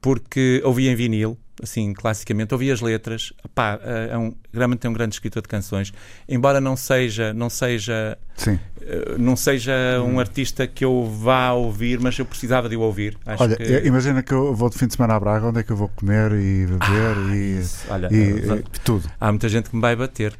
porque 0.00 0.60
ouvi 0.64 0.88
em 0.88 0.94
vinil, 0.94 1.38
assim, 1.62 1.92
classicamente, 1.92 2.52
ouvi 2.52 2.70
as 2.70 2.80
letras. 2.80 3.32
Pá, 3.54 3.78
é 3.82 4.16
um, 4.18 4.34
realmente 4.52 4.86
é 4.86 4.90
um 4.90 4.92
grande 4.92 5.14
escritor 5.14 5.42
de 5.42 5.48
canções. 5.48 5.92
Embora 6.28 6.60
não 6.60 6.76
seja, 6.76 7.32
não 7.32 7.48
seja, 7.48 8.18
Sim. 8.36 8.58
Eh, 8.88 9.16
não 9.18 9.36
seja 9.36 9.72
um 10.02 10.18
artista 10.18 10.66
que 10.66 10.82
eu 10.82 11.04
vá 11.04 11.52
ouvir, 11.52 12.00
mas 12.00 12.18
eu 12.18 12.24
precisava 12.24 12.70
de 12.70 12.76
o 12.76 12.80
ouvir. 12.80 13.18
Acho 13.26 13.42
Olha, 13.42 13.56
que... 13.56 13.82
imagina 13.84 14.22
que 14.22 14.32
eu 14.32 14.54
vou 14.54 14.70
de 14.70 14.78
fim 14.78 14.86
de 14.86 14.94
semana 14.94 15.14
a 15.14 15.20
Braga, 15.20 15.46
onde 15.46 15.60
é 15.60 15.62
que 15.62 15.70
eu 15.70 15.76
vou 15.76 15.88
comer 15.88 16.32
e 16.32 16.66
beber 16.66 16.78
ah, 16.80 17.36
e, 17.36 17.62
Olha, 17.90 18.08
e, 18.10 18.16
e, 18.16 18.80
tudo. 18.82 19.10
Há 19.20 19.30
muita 19.30 19.48
gente 19.48 19.68
que 19.68 19.76
me 19.76 19.82
vai 19.82 19.94
bater. 19.94 20.32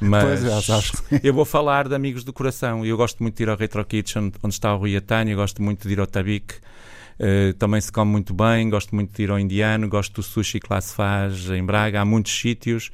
Mas 0.00 0.42
é, 0.42 1.20
eu 1.22 1.34
vou 1.34 1.44
falar 1.44 1.86
de 1.86 1.94
Amigos 1.94 2.24
do 2.24 2.32
Coração. 2.32 2.86
Eu 2.86 2.96
gosto 2.96 3.22
muito 3.22 3.36
de 3.36 3.42
ir 3.42 3.50
ao 3.50 3.56
Retro 3.56 3.84
Kitchen, 3.84 4.32
onde 4.42 4.54
está 4.54 4.74
o 4.74 4.78
Rui 4.78 4.96
Atânio, 4.96 5.36
gosto 5.36 5.62
muito 5.62 5.86
de 5.86 5.92
ir 5.92 6.00
ao 6.00 6.06
Tabique. 6.06 6.54
Uh, 7.18 7.52
também 7.58 7.82
se 7.82 7.92
come 7.92 8.10
muito 8.10 8.32
bem, 8.32 8.70
gosto 8.70 8.94
muito 8.94 9.14
de 9.14 9.22
ir 9.24 9.30
ao 9.30 9.38
indiano, 9.38 9.86
gosto 9.90 10.14
do 10.14 10.22
sushi 10.22 10.58
que 10.58 10.68
lá 10.70 10.80
se 10.80 10.94
faz 10.94 11.50
em 11.50 11.62
Braga, 11.62 12.00
há 12.00 12.04
muitos 12.06 12.32
sítios. 12.32 12.90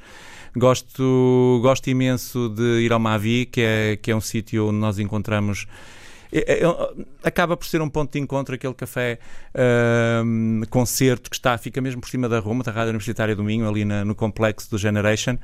Gosto, 0.57 1.59
gosto 1.61 1.87
imenso 1.87 2.49
de 2.49 2.81
ir 2.81 2.91
ao 2.91 2.99
Mavi, 2.99 3.45
que 3.45 3.61
é, 3.61 3.95
que 3.95 4.09
é 4.09 4.15
um 4.15 4.21
sítio 4.21 4.69
onde 4.69 4.77
nós 4.77 4.97
encontramos 4.97 5.67
é, 6.31 6.59
é, 6.59 6.67
acaba 7.23 7.55
por 7.55 7.65
ser 7.65 7.81
um 7.81 7.89
ponto 7.89 8.11
de 8.11 8.19
encontro 8.19 8.55
aquele 8.55 8.73
café 8.73 9.19
uh, 9.53 10.67
concerto 10.69 11.29
que 11.29 11.35
está, 11.35 11.57
fica 11.57 11.79
mesmo 11.79 12.01
por 12.01 12.09
cima 12.09 12.27
da 12.27 12.39
Roma, 12.39 12.63
da 12.63 12.71
Rádio 12.71 12.89
Universitária 12.89 13.35
do 13.35 13.43
Minho, 13.43 13.67
ali 13.67 13.85
na, 13.85 14.03
no 14.03 14.13
complexo 14.13 14.69
do 14.69 14.77
Generation, 14.77 15.37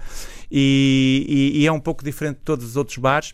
e, 0.51 1.25
e, 1.55 1.61
e, 1.61 1.67
é 1.67 1.71
um 1.71 1.79
pouco 1.79 2.03
diferente 2.03 2.37
de 2.37 2.43
todos 2.43 2.65
os 2.65 2.75
outros 2.75 2.97
bares, 2.97 3.33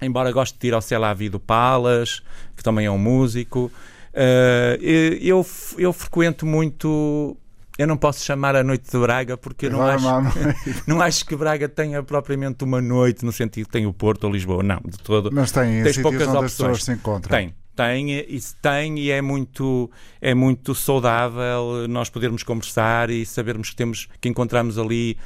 embora 0.00 0.30
goste 0.30 0.58
de 0.58 0.68
ir 0.68 0.74
ao 0.74 0.80
Vida 1.16 1.32
do 1.32 1.40
Palas, 1.40 2.22
que 2.56 2.62
também 2.62 2.86
é 2.86 2.90
um 2.90 2.98
músico. 2.98 3.72
Uh, 4.14 4.80
eu, 5.20 5.44
eu 5.76 5.92
frequento 5.92 6.46
muito 6.46 7.36
eu 7.78 7.86
não 7.86 7.96
posso 7.96 8.24
chamar 8.24 8.56
a 8.56 8.64
noite 8.64 8.90
de 8.90 8.98
Braga 8.98 9.36
porque 9.36 9.66
eu 9.66 9.70
não 9.70 9.82
acho, 9.82 10.04
não 10.86 11.00
acho 11.00 11.24
que 11.24 11.36
Braga 11.36 11.68
tenha 11.68 12.02
propriamente 12.02 12.64
uma 12.64 12.82
noite 12.82 13.24
no 13.24 13.32
sentido 13.32 13.66
que 13.66 13.72
tem 13.72 13.86
o 13.86 13.92
Porto 13.92 14.24
ou 14.24 14.32
Lisboa, 14.32 14.64
não, 14.64 14.80
de 14.84 14.98
todo. 14.98 15.30
Mas 15.32 15.52
tem 15.52 15.82
tens 15.84 15.96
poucas 15.98 16.22
onde 16.22 16.30
opções. 16.30 16.44
as 16.44 16.56
pessoas 16.56 16.84
se 16.84 16.92
encontram. 16.92 17.30
Tem, 17.30 17.54
tem, 17.76 18.26
isso 18.28 18.56
tem 18.60 18.98
e 18.98 19.12
é 19.12 19.22
muito, 19.22 19.88
é 20.20 20.34
muito 20.34 20.74
saudável 20.74 21.86
nós 21.88 22.10
podermos 22.10 22.42
conversar 22.42 23.08
e 23.10 23.24
sabermos 23.24 23.70
que 23.70 23.76
temos 23.76 24.08
que 24.20 24.28
encontramos 24.28 24.76
ali 24.76 25.16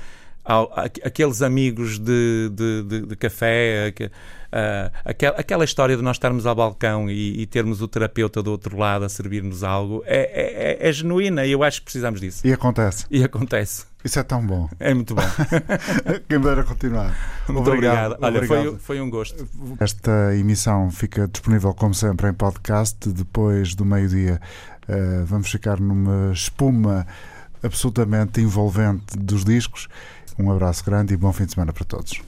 aqueles 0.45 1.41
amigos 1.41 1.99
de, 1.99 2.51
de, 2.51 2.83
de, 2.83 3.07
de 3.07 3.17
café, 3.17 3.93
uh, 3.99 4.11
aquela, 5.05 5.37
aquela 5.37 5.65
história 5.65 5.97
de 5.97 6.03
nós 6.03 6.17
estarmos 6.17 6.47
ao 6.47 6.55
balcão 6.55 7.09
e, 7.09 7.41
e, 7.41 7.47
termos 7.47 7.81
o 7.81 7.89
terapeuta 7.89 8.43
do 8.43 8.51
outro 8.51 8.77
lado 8.77 9.05
a 9.05 9.09
servir-nos 9.09 9.63
algo 9.63 10.03
é, 10.05 10.79
é, 10.81 10.89
é, 10.89 10.93
genuína 10.93 11.47
e 11.47 11.53
eu 11.53 11.63
acho 11.63 11.81
que 11.81 11.85
precisamos 11.85 12.21
disso. 12.21 12.47
E 12.47 12.53
acontece. 12.53 13.07
E 13.11 13.23
acontece. 13.23 13.87
Isso 14.05 14.19
é 14.19 14.23
tão 14.25 14.45
bom. 14.45 14.69
É 14.81 14.93
muito 14.93 15.15
bom. 15.15 15.23
Quem 16.29 16.41
dera 16.41 16.65
continuar. 16.65 17.17
Muito 17.49 17.71
obrigado. 17.71 18.15
obrigado. 18.15 18.17
Olha, 18.21 18.37
obrigado. 18.37 18.71
Foi, 18.71 18.79
foi 18.79 19.01
um 19.01 19.09
gosto. 19.09 19.49
Esta 19.79 20.35
emissão 20.35 20.91
fica 20.91 21.29
disponível, 21.29 21.73
como 21.73 21.95
sempre, 21.95 22.29
em 22.29 22.35
podcast. 22.35 23.09
Depois 23.09 23.77
do 23.77 23.85
meio-dia, 23.85 24.41
uh, 24.89 25.25
vamos 25.25 25.49
ficar 25.49 25.79
numa 25.79 26.33
espuma 26.33 27.07
absolutamente 27.63 28.41
envolvente 28.41 29.17
dos 29.17 29.45
discos. 29.45 29.89
Um 30.39 30.51
abraço 30.51 30.85
grande 30.85 31.15
e 31.15 31.17
bom 31.17 31.33
fim 31.33 31.45
de 31.47 31.53
semana 31.53 31.73
para 31.73 31.85
todos. 31.85 32.23